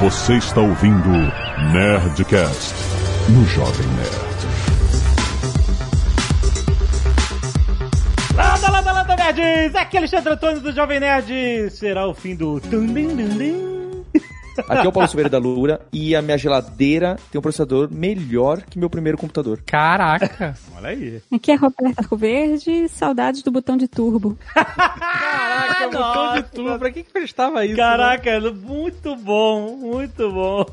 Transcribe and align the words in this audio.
Você 0.00 0.38
está 0.38 0.62
ouvindo 0.62 1.10
Nerdcast 1.74 2.74
no 3.28 3.44
Jovem 3.44 3.86
Nerd. 3.88 4.30
Landa, 8.34 8.70
landa, 8.70 8.92
landa, 8.92 9.16
nerds! 9.16 9.74
Aqui 9.74 9.98
é 9.98 10.00
Alexandre 10.00 10.32
Antônio 10.32 10.60
do 10.62 10.72
Jovem 10.72 11.00
Nerd. 11.00 11.70
Será 11.72 12.06
o 12.06 12.14
fim 12.14 12.34
do... 12.34 12.58
Aqui 14.68 14.86
é 14.86 14.88
o 14.88 14.92
Paulo 14.92 15.08
Silveira 15.08 15.28
da 15.28 15.38
Lura 15.38 15.80
e 15.92 16.14
a 16.14 16.22
minha 16.22 16.36
geladeira 16.38 17.16
tem 17.30 17.38
um 17.38 17.42
processador 17.42 17.88
melhor 17.90 18.62
que 18.62 18.78
meu 18.78 18.90
primeiro 18.90 19.18
computador. 19.18 19.60
Caraca! 19.66 20.54
Olha 20.76 20.88
aí. 20.88 21.22
Aqui 21.32 21.52
é 21.52 21.54
Roberta 21.54 22.02
Arco 22.02 22.16
Verde, 22.16 22.88
saudades 22.88 23.42
do 23.42 23.50
botão 23.50 23.76
de 23.76 23.88
turbo. 23.88 24.38
Caraca, 24.54 25.88
botão 25.88 26.34
de 26.34 26.42
tudo. 26.50 26.78
Pra 26.78 26.90
que, 26.90 27.02
que 27.02 27.12
prestava 27.12 27.64
isso? 27.64 27.76
né? 27.76 27.82
Caraca, 27.82 28.40
muito 28.52 29.16
bom, 29.16 29.76
muito 29.76 30.30
bom. 30.30 30.64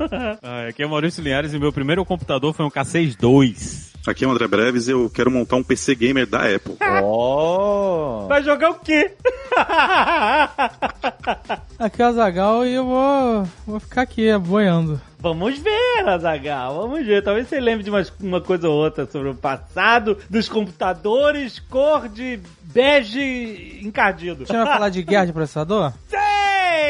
Ah, 0.42 0.68
aqui 0.70 0.84
é 0.84 0.86
o 0.86 0.90
Maurício 0.90 1.24
Linhares 1.24 1.54
e 1.54 1.60
meu 1.60 1.72
primeiro 1.72 2.04
computador 2.06 2.54
foi 2.54 2.66
um 2.66 2.70
K6-2. 2.70 3.87
Aqui 4.08 4.24
é 4.24 4.28
o 4.28 4.32
André 4.32 4.48
Breves 4.48 4.88
e 4.88 4.92
eu 4.92 5.10
quero 5.10 5.30
montar 5.30 5.58
um 5.58 5.64
PC 5.64 5.94
gamer 5.94 6.26
da 6.26 6.40
Apple. 6.40 6.78
Oh! 7.04 8.26
Vai 8.30 8.42
jogar 8.42 8.70
o 8.70 8.76
quê? 8.76 9.12
Aqui 11.78 12.02
é 12.02 12.06
o 12.06 12.08
Azagal 12.08 12.66
e 12.66 12.74
eu 12.74 12.86
vou, 12.86 13.44
vou 13.66 13.80
ficar 13.82 14.04
aqui 14.04 14.36
boiando. 14.38 15.02
Vamos 15.20 15.60
ver, 15.60 16.08
Azagal, 16.08 16.76
vamos 16.76 17.06
ver. 17.06 17.22
Talvez 17.22 17.50
você 17.50 17.60
lembre 17.60 17.84
de 17.84 17.92
mais 17.92 18.12
uma 18.20 18.40
coisa 18.40 18.70
ou 18.70 18.76
outra 18.76 19.06
sobre 19.06 19.30
o 19.30 19.36
passado 19.36 20.18
dos 20.30 20.48
computadores 20.48 21.60
cor 21.60 22.08
de 22.08 22.40
bege 22.62 23.82
encardido. 23.84 24.46
Você 24.46 24.54
vai 24.54 24.66
falar 24.66 24.90
de 24.90 25.04
guerra 25.04 25.26
de 25.26 25.34
processador? 25.34 25.92
Sim, 26.10 26.18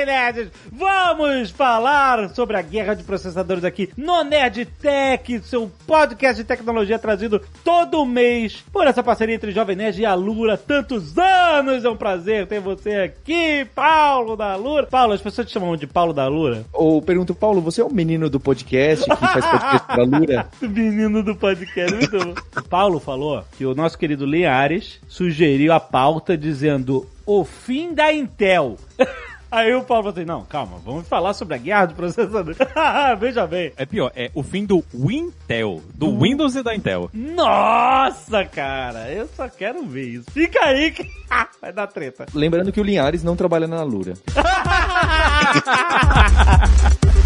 nerds! 0.06 0.52
Vamos 0.72 1.50
falar 1.50 2.30
sobre 2.30 2.58
a 2.58 2.62
guerra 2.62 2.94
de 2.94 3.04
processadores 3.04 3.64
aqui 3.64 3.90
no 3.98 4.24
Nerd 4.24 4.66
Tech, 4.66 5.40
seu 5.44 5.72
podcast 5.86 6.42
de 6.42 6.48
tecnologia 6.48 7.00
trazido 7.00 7.42
todo 7.64 8.06
mês 8.06 8.64
por 8.72 8.88
essa 8.88 9.04
parceria 9.04 9.36
entre 9.36 9.52
Jovem 9.52 9.76
Nerd 9.76 10.02
e 10.02 10.06
a 10.06 10.14
Lura. 10.14 10.58
Tantos 10.58 11.18
anos! 11.18 11.84
É 11.86 11.90
um 11.90 11.98
prazer 11.98 12.48
ter 12.48 12.60
você 12.60 12.96
aqui, 12.96 13.66
Paulo 13.76 14.36
da 14.36 14.56
Lura. 14.56 14.88
Paulo, 14.88 15.14
as 15.14 15.22
pessoas 15.22 15.48
te 15.48 15.54
chamam 15.54 15.76
de 15.76 15.88
Paulo 15.88 16.14
da 16.14 16.28
Lura? 16.28 16.66
Ou 16.74 17.02
pergunto, 17.02 17.36
Paulo, 17.36 17.62
você 17.62 17.82
é 17.82 17.86
o 17.86 17.94
menino 17.94 18.30
do 18.30 18.40
podcast 18.40 19.06
que 19.06 19.16
faz 19.16 19.46
podcast 19.46 19.88
pra 19.88 20.04
Lura? 20.04 20.48
Menino 20.62 21.24
do 21.24 21.36
podcast, 21.36 21.94
muito 21.94 22.18
bom. 22.18 22.34
Paulo 22.70 23.00
falou 23.00 23.44
que 23.58 23.66
o 23.66 23.76
nosso 23.76 23.98
querido 23.98 24.26
Linhares 24.26 25.00
sugeriu 25.08 25.74
a 25.74 25.80
pauta 25.80 26.38
dizendo 26.38 27.08
o 27.26 27.44
fim 27.44 27.94
da 27.94 28.12
Intel. 28.12 28.78
Aí 29.50 29.74
o 29.74 29.84
Paulo 29.84 30.04
falou 30.04 30.18
assim, 30.18 30.26
não, 30.26 30.44
calma, 30.44 30.78
vamos 30.84 31.08
falar 31.08 31.34
sobre 31.34 31.56
a 31.56 31.58
guerra 31.58 31.86
de 31.88 31.94
processadores. 31.94 32.58
Veja 33.20 33.48
bem. 33.48 33.72
É 33.78 33.86
pior, 33.86 34.12
é 34.16 34.30
o 34.34 34.44
fim 34.44 34.66
do 34.66 34.84
Wintel, 34.94 35.82
do 35.94 36.20
Windows 36.20 36.56
e 36.56 36.64
da 36.64 36.76
Intel. 36.76 37.10
Nossa, 37.14 38.44
cara, 38.46 39.10
eu 39.12 39.28
só 39.36 39.48
quero 39.48 39.86
ver 39.86 40.10
isso. 40.10 40.30
Fica 40.32 40.66
aí 40.66 40.92
que 40.92 41.10
vai 41.62 41.72
dar 41.72 41.88
treta. 41.88 42.26
Lembrando 42.34 42.72
que 42.72 42.82
o 42.82 42.84
Linhares 42.84 43.24
não 43.24 43.36
trabalha 43.36 43.68
na 43.68 43.84
Lura. 43.84 44.14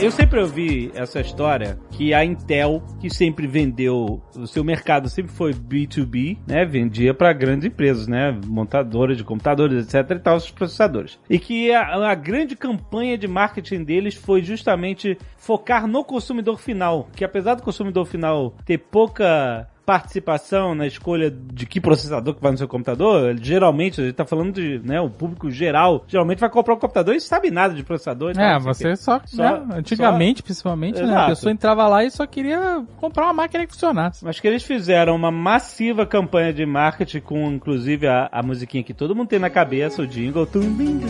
Eu 0.00 0.12
sempre 0.12 0.38
ouvi 0.38 0.92
essa 0.94 1.20
história 1.20 1.76
que 1.90 2.14
a 2.14 2.24
Intel, 2.24 2.80
que 3.00 3.10
sempre 3.10 3.48
vendeu, 3.48 4.22
o 4.36 4.46
seu 4.46 4.62
mercado 4.62 5.08
sempre 5.08 5.32
foi 5.32 5.52
B2B, 5.52 6.38
né? 6.46 6.64
Vendia 6.64 7.12
para 7.12 7.32
grandes 7.32 7.66
empresas, 7.66 8.06
né? 8.06 8.30
Montadoras 8.46 9.16
de 9.16 9.24
computadores, 9.24 9.92
etc 9.92 10.16
e 10.16 10.20
tal, 10.20 10.36
os 10.36 10.52
processadores. 10.52 11.18
E 11.28 11.36
que 11.36 11.72
a, 11.72 12.10
a 12.10 12.14
grande 12.14 12.54
campanha 12.54 13.18
de 13.18 13.26
marketing 13.26 13.82
deles 13.82 14.14
foi 14.14 14.40
justamente 14.40 15.18
focar 15.36 15.88
no 15.88 16.04
consumidor 16.04 16.60
final, 16.60 17.08
que 17.16 17.24
apesar 17.24 17.54
do 17.54 17.64
consumidor 17.64 18.06
final 18.06 18.54
ter 18.64 18.78
pouca 18.78 19.68
participação 19.88 20.74
na 20.74 20.86
escolha 20.86 21.30
de 21.30 21.64
que 21.64 21.80
processador 21.80 22.34
que 22.34 22.42
vai 22.42 22.52
no 22.52 22.58
seu 22.58 22.68
computador, 22.68 23.34
geralmente, 23.40 23.98
a 24.02 24.04
gente 24.04 24.14
tá 24.14 24.26
falando 24.26 24.52
de, 24.52 24.78
né, 24.84 25.00
o 25.00 25.08
público 25.08 25.50
geral, 25.50 26.04
geralmente 26.06 26.40
vai 26.40 26.50
comprar 26.50 26.74
um 26.74 26.78
computador 26.78 27.14
e 27.14 27.20
sabe 27.22 27.50
nada 27.50 27.72
de 27.72 27.82
processador. 27.82 28.34
tal, 28.34 28.44
É, 28.44 28.58
você 28.58 28.94
só, 28.96 29.18
Só- 29.24 29.42
né, 29.42 29.66
antigamente, 29.72 30.42
principalmente, 30.42 31.00
né, 31.02 31.16
a 31.16 31.26
pessoa 31.28 31.50
entrava 31.50 31.88
lá 31.88 32.04
e 32.04 32.10
só 32.10 32.26
queria 32.26 32.84
comprar 32.98 33.24
uma 33.24 33.32
máquina 33.32 33.64
que 33.64 33.72
funcionasse. 33.72 34.22
Mas 34.22 34.38
que 34.38 34.46
eles 34.46 34.62
fizeram 34.62 35.16
uma 35.16 35.30
massiva 35.30 36.04
campanha 36.04 36.52
de 36.52 36.66
marketing 36.66 37.20
com, 37.20 37.50
inclusive, 37.50 38.06
a, 38.06 38.28
a 38.30 38.42
musiquinha 38.42 38.82
que 38.84 38.92
todo 38.92 39.16
mundo 39.16 39.28
tem 39.28 39.38
na 39.38 39.48
cabeça, 39.48 40.02
o 40.02 40.06
jingle. 40.06 40.44
Tum, 40.44 40.70
dim. 40.76 41.00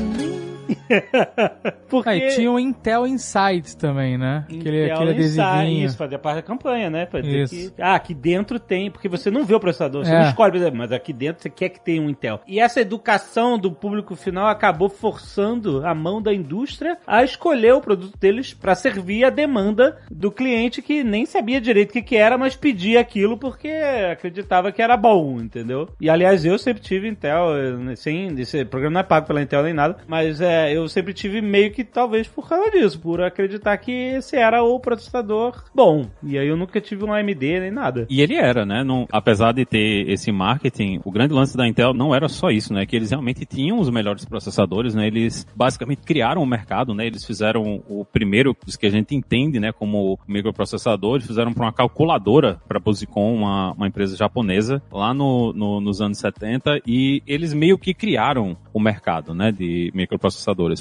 Porque... 1.88 2.08
Aí 2.08 2.28
tinha 2.34 2.50
o 2.50 2.58
Intel 2.58 3.06
Insights 3.06 3.74
também, 3.74 4.18
né? 4.18 4.44
Aquele, 4.44 4.84
Intel 4.84 4.96
aquele 4.96 5.12
Insight, 5.24 5.40
adesivinho. 5.40 5.86
Isso, 5.86 5.96
fazia 5.96 6.18
parte 6.18 6.36
da 6.36 6.42
campanha, 6.42 6.90
né? 6.90 7.06
Pra 7.06 7.20
dizer 7.20 7.42
Isso. 7.44 7.72
que, 7.72 7.82
ah, 7.82 7.94
aqui 7.94 8.14
dentro 8.14 8.58
tem, 8.58 8.90
porque 8.90 9.08
você 9.08 9.30
não 9.30 9.44
vê 9.44 9.54
o 9.54 9.60
processador, 9.60 10.04
você 10.04 10.12
É. 10.12 10.20
não 10.20 10.28
escolhe, 10.28 10.56
exemplo, 10.56 10.78
mas 10.78 10.92
aqui 10.92 11.12
dentro 11.12 11.42
você 11.42 11.50
quer 11.50 11.68
que 11.70 11.80
tenha 11.80 12.02
um 12.02 12.08
Intel. 12.10 12.40
E 12.46 12.60
essa 12.60 12.80
educação 12.80 13.58
do 13.58 13.70
público 13.72 14.14
final 14.14 14.46
acabou 14.46 14.88
forçando 14.88 15.86
a 15.86 15.94
mão 15.94 16.20
da 16.20 16.32
indústria 16.32 16.98
a 17.06 17.22
escolher 17.22 17.72
o 17.74 17.80
produto 17.80 18.18
deles 18.18 18.52
para 18.54 18.74
servir 18.74 19.24
a 19.24 19.30
demanda 19.30 19.98
do 20.10 20.30
cliente 20.30 20.82
que 20.82 21.02
nem 21.04 21.26
sabia 21.26 21.60
direito 21.60 21.90
o 21.90 21.92
que, 21.92 22.02
que 22.02 22.16
era, 22.16 22.36
mas 22.36 22.56
pedia 22.56 23.00
aquilo 23.00 23.36
porque 23.38 23.68
acreditava 24.12 24.72
que 24.72 24.82
era 24.82 24.96
bom, 24.96 25.38
entendeu? 25.40 25.88
E 26.00 26.08
aliás, 26.10 26.44
eu 26.44 26.58
sempre 26.58 26.82
tive 26.82 27.08
Intel, 27.08 27.56
eh, 27.90 27.96
sem, 27.96 28.28
esse 28.40 28.64
programa 28.64 28.94
não 28.94 29.00
é 29.00 29.04
pago 29.04 29.26
pela 29.26 29.42
Intel 29.42 29.62
nem 29.62 29.72
nada, 29.74 29.98
mas 30.06 30.40
é, 30.40 30.57
eu 30.72 30.88
sempre 30.88 31.12
tive 31.12 31.40
meio 31.40 31.70
que 31.72 31.84
talvez 31.84 32.26
por 32.26 32.48
causa 32.48 32.70
disso, 32.70 32.98
por 33.00 33.20
acreditar 33.22 33.76
que 33.78 33.92
esse 33.92 34.36
era 34.36 34.62
o 34.62 34.78
processador 34.80 35.64
bom. 35.74 36.06
E 36.22 36.38
aí 36.38 36.48
eu 36.48 36.56
nunca 36.56 36.80
tive 36.80 37.04
um 37.04 37.12
AMD 37.12 37.60
nem 37.60 37.70
nada. 37.70 38.06
E 38.10 38.20
ele 38.20 38.34
era, 38.34 38.64
né? 38.66 38.82
Não, 38.84 39.06
apesar 39.12 39.52
de 39.52 39.64
ter 39.64 40.08
esse 40.10 40.30
marketing, 40.32 41.00
o 41.04 41.10
grande 41.10 41.34
lance 41.34 41.56
da 41.56 41.66
Intel 41.66 41.92
não 41.94 42.14
era 42.14 42.28
só 42.28 42.50
isso, 42.50 42.72
né? 42.72 42.84
Que 42.86 42.96
eles 42.96 43.10
realmente 43.10 43.44
tinham 43.44 43.78
os 43.78 43.90
melhores 43.90 44.24
processadores, 44.24 44.94
né? 44.94 45.06
Eles 45.06 45.46
basicamente 45.54 46.00
criaram 46.04 46.42
o 46.42 46.46
mercado, 46.46 46.94
né? 46.94 47.06
Eles 47.06 47.24
fizeram 47.24 47.82
o 47.88 48.04
primeiro, 48.04 48.56
os 48.66 48.76
que 48.76 48.86
a 48.86 48.90
gente 48.90 49.14
entende, 49.14 49.60
né? 49.60 49.72
Como 49.72 50.18
microprocessador, 50.26 51.16
eles 51.16 51.26
fizeram 51.26 51.52
para 51.52 51.64
uma 51.66 51.72
calculadora 51.72 52.60
para 52.66 52.80
Posicom, 52.80 53.34
uma, 53.34 53.72
uma 53.72 53.86
empresa 53.86 54.16
japonesa, 54.16 54.82
lá 54.90 55.12
no, 55.12 55.52
no- 55.52 55.80
nos 55.80 56.00
anos 56.00 56.18
70, 56.18 56.80
e 56.86 57.22
eles 57.26 57.52
meio 57.54 57.78
que 57.78 57.92
criaram 57.94 58.56
o 58.72 58.80
mercado, 58.80 59.34
né? 59.34 59.52
De 59.52 59.90
microprocessadores, 59.94 60.28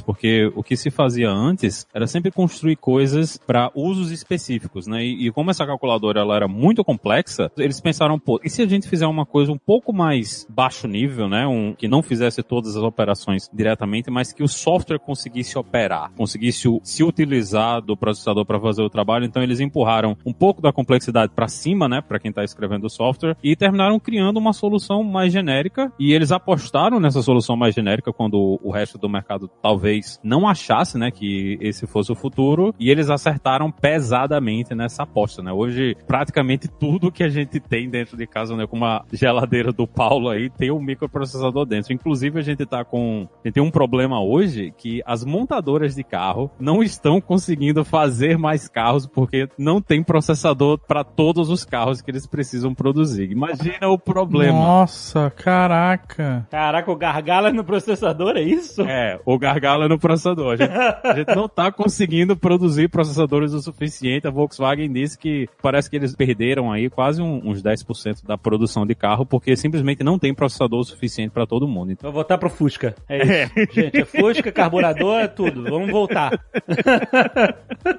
porque 0.01 0.51
o 0.55 0.63
que 0.63 0.75
se 0.75 0.89
fazia 0.89 1.29
antes 1.29 1.85
era 1.93 2.07
sempre 2.07 2.31
construir 2.31 2.75
coisas 2.75 3.37
para 3.37 3.71
usos 3.75 4.11
específicos, 4.11 4.87
né? 4.87 5.03
E, 5.03 5.27
e 5.27 5.31
como 5.31 5.51
essa 5.51 5.65
calculadora 5.65 6.21
ela 6.21 6.35
era 6.35 6.47
muito 6.47 6.83
complexa, 6.83 7.51
eles 7.57 7.79
pensaram, 7.79 8.19
pô, 8.19 8.39
e 8.43 8.49
se 8.49 8.61
a 8.61 8.67
gente 8.67 8.87
fizer 8.87 9.07
uma 9.07 9.25
coisa 9.25 9.51
um 9.51 9.57
pouco 9.57 9.93
mais 9.93 10.45
baixo 10.49 10.87
nível, 10.87 11.27
né? 11.27 11.45
Um, 11.47 11.73
que 11.73 11.87
não 11.87 12.01
fizesse 12.01 12.41
todas 12.43 12.75
as 12.75 12.83
operações 12.83 13.49
diretamente, 13.53 14.09
mas 14.09 14.33
que 14.33 14.43
o 14.43 14.47
software 14.47 14.99
conseguisse 14.99 15.57
operar, 15.57 16.11
conseguisse 16.15 16.67
se 16.83 17.03
utilizar 17.03 17.81
do 17.81 17.95
processador 17.95 18.45
para 18.45 18.59
fazer 18.59 18.81
o 18.81 18.89
trabalho. 18.89 19.25
Então 19.25 19.43
eles 19.43 19.59
empurraram 19.59 20.17
um 20.25 20.33
pouco 20.33 20.61
da 20.61 20.71
complexidade 20.71 21.31
para 21.35 21.47
cima, 21.47 21.87
né? 21.87 22.01
Para 22.01 22.19
quem 22.19 22.29
está 22.29 22.43
escrevendo 22.43 22.85
o 22.85 22.89
software 22.89 23.35
e 23.43 23.55
terminaram 23.55 23.99
criando 23.99 24.37
uma 24.37 24.53
solução 24.53 25.03
mais 25.03 25.31
genérica. 25.31 25.91
E 25.99 26.13
eles 26.13 26.31
apostaram 26.31 26.99
nessa 26.99 27.21
solução 27.21 27.55
mais 27.55 27.75
genérica 27.75 28.13
quando 28.13 28.59
o 28.63 28.71
resto 28.71 28.97
do 28.97 29.09
mercado 29.09 29.49
talvez 29.61 30.19
não 30.23 30.47
achasse, 30.47 30.97
né? 30.97 31.11
Que 31.11 31.57
esse 31.61 31.85
fosse 31.87 32.11
o 32.11 32.15
futuro. 32.15 32.73
E 32.79 32.89
eles 32.89 33.09
acertaram 33.09 33.71
pesadamente 33.71 34.73
nessa 34.75 35.03
aposta, 35.03 35.41
né? 35.41 35.51
Hoje 35.51 35.95
praticamente 36.07 36.67
tudo 36.67 37.11
que 37.11 37.23
a 37.23 37.29
gente 37.29 37.59
tem 37.59 37.89
dentro 37.89 38.17
de 38.17 38.25
casa, 38.27 38.55
né? 38.55 38.65
Como 38.67 38.85
a 38.85 39.03
geladeira 39.11 39.71
do 39.71 39.87
Paulo 39.87 40.29
aí 40.29 40.49
tem 40.49 40.71
um 40.71 40.81
microprocessador 40.81 41.65
dentro. 41.65 41.93
Inclusive 41.93 42.39
a 42.39 42.43
gente 42.43 42.65
tá 42.65 42.83
com, 42.83 43.27
a 43.43 43.47
gente 43.47 43.55
tem 43.55 43.63
um 43.63 43.71
problema 43.71 44.21
hoje 44.21 44.73
que 44.77 45.01
as 45.05 45.23
montadoras 45.23 45.95
de 45.95 46.03
carro 46.03 46.49
não 46.59 46.81
estão 46.81 47.19
conseguindo 47.19 47.83
fazer 47.83 48.37
mais 48.37 48.67
carros 48.67 49.05
porque 49.05 49.47
não 49.57 49.81
tem 49.81 50.03
processador 50.03 50.77
para 50.77 51.03
todos 51.03 51.49
os 51.49 51.65
carros 51.65 52.01
que 52.01 52.11
eles 52.11 52.25
precisam 52.25 52.73
produzir. 52.73 53.31
Imagina 53.31 53.89
o 53.89 53.97
problema. 53.97 54.57
Nossa, 54.57 55.29
caraca. 55.31 56.47
Caraca, 56.49 56.91
o 56.91 56.95
gargalo 56.95 57.47
é 57.47 57.51
no 57.51 57.63
processador, 57.63 58.37
é 58.37 58.41
isso? 58.41 58.81
É, 58.83 59.19
o 59.25 59.37
gargalo 59.47 59.83
é 59.83 59.87
no 59.87 59.97
processador. 59.99 60.53
A 60.53 60.55
gente, 60.57 60.71
a 60.71 61.13
gente 61.15 61.35
não 61.35 61.47
tá 61.47 61.71
conseguindo 61.71 62.35
produzir 62.35 62.89
processadores 62.89 63.53
o 63.53 63.61
suficiente. 63.61 64.27
A 64.27 64.31
Volkswagen 64.31 64.91
disse 64.91 65.17
que 65.17 65.47
parece 65.61 65.89
que 65.89 65.95
eles 65.95 66.15
perderam 66.15 66.71
aí 66.71 66.89
quase 66.89 67.21
um- 67.21 67.41
uns 67.49 67.61
10% 67.61 68.25
da 68.25 68.37
produção 68.37 68.85
de 68.85 68.93
carro 68.95 69.25
porque 69.25 69.55
simplesmente 69.55 70.03
não 70.03 70.19
tem 70.19 70.33
processador 70.33 70.83
suficiente 70.83 71.31
para 71.31 71.45
todo 71.45 71.67
mundo. 71.67 71.91
Então, 71.91 72.07
Vou 72.11 72.21
voltar 72.21 72.37
pro 72.37 72.49
Fusca. 72.49 72.95
É 73.07 73.43
isso. 73.43 73.53
Gente, 73.73 73.97
é 74.01 74.05
Fusca, 74.05 74.51
carburador, 74.51 75.19
é 75.19 75.27
tudo. 75.27 75.63
Vamos 75.63 75.89
voltar. 75.91 76.31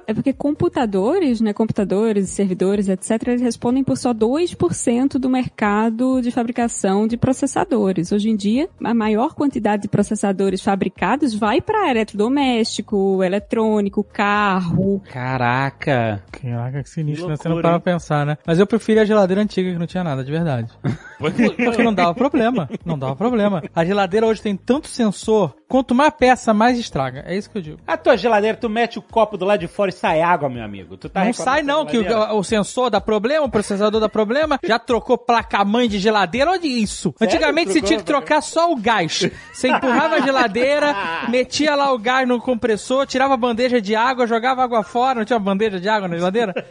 É 0.07 0.13
porque 0.13 0.33
computadores, 0.33 1.41
né, 1.41 1.53
computadores, 1.53 2.29
servidores, 2.29 2.87
etc., 2.89 3.27
eles 3.27 3.41
respondem 3.41 3.83
por 3.83 3.97
só 3.97 4.13
2% 4.13 5.17
do 5.19 5.29
mercado 5.29 6.21
de 6.21 6.31
fabricação 6.31 7.07
de 7.07 7.17
processadores. 7.17 8.11
Hoje 8.11 8.29
em 8.29 8.35
dia, 8.35 8.67
a 8.83 8.93
maior 8.93 9.33
quantidade 9.33 9.83
de 9.83 9.87
processadores 9.87 10.61
fabricados 10.61 11.28
vai 11.33 11.61
para 11.61 11.89
eletrodoméstico, 11.91 13.23
eletrônico, 13.23 14.03
carro. 14.03 15.01
Caraca. 15.11 16.23
Caraca, 16.31 16.83
que 16.83 16.89
sinistro, 16.89 17.25
Que 17.25 17.31
né? 17.31 17.37
Você 17.37 17.47
não 17.47 17.55
loucura, 17.55 17.73
para 17.73 17.79
pra 17.81 17.93
pensar, 17.93 18.25
né? 18.25 18.37
Mas 18.45 18.59
eu 18.59 18.67
prefiro 18.67 19.01
a 19.01 19.05
geladeira 19.05 19.41
antiga 19.41 19.71
que 19.71 19.77
não 19.77 19.87
tinha 19.87 20.03
nada, 20.03 20.23
de 20.23 20.31
verdade. 20.31 20.71
Porque 21.19 21.83
não 21.83 21.93
dava 21.93 22.13
problema. 22.13 22.69
Não 22.85 22.97
dava 22.97 23.15
problema. 23.15 23.61
A 23.75 23.83
geladeira 23.83 24.25
hoje 24.25 24.41
tem 24.41 24.55
tanto 24.55 24.87
sensor, 24.87 25.55
quanto 25.67 25.93
mais 25.93 26.13
peça, 26.13 26.53
mais 26.53 26.79
estraga. 26.79 27.23
É 27.27 27.35
isso 27.35 27.49
que 27.49 27.57
eu 27.57 27.61
digo. 27.61 27.79
A 27.85 27.97
tua 27.97 28.15
geladeira, 28.15 28.57
tu 28.57 28.69
mete 28.69 28.97
o 28.97 29.01
copo 29.01 29.37
do 29.37 29.45
lado 29.45 29.59
de 29.59 29.67
fora 29.67 29.89
e 29.89 29.93
sai 29.93 30.21
água, 30.21 30.49
meu 30.49 30.63
amigo. 30.63 30.95
Tu 30.95 31.09
tá 31.09 31.25
não 31.25 31.33
sai 31.33 31.61
não, 31.61 31.85
que 31.85 31.97
o, 31.97 32.37
o 32.37 32.43
sensor 32.43 32.89
dá 32.89 33.01
problema, 33.01 33.45
o 33.45 33.49
processador 33.49 33.99
dá 33.99 34.07
problema, 34.07 34.57
já 34.63 34.79
trocou 34.79 35.17
placa-mãe 35.17 35.89
de 35.89 35.99
geladeira, 35.99 36.51
onde 36.51 36.67
isso? 36.67 37.13
Antigamente 37.19 37.73
você 37.73 37.81
tinha 37.81 37.99
que 37.99 38.05
trocar 38.05 38.41
só 38.41 38.71
o 38.71 38.75
gás. 38.77 39.29
Você 39.51 39.67
empurrava 39.67 40.15
a 40.15 40.21
geladeira, 40.21 40.95
metia 41.27 41.75
lá 41.75 41.91
o 41.93 41.97
gás 41.97 42.27
no 42.27 42.39
compressor, 42.39 43.05
tirava 43.05 43.33
a 43.33 43.37
bandeja 43.37 43.81
de 43.81 43.95
água, 43.95 44.27
jogava 44.27 44.63
água 44.63 44.83
fora, 44.83 45.19
não 45.19 45.25
tinha 45.25 45.39
bandeja 45.39 45.79
de 45.79 45.89
água 45.89 46.07
na 46.07 46.15
geladeira? 46.15 46.53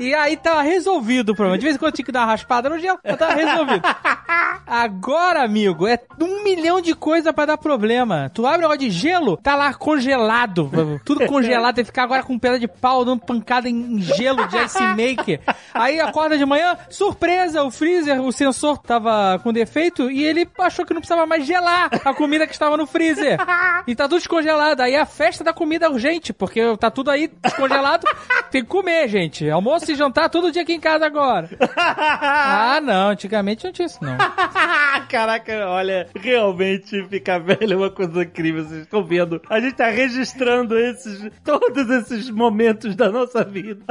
E 0.00 0.12
aí 0.14 0.36
tava 0.36 0.62
resolvido 0.62 1.30
o 1.30 1.34
problema. 1.34 1.58
De 1.58 1.64
vez 1.64 1.76
em 1.76 1.78
quando 1.78 1.94
tinha 1.94 2.04
que 2.04 2.12
dar 2.12 2.20
uma 2.20 2.26
raspada 2.26 2.68
no 2.68 2.78
gelo, 2.78 2.98
mas 3.04 3.16
tava 3.16 3.34
resolvido. 3.34 3.82
Agora, 4.66 5.42
amigo, 5.42 5.86
é 5.86 5.98
um 6.20 6.42
milhão 6.42 6.80
de 6.80 6.94
coisa 6.94 7.32
pra 7.32 7.46
dar 7.46 7.58
problema. 7.58 8.30
Tu 8.32 8.46
abre 8.46 8.58
um 8.58 8.62
negócio 8.62 8.80
de 8.80 8.90
gelo, 8.90 9.36
tá 9.36 9.54
lá 9.54 9.72
congelado. 9.74 10.70
Tudo 11.04 11.26
congelado, 11.26 11.74
tem 11.76 11.84
que 11.84 11.90
ficar 11.90 12.04
agora 12.04 12.22
com 12.22 12.38
pedra 12.38 12.58
de 12.58 12.66
pau 12.66 13.04
dando 13.04 13.20
pancada 13.20 13.68
em 13.68 14.00
gelo 14.00 14.46
de 14.48 14.56
ice 14.58 14.82
maker. 14.82 15.40
Aí 15.72 16.00
acorda 16.00 16.38
de 16.38 16.44
manhã, 16.44 16.76
surpresa, 16.88 17.62
o 17.62 17.70
freezer, 17.70 18.20
o 18.20 18.32
sensor 18.32 18.78
tava 18.78 19.38
com 19.42 19.52
defeito 19.52 20.10
e 20.10 20.24
ele 20.24 20.48
achou 20.58 20.84
que 20.84 20.94
não 20.94 21.00
precisava 21.00 21.26
mais 21.26 21.44
gelar 21.44 21.90
a 22.04 22.14
comida 22.14 22.46
que 22.46 22.52
estava 22.52 22.76
no 22.76 22.86
freezer. 22.86 23.38
E 23.86 23.94
tá 23.94 24.04
tudo 24.04 24.18
descongelado. 24.18 24.82
Aí 24.82 24.96
a 24.96 25.04
festa 25.04 25.44
da 25.44 25.52
comida 25.52 25.86
é 25.86 25.88
urgente, 25.88 26.32
porque 26.32 26.76
tá 26.78 26.90
tudo 26.90 27.10
aí 27.10 27.30
descongelado. 27.42 28.06
Tem 28.50 28.62
que 28.62 28.68
comer, 28.68 29.08
gente. 29.08 29.48
Almoço 29.50 29.90
e 29.90 29.94
jantar 29.94 30.30
todo 30.30 30.50
dia 30.50 30.62
aqui 30.62 30.72
em 30.72 30.80
casa 30.80 31.06
agora. 31.06 31.48
Ah, 31.86 32.80
não. 32.80 33.10
Antigamente 33.10 33.64
não 33.64 33.72
tinha 33.72 33.86
isso, 33.86 33.98
não. 34.02 34.16
Caraca, 35.08 35.68
olha, 35.68 36.08
realmente 36.14 37.04
ficar 37.08 37.38
velho 37.38 37.74
é 37.74 37.76
uma 37.76 37.90
coisa 37.90 38.22
incrível. 38.22 38.64
Vocês 38.64 38.82
estão 38.82 39.04
vendo? 39.04 39.40
A 39.48 39.60
gente 39.60 39.74
tá 39.74 39.88
registrando 39.88 40.78
esses, 40.78 41.30
todos 41.44 41.88
esses 41.90 42.30
momentos 42.30 42.94
da 42.96 43.10
nossa 43.10 43.44
vida. 43.44 43.84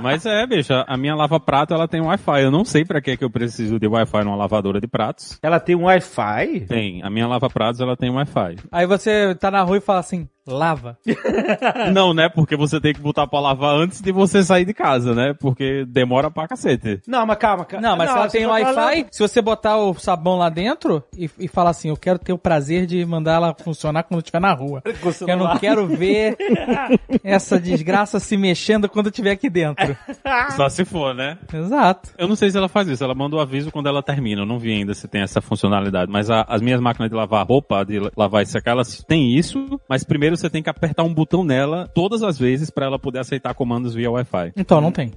mas 0.00 0.24
é, 0.26 0.46
bicho, 0.46 0.72
a 0.86 0.96
minha 0.96 1.14
lava-prato 1.14 1.74
ela 1.74 1.86
tem 1.86 2.00
Wi-Fi. 2.00 2.42
Eu 2.42 2.50
não 2.50 2.64
sei 2.64 2.84
pra 2.84 3.00
que 3.00 3.16
que 3.16 3.24
eu 3.24 3.30
preciso 3.30 3.78
de 3.78 3.86
Wi-Fi 3.86 4.24
numa 4.24 4.36
lavadora 4.36 4.80
de 4.80 4.86
pratos. 4.86 5.38
Ela 5.42 5.60
tem 5.60 5.76
um 5.76 5.84
Wi-Fi? 5.84 6.60
Tem, 6.68 7.02
a 7.02 7.10
minha 7.10 7.26
lava-pratos 7.26 7.80
ela 7.80 7.96
tem 7.96 8.10
Wi-Fi. 8.10 8.56
Aí 8.70 8.86
você 8.86 9.17
tá 9.38 9.50
na 9.50 9.62
rua 9.62 9.78
e 9.78 9.80
fala 9.80 10.00
assim, 10.00 10.28
lava. 10.48 10.98
Não, 11.92 12.12
né? 12.14 12.28
Porque 12.28 12.56
você 12.56 12.80
tem 12.80 12.92
que 12.92 13.00
botar 13.00 13.26
pra 13.26 13.40
lavar 13.40 13.74
antes 13.76 14.00
de 14.00 14.12
você 14.12 14.42
sair 14.42 14.64
de 14.64 14.74
casa, 14.74 15.14
né? 15.14 15.34
Porque 15.38 15.84
demora 15.86 16.30
pra 16.30 16.48
cacete. 16.48 17.00
Não, 17.06 17.26
mas 17.26 17.38
calma, 17.38 17.64
calma. 17.64 17.86
Não, 17.88 17.96
mas 17.96 18.10
se 18.10 18.16
ela 18.16 18.28
tem 18.28 18.42
não 18.44 18.50
Wi-Fi, 18.50 19.06
se 19.10 19.20
você 19.20 19.40
botar 19.42 19.76
o 19.78 19.94
sabão 19.94 20.36
lá 20.38 20.48
dentro 20.48 21.02
e, 21.16 21.30
e 21.38 21.48
falar 21.48 21.70
assim, 21.70 21.88
eu 21.88 21.96
quero 21.96 22.18
ter 22.18 22.32
o 22.32 22.38
prazer 22.38 22.86
de 22.86 23.04
mandar 23.04 23.34
ela 23.34 23.54
funcionar 23.54 24.02
quando 24.02 24.20
estiver 24.20 24.40
na 24.40 24.52
rua. 24.52 24.82
Eu 25.28 25.36
não 25.36 25.58
quero 25.58 25.86
ver 25.86 26.36
essa 27.24 27.58
desgraça 27.58 28.18
se 28.20 28.36
mexendo 28.36 28.88
quando 28.88 29.08
estiver 29.08 29.32
aqui 29.32 29.48
dentro. 29.50 29.96
Só 30.56 30.68
se 30.68 30.84
for, 30.84 31.14
né? 31.14 31.38
Exato. 31.52 32.10
Eu 32.18 32.28
não 32.28 32.36
sei 32.36 32.50
se 32.50 32.56
ela 32.56 32.68
faz 32.68 32.88
isso. 32.88 33.02
Ela 33.04 33.14
manda 33.14 33.36
o 33.36 33.40
aviso 33.40 33.70
quando 33.70 33.88
ela 33.88 34.02
termina. 34.02 34.42
Eu 34.42 34.46
não 34.46 34.58
vi 34.58 34.72
ainda 34.72 34.94
se 34.94 35.06
tem 35.08 35.22
essa 35.22 35.40
funcionalidade. 35.40 36.10
Mas 36.10 36.30
a- 36.30 36.44
as 36.48 36.60
minhas 36.60 36.80
máquinas 36.80 37.10
de 37.10 37.16
lavar 37.16 37.46
roupa, 37.46 37.84
de 37.84 37.98
lavar 38.16 38.42
e 38.42 38.46
secar, 38.46 38.72
elas 38.72 39.02
têm 39.04 39.36
isso. 39.36 39.80
Mas 39.88 40.04
primeiro 40.04 40.36
você 40.40 40.50
tem 40.50 40.62
que 40.62 40.70
apertar 40.70 41.02
um 41.02 41.12
botão 41.12 41.44
nela 41.44 41.88
todas 41.94 42.22
as 42.22 42.38
vezes 42.38 42.70
pra 42.70 42.86
ela 42.86 42.98
poder 42.98 43.18
aceitar 43.18 43.54
comandos 43.54 43.94
via 43.94 44.10
Wi-Fi. 44.10 44.52
Então, 44.56 44.80
não 44.80 44.92
tem. 44.92 45.12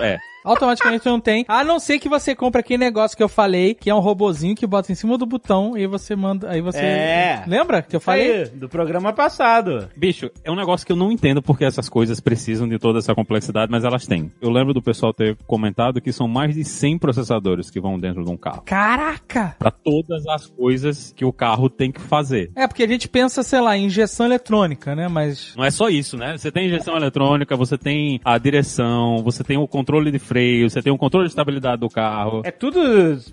É. 0.00 0.18
Automaticamente 0.44 1.06
não 1.06 1.20
tem. 1.20 1.44
A 1.48 1.62
não 1.62 1.78
ser 1.78 1.98
que 1.98 2.08
você 2.08 2.34
compre 2.34 2.60
aquele 2.60 2.82
negócio 2.82 3.16
que 3.16 3.22
eu 3.22 3.28
falei, 3.28 3.74
que 3.74 3.90
é 3.90 3.94
um 3.94 4.00
robozinho 4.00 4.54
que 4.54 4.66
bota 4.66 4.90
em 4.90 4.94
cima 4.94 5.18
do 5.18 5.26
botão 5.26 5.76
e 5.76 5.86
você 5.86 6.16
manda. 6.16 6.50
Aí 6.50 6.60
você. 6.60 6.78
É. 6.78 7.44
Lembra 7.46 7.82
que 7.82 7.94
eu 7.94 8.00
falei? 8.00 8.42
Aí, 8.42 8.48
do 8.48 8.68
programa 8.68 9.12
passado. 9.12 9.88
Bicho, 9.96 10.30
é 10.42 10.50
um 10.50 10.56
negócio 10.56 10.86
que 10.86 10.92
eu 10.92 10.96
não 10.96 11.12
entendo 11.12 11.42
porque 11.42 11.64
essas 11.64 11.88
coisas 11.88 12.20
precisam 12.20 12.68
de 12.68 12.78
toda 12.78 12.98
essa 12.98 13.14
complexidade, 13.14 13.70
mas 13.70 13.84
elas 13.84 14.06
têm. 14.06 14.32
Eu 14.40 14.50
lembro 14.50 14.72
do 14.72 14.82
pessoal 14.82 15.12
ter 15.12 15.36
comentado 15.46 16.00
que 16.00 16.12
são 16.12 16.26
mais 16.26 16.54
de 16.54 16.64
100 16.64 16.98
processadores 16.98 17.70
que 17.70 17.80
vão 17.80 17.98
dentro 17.98 18.24
de 18.24 18.30
um 18.30 18.36
carro. 18.36 18.62
Caraca! 18.64 19.56
Pra 19.58 19.70
todas 19.70 20.26
as 20.26 20.46
coisas 20.46 21.12
que 21.14 21.24
o 21.24 21.32
carro 21.32 21.68
tem 21.68 21.92
que 21.92 22.00
fazer. 22.00 22.50
É, 22.56 22.66
porque 22.66 22.82
a 22.82 22.88
gente 22.88 23.08
pensa, 23.08 23.42
sei 23.42 23.60
lá, 23.60 23.76
em 23.76 23.86
injeção 23.86 24.26
eletrônica, 24.26 24.94
né? 24.94 25.08
Mas. 25.08 25.54
Não 25.56 25.64
é 25.64 25.70
só 25.70 25.88
isso, 25.88 26.16
né? 26.16 26.36
Você 26.36 26.50
tem 26.50 26.66
injeção 26.66 26.96
eletrônica, 26.96 27.56
você 27.56 27.76
tem 27.76 28.20
a 28.24 28.38
direção, 28.38 29.18
você 29.22 29.44
tem 29.44 29.58
o 29.58 29.68
controle 29.68 30.10
de 30.10 30.18
freio, 30.30 30.70
você 30.70 30.80
tem 30.80 30.92
o 30.92 30.96
controle 30.96 31.26
de 31.26 31.32
estabilidade 31.32 31.80
do 31.80 31.88
carro. 31.88 32.42
É 32.44 32.52
tudo 32.52 32.80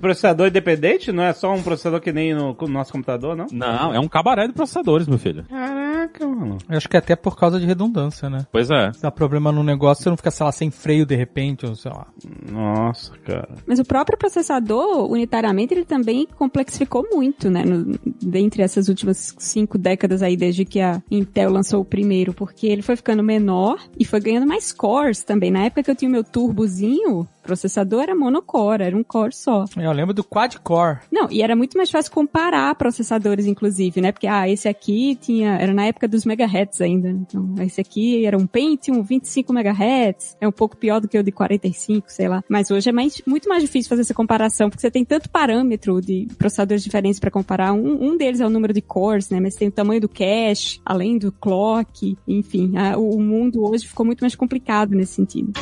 processador 0.02 0.48
independente? 0.48 1.12
Não 1.12 1.22
é 1.22 1.32
só 1.32 1.54
um 1.54 1.62
processador 1.62 2.02
que 2.02 2.12
nem 2.12 2.34
no, 2.34 2.58
no 2.60 2.68
nosso 2.68 2.92
computador, 2.92 3.36
não? 3.36 3.46
Não, 3.52 3.94
é 3.94 4.00
um 4.00 4.08
cabaré 4.08 4.48
de 4.48 4.54
processadores, 4.54 5.08
meu 5.08 5.20
filho. 5.20 5.44
Caraca, 5.44 6.28
mano. 6.28 6.58
Eu 6.68 6.78
acho 6.78 6.90
que 6.90 6.96
é 6.96 7.00
até 7.00 7.16
por 7.16 7.38
causa 7.38 7.60
de 7.60 7.68
redundância, 7.68 8.32
né? 8.32 8.48
Pois 8.52 8.72
é. 8.72 8.92
Se 8.94 9.04
dá 9.04 9.12
problema 9.12 9.52
no 9.52 9.64
negócio, 9.64 10.04
você 10.04 10.10
não 10.10 10.18
fica, 10.18 10.32
sei 10.32 10.44
lá, 10.44 10.52
sem 10.52 10.72
freio 10.72 11.06
de 11.06 11.16
repente, 11.16 11.68
ou 11.68 11.76
sei 11.76 11.92
lá. 11.92 12.08
Nossa, 12.52 13.12
cara. 13.20 13.50
Mas 13.68 13.78
o 13.78 13.86
próprio 13.86 14.18
processador, 14.18 15.12
unitariamente, 15.12 15.76
ele 15.76 15.86
também 15.86 16.28
complexificou 16.36 17.06
muito, 17.12 17.48
né? 17.52 17.64
No, 17.64 17.96
dentre 18.20 18.64
essas 18.64 18.90
últimas 18.90 19.36
cinco 19.38 19.78
décadas 19.78 20.24
aí, 20.24 20.36
desde 20.36 20.66
que 20.66 20.82
a 20.82 21.00
Intel 21.12 21.52
lançou 21.52 21.82
o 21.82 21.86
primeiro, 21.86 22.34
porque 22.34 22.66
ele 22.66 22.82
foi 22.82 22.96
ficando 22.96 23.22
menor 23.22 23.78
e 24.00 24.04
foi 24.04 24.20
ganhando 24.20 24.48
mais 24.48 24.72
cores 24.72 25.24
também. 25.24 25.52
Na 25.52 25.66
época 25.66 25.84
que 25.84 25.92
eu 25.92 25.96
tinha 25.96 26.10
o 26.10 26.12
meu 26.12 26.24
turbozinho, 26.24 26.87
o 27.08 27.26
processador 27.44 28.04
era 28.04 28.16
monocore, 28.16 28.84
era 28.84 28.96
um 28.96 29.04
core 29.04 29.34
só. 29.34 29.66
Eu 29.78 29.92
lembro 29.92 30.14
do 30.14 30.24
quad-core. 30.24 31.00
Não, 31.12 31.30
e 31.32 31.42
era 31.42 31.56
muito 31.56 31.78
mais 31.78 31.90
fácil 31.90 32.12
comparar 32.12 32.74
processadores, 32.76 33.46
inclusive, 33.46 34.02
né? 34.02 34.12
Porque, 34.12 34.28
ah, 34.28 34.48
esse 34.50 34.68
aqui 34.68 35.16
tinha, 35.16 35.54
era 35.58 35.74
na 35.74 35.86
época 35.86 36.08
dos 36.08 36.26
megahertz 36.26 36.82
ainda. 36.82 37.10
Então, 37.10 37.56
esse 37.62 37.80
aqui 37.82 38.26
era 38.26 38.38
um 38.38 38.46
Pentium 38.46 39.02
25 39.02 39.54
megahertz, 39.54 40.36
é 40.42 40.48
um 40.48 40.52
pouco 40.52 40.76
pior 40.78 41.00
do 41.00 41.08
que 41.08 41.18
o 41.18 41.24
de 41.24 41.32
45, 41.32 42.12
sei 42.12 42.28
lá. 42.28 42.44
Mas 42.50 42.70
hoje 42.70 42.90
é 42.90 42.92
mais, 42.92 43.22
muito 43.26 43.48
mais 43.48 43.62
difícil 43.64 43.90
fazer 43.90 44.02
essa 44.02 44.14
comparação, 44.14 44.70
porque 44.70 44.82
você 44.82 44.92
tem 44.92 45.06
tanto 45.06 45.30
parâmetro 45.30 46.02
de 46.02 46.28
processadores 46.38 46.84
diferentes 46.84 47.20
para 47.20 47.32
comparar. 47.32 47.74
Um, 47.74 48.10
um 48.12 48.18
deles 48.18 48.42
é 48.42 48.46
o 48.46 48.50
número 48.50 48.74
de 48.74 48.82
cores, 48.82 49.30
né? 49.30 49.40
Mas 49.40 49.56
tem 49.56 49.70
o 49.70 49.72
tamanho 49.72 50.02
do 50.02 50.10
cache, 50.10 50.80
além 50.86 51.18
do 51.18 51.32
clock, 51.32 52.18
enfim. 52.28 52.74
a- 52.78 52.98
o, 52.98 53.16
o 53.16 53.22
mundo 53.22 53.64
hoje 53.64 53.88
ficou 53.88 54.06
muito 54.06 54.22
mais 54.22 54.36
complicado 54.36 54.92
nesse 54.96 55.14
sentido. 55.14 55.54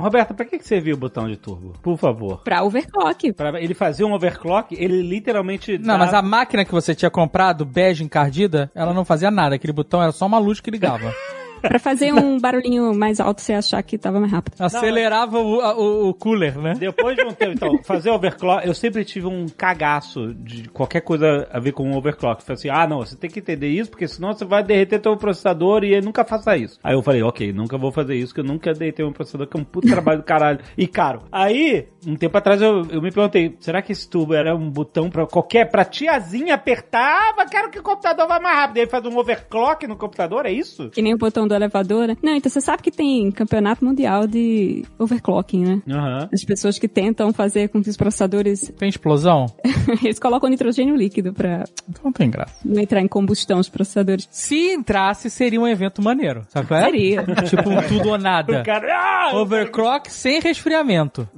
Ô, 0.00 0.02
Roberto, 0.02 0.32
pra 0.34 0.46
que 0.46 0.58
que 0.58 0.66
você 0.66 0.80
viu 0.80 0.96
o 0.96 0.98
botão 0.98 1.28
de 1.28 1.36
turbo? 1.36 1.74
Por 1.82 1.98
favor. 1.98 2.38
Pra 2.42 2.62
overclock. 2.62 3.32
Pra 3.34 3.60
ele 3.60 3.74
fazer 3.74 4.02
um 4.04 4.12
overclock, 4.14 4.74
ele 4.78 5.02
literalmente. 5.02 5.76
Não, 5.76 5.94
dá- 5.94 5.98
mas 5.98 6.14
a 6.14 6.22
máquina 6.22 6.64
que 6.64 6.72
você 6.72 6.94
tinha 6.94 7.10
comprado, 7.10 7.66
bege 7.66 8.02
encardida, 8.02 8.70
ela 8.74 8.94
não 8.94 9.04
fazia 9.04 9.30
nada. 9.30 9.56
Aquele 9.56 9.72
botão 9.74 10.02
era 10.02 10.10
só 10.10 10.24
uma 10.26 10.38
luz 10.38 10.58
que 10.58 10.70
ligava. 10.70 11.12
Pra 11.60 11.78
fazer 11.78 12.12
um 12.12 12.38
barulhinho 12.38 12.94
mais 12.94 13.20
alto, 13.20 13.40
você 13.40 13.52
achar 13.52 13.82
que 13.82 13.98
tava 13.98 14.18
mais 14.20 14.32
rápido. 14.32 14.54
Acelerava 14.58 15.38
o, 15.38 15.58
o, 15.58 16.08
o 16.08 16.14
cooler, 16.14 16.58
né? 16.58 16.74
Depois 16.78 17.16
de 17.16 17.24
um 17.24 17.32
tempo, 17.32 17.52
então, 17.52 17.82
fazer 17.84 18.10
overclock, 18.10 18.66
eu 18.66 18.74
sempre 18.74 19.04
tive 19.04 19.26
um 19.26 19.46
cagaço 19.46 20.34
de 20.34 20.68
qualquer 20.68 21.00
coisa 21.00 21.48
a 21.52 21.60
ver 21.60 21.72
com 21.72 21.96
overclock. 21.96 22.42
Falei 22.42 22.54
assim, 22.54 22.68
ah, 22.70 22.86
não, 22.86 22.98
você 22.98 23.16
tem 23.16 23.30
que 23.30 23.40
entender 23.40 23.68
isso, 23.68 23.90
porque 23.90 24.08
senão 24.08 24.32
você 24.32 24.44
vai 24.44 24.62
derreter 24.62 25.00
teu 25.00 25.16
processador 25.16 25.84
e 25.84 26.00
nunca 26.00 26.24
faça 26.24 26.56
isso. 26.56 26.78
Aí 26.82 26.94
eu 26.94 27.02
falei, 27.02 27.22
ok, 27.22 27.52
nunca 27.52 27.76
vou 27.78 27.92
fazer 27.92 28.14
isso, 28.14 28.34
que 28.34 28.40
eu 28.40 28.44
nunca 28.44 28.72
derretei 28.72 29.04
um 29.04 29.12
processador, 29.12 29.46
que 29.46 29.56
é 29.56 29.60
um 29.60 29.64
puto 29.64 29.88
trabalho 29.88 30.18
do 30.18 30.24
caralho. 30.24 30.60
E 30.76 30.86
caro. 30.86 31.22
Aí, 31.30 31.88
um 32.06 32.16
tempo 32.16 32.36
atrás, 32.36 32.60
eu, 32.60 32.86
eu 32.90 33.02
me 33.02 33.10
perguntei, 33.10 33.56
será 33.60 33.82
que 33.82 33.92
esse 33.92 34.08
tubo 34.08 34.34
era 34.34 34.54
um 34.54 34.70
botão 34.70 35.10
pra 35.10 35.26
qualquer, 35.26 35.70
pra 35.70 35.84
tiazinha 35.84 36.54
apertar? 36.54 37.20
Ah, 37.20 37.34
mas 37.36 37.50
quero 37.50 37.70
que 37.70 37.78
o 37.78 37.82
computador 37.82 38.28
vá 38.28 38.38
mais 38.38 38.56
rápido. 38.56 38.76
E 38.76 38.80
aí 38.80 38.86
faz 38.86 39.04
um 39.04 39.16
overclock 39.18 39.86
no 39.86 39.96
computador, 39.96 40.46
é 40.46 40.52
isso? 40.52 40.90
Que 40.90 41.02
nem 41.02 41.14
o 41.14 41.18
botão 41.18 41.46
do 41.50 41.54
elevador, 41.54 42.06
né? 42.06 42.16
Não, 42.22 42.34
então 42.34 42.50
você 42.50 42.60
sabe 42.60 42.82
que 42.82 42.90
tem 42.90 43.30
campeonato 43.30 43.84
mundial 43.84 44.26
de 44.26 44.84
overclocking, 44.98 45.64
né? 45.64 45.82
Aham. 45.90 46.28
As 46.32 46.44
pessoas 46.44 46.78
que 46.78 46.86
tentam 46.88 47.32
fazer 47.32 47.68
com 47.68 47.82
que 47.82 47.90
os 47.90 47.96
processadores, 47.96 48.72
Tem 48.78 48.88
explosão? 48.88 49.46
eles 50.02 50.18
colocam 50.18 50.48
nitrogênio 50.48 50.94
líquido 50.96 51.32
pra 51.32 51.64
Então 51.88 52.04
não 52.04 52.12
tem 52.12 52.30
graça. 52.30 52.54
não 52.64 52.80
entrar 52.80 53.00
em 53.00 53.08
combustão 53.08 53.58
os 53.58 53.68
processadores. 53.68 54.28
Se 54.30 54.72
entrasse, 54.72 55.28
seria 55.28 55.60
um 55.60 55.66
evento 55.66 56.00
maneiro. 56.02 56.42
Sabe 56.48 56.68
qual 56.68 56.80
é? 56.80 56.84
Seria. 56.84 57.24
Tipo 57.48 57.68
um 57.70 57.82
tudo 57.82 58.10
ou 58.10 58.18
nada. 58.18 58.60
O 58.60 58.64
cara. 58.64 58.86
Ah! 58.90 59.36
Overclock 59.36 60.10
sem 60.12 60.40
resfriamento. 60.40 61.28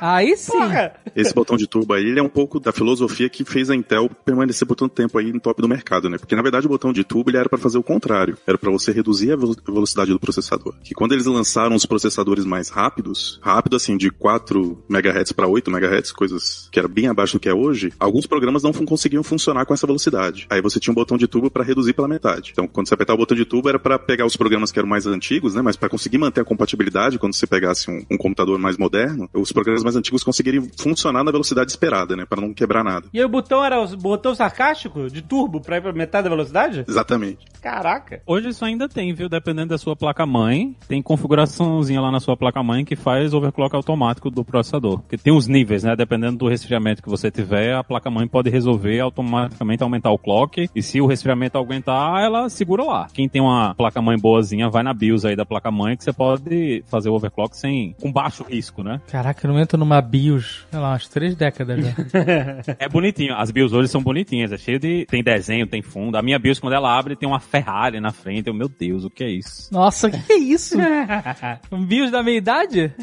Aí 0.00 0.34
sim. 0.38 0.52
Porra! 0.52 0.92
Esse 1.14 1.34
botão 1.34 1.56
de 1.56 1.66
turbo 1.66 1.92
aí, 1.94 2.04
ele 2.04 2.20
é 2.20 2.22
um 2.22 2.28
pouco 2.28 2.60
da 2.60 2.72
filosofia 2.72 3.28
que 3.28 3.44
fez 3.44 3.70
a 3.70 3.74
Intel 3.74 4.08
permanecer 4.24 4.66
por 4.66 4.74
tanto 4.76 4.94
tempo 4.94 5.18
aí 5.18 5.32
no 5.32 5.40
top 5.40 5.60
do 5.60 5.68
mercado, 5.68 6.08
né? 6.08 6.18
Porque 6.18 6.36
na 6.36 6.42
verdade 6.42 6.66
o 6.66 6.68
botão 6.68 6.92
de 6.92 7.02
turbo 7.02 7.30
ele 7.30 7.38
era 7.38 7.48
para 7.48 7.58
fazer 7.58 7.78
o 7.78 7.82
contrário, 7.82 8.36
era 8.46 8.56
para 8.58 8.70
você 8.70 8.92
reduzir 8.92 9.32
a 9.32 9.36
velocidade 9.64 10.12
do 10.12 10.18
processador. 10.18 10.74
Que 10.82 10.94
quando 10.94 11.12
eles 11.12 11.26
lançaram 11.26 11.74
os 11.74 11.86
processadores 11.86 12.44
mais 12.44 12.68
rápidos, 12.68 13.38
rápido 13.42 13.76
assim 13.76 13.96
de 13.96 14.10
4 14.10 14.84
MHz 14.88 15.32
para 15.32 15.46
8 15.46 15.70
MHz, 15.70 16.12
coisas 16.12 16.68
que 16.70 16.78
era 16.78 16.88
bem 16.88 17.08
abaixo 17.08 17.34
do 17.34 17.40
que 17.40 17.48
é 17.48 17.54
hoje, 17.54 17.92
alguns 17.98 18.26
programas 18.26 18.62
não 18.62 18.72
conseguiam 18.72 19.22
funcionar 19.22 19.64
com 19.66 19.74
essa 19.74 19.86
velocidade. 19.86 20.46
Aí 20.50 20.60
você 20.60 20.78
tinha 20.78 20.92
um 20.92 20.94
botão 20.94 21.16
de 21.16 21.26
turbo 21.26 21.50
para 21.50 21.64
reduzir 21.64 21.92
pela 21.92 22.08
metade. 22.08 22.50
Então, 22.52 22.66
quando 22.66 22.88
você 22.88 22.94
apertar 22.94 23.14
o 23.14 23.18
botão 23.18 23.36
de 23.36 23.44
turbo 23.44 23.68
era 23.68 23.78
para 23.78 23.98
pegar 23.98 24.26
os 24.26 24.36
programas 24.36 24.72
que 24.72 24.78
eram 24.78 24.88
mais 24.88 25.06
antigos, 25.06 25.54
né? 25.54 25.62
Mas 25.62 25.76
para 25.76 25.88
conseguir 25.88 26.18
manter 26.18 26.40
a 26.40 26.44
compatibilidade 26.44 27.18
quando 27.18 27.34
você 27.34 27.46
pegasse 27.46 27.90
um, 27.90 28.04
um 28.10 28.16
computador 28.16 28.58
mais 28.58 28.76
moderno, 28.76 29.28
os 29.32 29.52
programas 29.52 29.82
mais 29.82 29.96
antigos 29.96 30.22
conseguiriam 30.22 30.66
funcionar 30.78 31.24
na 31.24 31.30
velocidade 31.30 31.70
esperada, 31.70 32.16
né? 32.16 32.24
Para 32.24 32.40
não 32.40 32.52
quebrar 32.52 32.84
nada. 32.84 33.06
E 33.12 33.18
aí 33.18 33.24
o 33.24 33.28
botão 33.28 33.64
era 33.64 33.80
o 33.80 33.96
botão 33.96 34.34
sarcástico 34.34 35.08
de 35.10 35.22
turbo 35.22 35.60
pra 35.60 35.78
ir 35.78 35.82
pra 35.82 35.92
metade 35.92 36.24
da 36.24 36.30
velocidade? 36.30 36.84
Exatamente. 36.88 37.46
Caraca. 37.60 38.22
Hoje 38.26 38.48
isso 38.48 38.64
ainda 38.64 38.88
tem, 38.88 39.12
viu? 39.12 39.28
Dependendo 39.46 39.68
da 39.68 39.78
sua 39.78 39.94
placa-mãe, 39.94 40.74
tem 40.88 41.00
configuraçãozinha 41.00 42.00
lá 42.00 42.10
na 42.10 42.18
sua 42.18 42.36
placa-mãe 42.36 42.84
que 42.84 42.96
faz 42.96 43.32
overclock 43.32 43.76
automático 43.76 44.28
do 44.28 44.44
processador. 44.44 44.98
Porque 44.98 45.16
tem 45.16 45.32
os 45.32 45.46
níveis, 45.46 45.84
né? 45.84 45.94
Dependendo 45.94 46.36
do 46.36 46.48
resfriamento 46.48 47.00
que 47.00 47.08
você 47.08 47.30
tiver, 47.30 47.76
a 47.76 47.84
placa-mãe 47.84 48.26
pode 48.26 48.50
resolver 48.50 48.98
automaticamente 48.98 49.84
aumentar 49.84 50.10
o 50.10 50.18
clock. 50.18 50.68
E 50.74 50.82
se 50.82 51.00
o 51.00 51.06
resfriamento 51.06 51.56
aguentar, 51.56 52.24
ela 52.24 52.48
segura 52.48 52.82
lá. 52.82 53.06
Quem 53.14 53.28
tem 53.28 53.40
uma 53.40 53.72
placa-mãe 53.76 54.18
boazinha, 54.18 54.68
vai 54.68 54.82
na 54.82 54.92
BIOS 54.92 55.24
aí 55.24 55.36
da 55.36 55.46
placa-mãe 55.46 55.96
que 55.96 56.02
você 56.02 56.12
pode 56.12 56.82
fazer 56.88 57.08
o 57.08 57.14
overclock 57.14 57.56
sem, 57.56 57.94
com 58.00 58.10
baixo 58.10 58.42
risco, 58.42 58.82
né? 58.82 59.00
Caraca, 59.06 59.46
eu 59.46 59.52
não 59.52 59.60
entro 59.60 59.78
numa 59.78 60.00
BIOS, 60.00 60.66
sei 60.68 60.80
lá, 60.80 60.88
umas 60.90 61.06
três 61.06 61.36
décadas 61.36 61.86
já. 61.86 61.94
É 62.80 62.88
bonitinho. 62.88 63.36
As 63.36 63.52
BIOS 63.52 63.72
hoje 63.72 63.88
são 63.90 64.02
bonitinhas. 64.02 64.50
É 64.50 64.58
cheio 64.58 64.80
de. 64.80 65.06
Tem 65.06 65.22
desenho, 65.22 65.68
tem 65.68 65.82
fundo. 65.82 66.16
A 66.16 66.22
minha 66.22 66.36
BIOS, 66.36 66.58
quando 66.58 66.72
ela 66.72 66.98
abre, 66.98 67.14
tem 67.14 67.28
uma 67.28 67.38
Ferrari 67.38 68.00
na 68.00 68.10
frente. 68.10 68.48
Eu, 68.48 68.54
meu 68.54 68.68
Deus, 68.68 69.04
o 69.04 69.10
que 69.10 69.22
é 69.22 69.30
isso? 69.30 69.35
Nossa, 69.70 70.10
que 70.10 70.32
é 70.32 70.36
isso? 70.36 70.76
um 71.72 71.84
BIOS 71.84 72.10
da 72.10 72.22
meia 72.22 72.38
idade? 72.38 72.92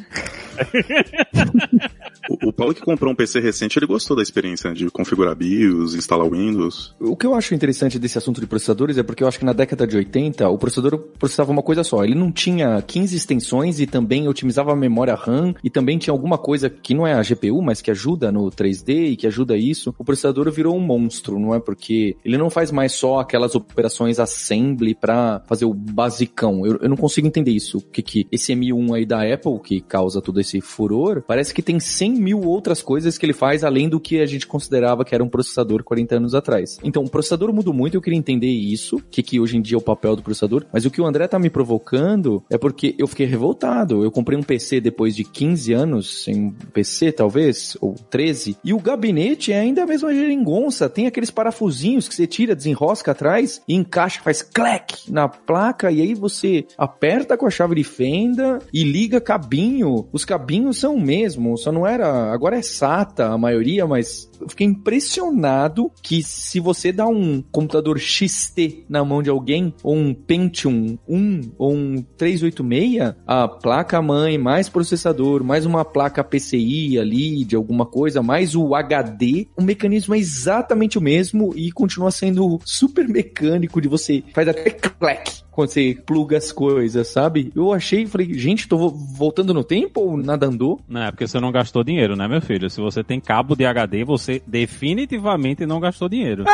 O, 2.29 2.53
Paulo 2.53 2.73
que 2.73 2.81
comprou 2.81 3.11
um 3.11 3.15
PC 3.15 3.39
recente, 3.39 3.77
ele 3.77 3.85
gostou 3.85 4.15
da 4.15 4.23
experiência 4.23 4.73
de 4.73 4.89
configurar 4.89 5.35
BIOS, 5.35 5.95
instalar 5.95 6.29
Windows. 6.29 6.95
O 6.99 7.15
que 7.15 7.25
eu 7.25 7.35
acho 7.35 7.53
interessante 7.53 7.99
desse 7.99 8.17
assunto 8.17 8.39
de 8.39 8.47
processadores 8.47 8.97
é 8.97 9.03
porque 9.03 9.23
eu 9.23 9.27
acho 9.27 9.39
que 9.39 9.45
na 9.45 9.53
década 9.53 9.85
de 9.85 9.97
80 9.97 10.47
o 10.49 10.57
processador 10.57 10.97
processava 11.19 11.51
uma 11.51 11.61
coisa 11.61 11.83
só. 11.83 12.03
Ele 12.03 12.15
não 12.15 12.31
tinha 12.31 12.81
15 12.81 13.15
extensões 13.15 13.79
e 13.79 13.87
também 13.87 14.27
otimizava 14.27 14.71
a 14.71 14.75
memória 14.75 15.15
RAM 15.15 15.53
e 15.63 15.69
também 15.69 15.97
tinha 15.97 16.13
alguma 16.13 16.37
coisa 16.37 16.69
que 16.69 16.93
não 16.93 17.05
é 17.05 17.13
a 17.13 17.21
GPU, 17.21 17.61
mas 17.61 17.81
que 17.81 17.91
ajuda 17.91 18.31
no 18.31 18.49
3D 18.49 19.11
e 19.11 19.15
que 19.17 19.27
ajuda 19.27 19.57
isso. 19.57 19.93
O 19.97 20.03
processador 20.03 20.49
virou 20.51 20.75
um 20.75 20.79
monstro, 20.79 21.39
não 21.39 21.53
é? 21.53 21.59
Porque 21.59 22.15
ele 22.23 22.37
não 22.37 22.49
faz 22.49 22.71
mais 22.71 22.93
só 22.93 23.19
aquelas 23.19 23.55
operações 23.55 24.19
assembly 24.19 24.95
para 24.95 25.41
fazer 25.47 25.65
o 25.65 25.73
basicão. 25.73 26.65
Eu, 26.65 26.77
eu 26.81 26.89
não 26.89 26.97
consigo 26.97 27.27
entender 27.27 27.51
isso. 27.51 27.79
O 27.79 27.81
que 27.81 28.01
que 28.01 28.27
esse 28.31 28.53
M1 28.53 28.95
aí 28.95 29.05
da 29.05 29.21
Apple 29.21 29.59
que 29.59 29.81
causa 29.81 30.21
todo 30.21 30.39
esse 30.39 30.61
furor, 30.61 31.21
parece 31.21 31.53
que 31.53 31.61
tem 31.61 31.79
100 31.79 32.12
mil 32.13 32.41
outras 32.41 32.81
coisas 32.81 33.17
que 33.17 33.25
ele 33.25 33.33
faz 33.33 33.63
além 33.63 33.89
do 33.89 33.99
que 33.99 34.19
a 34.19 34.25
gente 34.25 34.47
considerava 34.47 35.05
que 35.05 35.13
era 35.13 35.23
um 35.23 35.29
processador 35.29 35.83
40 35.83 36.15
anos 36.15 36.35
atrás. 36.35 36.77
Então, 36.83 37.03
o 37.03 37.09
processador 37.09 37.53
mudou 37.53 37.73
muito, 37.73 37.95
eu 37.95 38.01
queria 38.01 38.17
entender 38.19 38.47
isso, 38.47 39.01
que, 39.11 39.23
que 39.23 39.39
hoje 39.39 39.57
em 39.57 39.61
dia 39.61 39.75
é 39.75 39.79
o 39.79 39.81
papel 39.81 40.15
do 40.15 40.23
processador, 40.23 40.65
mas 40.71 40.85
o 40.85 40.91
que 40.91 41.01
o 41.01 41.05
André 41.05 41.27
tá 41.27 41.39
me 41.39 41.49
provocando 41.49 42.43
é 42.49 42.57
porque 42.57 42.95
eu 42.97 43.07
fiquei 43.07 43.25
revoltado. 43.25 44.03
Eu 44.03 44.11
comprei 44.11 44.37
um 44.37 44.43
PC 44.43 44.79
depois 44.79 45.15
de 45.15 45.23
15 45.23 45.73
anos, 45.73 46.25
um 46.27 46.51
PC 46.51 47.11
talvez, 47.11 47.77
ou 47.81 47.95
13, 48.09 48.57
e 48.63 48.73
o 48.73 48.79
gabinete 48.79 49.51
é 49.51 49.59
ainda 49.59 49.83
a 49.83 49.87
mesma 49.87 50.13
geringonça, 50.13 50.89
tem 50.89 51.07
aqueles 51.07 51.31
parafusinhos 51.31 52.07
que 52.07 52.15
você 52.15 52.27
tira, 52.27 52.55
desenrosca 52.55 53.11
atrás 53.11 53.61
e 53.67 53.75
encaixa, 53.75 54.21
faz 54.21 54.41
clack 54.41 55.11
na 55.11 55.27
placa, 55.27 55.91
e 55.91 56.01
aí 56.01 56.13
você 56.13 56.65
aperta 56.77 57.37
com 57.37 57.45
a 57.45 57.49
chave 57.49 57.75
de 57.75 57.83
fenda 57.83 58.59
e 58.73 58.83
liga 58.83 59.21
cabinho. 59.21 60.07
Os 60.11 60.25
cabinhos 60.25 60.77
são 60.77 60.95
o 60.95 61.01
mesmo, 61.01 61.57
só 61.57 61.71
não 61.71 61.85
era. 61.85 62.02
Agora 62.03 62.57
é 62.57 62.61
SATA 62.61 63.27
a 63.27 63.37
maioria, 63.37 63.85
mas 63.87 64.29
eu 64.39 64.49
fiquei 64.49 64.67
impressionado 64.67 65.91
que 66.01 66.21
se 66.21 66.59
você 66.59 66.91
dá 66.91 67.07
um 67.07 67.41
computador 67.51 67.99
XT 67.99 68.85
na 68.89 69.03
mão 69.03 69.23
de 69.23 69.29
alguém, 69.29 69.73
ou 69.83 69.95
um 69.95 70.13
Pentium 70.13 70.97
1, 71.07 71.51
ou 71.57 71.73
um 71.73 72.01
386, 72.17 73.15
a 73.25 73.47
placa-mãe, 73.47 74.37
mais 74.37 74.69
processador, 74.69 75.43
mais 75.43 75.65
uma 75.65 75.85
placa 75.85 76.23
PCI 76.23 76.99
ali 76.99 77.45
de 77.45 77.55
alguma 77.55 77.85
coisa, 77.85 78.21
mais 78.21 78.55
o 78.55 78.75
HD, 78.75 79.47
o 79.57 79.63
mecanismo 79.63 80.13
é 80.13 80.17
exatamente 80.17 80.97
o 80.97 81.01
mesmo 81.01 81.53
e 81.55 81.71
continua 81.71 82.11
sendo 82.11 82.59
super 82.65 83.07
mecânico 83.07 83.81
de 83.81 83.87
você 83.87 84.23
faz 84.33 84.47
até 84.47 84.69
clack 84.71 85.43
quando 85.53 85.69
você 85.69 85.97
pluga 86.05 86.37
as 86.37 86.51
coisas, 86.51 87.07
sabe? 87.07 87.51
Eu 87.55 87.71
achei, 87.71 88.05
falei, 88.05 88.33
gente, 88.33 88.67
tô 88.67 88.77
vo- 88.77 88.89
voltando 88.89 89.53
no 89.53 89.63
tempo 89.63 90.01
ou 90.01 90.17
nada 90.17 90.47
andou? 90.47 90.81
Não, 90.87 91.03
é 91.03 91.11
porque 91.11 91.27
você 91.27 91.39
não 91.39 91.51
gastou 91.51 91.83
dinheiro, 91.83 92.15
né, 92.15 92.27
meu 92.27 92.41
filho? 92.41 92.69
Se 92.69 92.81
você 92.81 93.03
tem 93.03 93.19
cabo 93.19 93.55
de 93.55 93.65
HD, 93.65 94.03
você 94.03 94.41
definitivamente 94.47 95.65
não 95.65 95.79
gastou 95.79 96.09
dinheiro. 96.09 96.43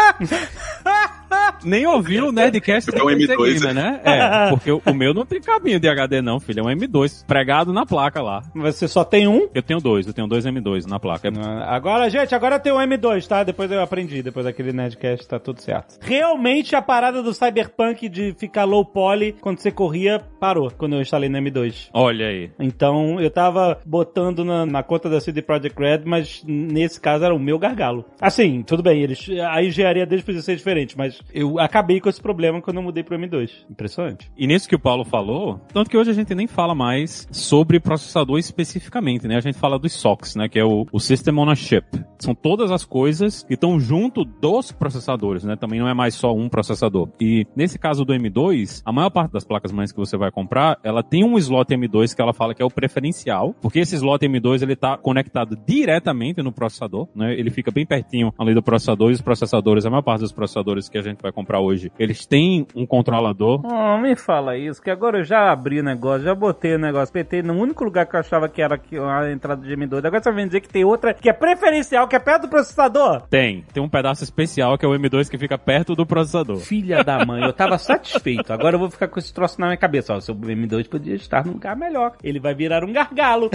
Nem 1.64 1.86
ouviu 1.88 2.28
o 2.28 2.32
Nerdcast 2.32 2.90
É 2.96 3.04
um 3.04 3.08
sem 3.10 3.18
M2, 3.28 3.60
Gamer, 3.60 3.74
né? 3.74 4.02
É, 4.04 4.50
porque 4.52 4.72
o, 4.72 4.94
meu 4.94 5.14
não 5.14 5.26
tem 5.26 5.42
cabinho 5.42 5.80
de 5.80 5.88
HD 5.88 6.22
não, 6.22 6.40
filho. 6.40 6.60
É 6.62 6.64
um 6.64 6.76
M2 6.78 7.26
pregado 7.26 7.72
na 7.74 7.86
placa 7.86 8.22
lá. 8.22 8.42
Você 8.56 8.88
só 8.88 9.04
tem 9.04 9.28
um? 9.28 9.48
Eu 9.54 9.62
tenho 9.62 9.80
dois, 9.80 10.08
eu 10.08 10.14
tenho 10.14 10.28
dois 10.28 10.46
M2 10.46 10.86
na 10.88 11.00
placa. 11.00 11.28
É- 11.28 11.32
Ah, 11.40 11.76
Agora, 11.76 12.10
gente, 12.10 12.34
agora 12.36 12.60
tem 12.60 12.72
o 12.72 12.78
M2, 12.78 13.26
tá? 13.28 13.44
Depois 13.44 13.72
eu 13.72 13.82
aprendi, 13.82 14.22
depois 14.22 14.46
daquele 14.46 14.74
Nerdcast 14.74 15.28
tá 15.28 15.40
tudo 15.40 15.62
certo. 15.62 15.98
Realmente 16.02 16.76
a 16.76 16.82
parada 16.82 17.22
do 17.24 17.34
Cyberpunk 17.34 18.10
de 18.10 18.34
ficar 18.38 18.66
low 18.66 18.84
poly 18.86 19.36
quando 19.40 19.60
você 19.60 19.72
corria 19.72 20.20
parou 20.40 20.72
quando 20.78 20.96
eu 20.96 21.02
instalei 21.02 21.30
no 21.30 21.38
M2. 21.38 21.90
Olha 21.94 22.28
aí. 22.28 22.52
Então 22.60 23.20
eu 23.20 23.30
tava 23.32 23.80
botando 23.86 24.44
na, 24.44 24.66
na 24.66 24.84
conta 24.84 25.10
da 25.10 25.20
CD 25.20 25.42
Projekt 25.42 25.80
Red, 25.80 26.02
mas 26.06 26.44
nesse 26.46 27.00
caso 27.00 27.24
era 27.26 27.34
o 27.34 27.40
meu 27.40 27.58
gargalo. 27.58 28.06
Assim, 28.20 28.62
tudo 28.64 28.84
bem, 28.84 29.02
eles, 29.02 29.28
a 29.52 29.64
engenharia 29.64 30.06
deles 30.06 30.24
podia 30.26 30.42
ser 30.42 30.56
diferente, 30.56 30.98
mas 30.98 31.20
eu 31.34 31.49
acabei 31.58 32.00
com 32.00 32.10
esse 32.10 32.22
problema 32.22 32.62
quando 32.62 32.78
eu 32.78 32.84
mudei 32.84 33.04
pro 33.04 33.18
M2. 33.18 33.66
Impressionante. 33.70 34.32
E 34.38 34.46
nisso 34.46 34.68
que 34.68 34.76
o 34.76 34.80
Paulo 34.80 35.06
falou, 35.06 35.60
tanto 35.74 35.90
que 35.90 35.98
hoje 35.98 36.12
a 36.12 36.14
gente 36.14 36.36
nem 36.36 36.48
fala 36.48 36.76
mais 36.76 37.28
sobre 37.32 37.80
processador 37.80 38.38
especificamente, 38.38 39.28
né? 39.28 39.38
A 39.38 39.42
gente 39.42 39.58
fala 39.58 39.80
dos 39.80 39.94
SOCs, 39.94 40.36
né? 40.36 40.50
Que 40.50 40.60
é 40.60 40.66
o, 40.66 40.86
o 40.92 41.00
System 41.00 41.38
on 41.38 41.50
a 41.50 41.56
Chip. 41.56 41.86
São 42.20 42.36
todas 42.36 42.72
as 42.72 42.84
coisas 42.84 43.44
que 43.44 43.54
estão 43.54 43.80
junto 43.80 44.24
dos 44.26 44.72
processadores, 44.72 45.44
né? 45.44 45.56
Também 45.56 45.80
não 45.80 45.88
é 45.88 45.94
mais 45.94 46.16
só 46.16 46.34
um 46.34 46.50
processador. 46.50 47.10
E 47.20 47.46
nesse 47.56 47.80
caso 47.80 48.04
do 48.04 48.14
M2, 48.14 48.82
a 48.86 48.92
maior 48.92 49.10
parte 49.10 49.32
das 49.32 49.46
placas 49.46 49.72
mães 49.72 49.92
que 49.92 49.98
você 49.98 50.18
vai 50.18 50.32
comprar, 50.32 50.78
ela 50.84 51.02
tem 51.02 51.24
um 51.24 51.38
slot 51.38 51.74
M2 51.74 52.16
que 52.16 52.22
ela 52.22 52.34
fala 52.34 52.54
que 52.54 52.62
é 52.62 52.66
o 52.66 52.70
preferencial, 52.70 53.56
porque 53.62 53.80
esse 53.80 53.96
slot 53.96 54.26
M2 54.26 54.62
ele 54.62 54.76
tá 54.76 54.98
conectado 54.98 55.58
diretamente 55.66 56.42
no 56.42 56.52
processador, 56.52 57.08
né? 57.16 57.34
Ele 57.34 57.50
fica 57.50 57.72
bem 57.72 57.86
pertinho 57.86 58.34
ali 58.38 58.54
do 58.54 58.62
processador 58.62 59.10
e 59.12 59.14
os 59.14 59.22
processadores, 59.22 59.86
a 59.86 59.90
maior 59.90 60.02
parte 60.02 60.22
dos 60.22 60.32
processadores 60.32 60.90
que 60.90 60.98
a 60.98 61.02
gente 61.02 61.22
vai 61.22 61.32
comprar 61.40 61.60
hoje, 61.60 61.92
eles 61.98 62.26
têm 62.26 62.68
um 62.76 62.86
controlador 62.86 63.62
Oh, 63.64 63.98
me 63.98 64.16
fala 64.16 64.58
isso, 64.58 64.82
que 64.82 64.90
agora 64.90 65.20
eu 65.20 65.24
já 65.24 65.52
abri 65.52 65.80
o 65.80 65.84
negócio, 65.84 66.24
já 66.24 66.36
botei 66.36 66.76
o 66.76 66.80
negócio, 66.80 67.14
PT 67.14 67.42
no 67.42 67.54
único 67.54 67.84
lugar 67.84 68.06
que 68.06 68.16
eu 68.16 68.20
achava 68.20 68.50
que 68.50 68.62
era 68.62 68.76
aqui, 68.76 68.98
a 68.98 69.32
entrada 69.32 69.62
de 69.66 69.76
M2. 69.76 70.06
Agora 70.06 70.22
você 70.22 70.32
vai 70.32 70.44
me 70.44 70.48
dizer 70.48 70.62
que 70.62 70.70
tem 70.70 70.84
outra 70.84 71.14
que 71.14 71.30
é 71.30 71.34
preferencial, 71.34 72.08
que 72.08 72.16
é 72.16 72.20
perto 72.20 72.44
do 72.44 72.50
processador? 72.50 73.22
Tem. 73.30 73.64
Tem 73.74 73.82
um 73.82 73.90
pedaço 73.90 74.24
especial 74.24 74.78
que 74.78 74.86
é 74.86 74.90
o 74.90 74.92
M2 74.92 75.30
que 75.30 75.38
fica 75.38 75.58
perto 75.58 75.96
do 75.96 76.06
processador. 76.06 76.58
Filha 76.58 77.04
da 77.04 77.26
mãe, 77.26 77.44
eu 77.44 77.54
tava 77.54 77.78
satisfeito. 77.78 78.52
Agora 78.52 78.76
eu 78.76 78.80
vou 78.80 78.90
ficar 78.90 79.08
com 79.08 79.20
esse 79.20 79.34
troço 79.34 79.60
na 79.60 79.68
minha 79.68 79.78
cabeça. 79.78 80.14
Ó, 80.14 80.20
seu 80.20 80.36
M2 80.36 80.90
podia 80.90 81.16
estar 81.16 81.46
num 81.46 81.54
lugar 81.54 81.76
melhor. 81.76 82.14
Ele 82.24 82.40
vai 82.40 82.54
virar 82.54 82.84
um 82.84 82.92
gargalo. 82.92 83.50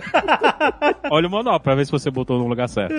Olha 1.11 1.29
o 1.29 1.31
manual 1.31 1.61
pra 1.61 1.75
ver 1.75 1.87
se 1.87 1.93
você 1.93 2.11
botou 2.11 2.39
no 2.39 2.47
lugar 2.47 2.69
certo. 2.69 2.95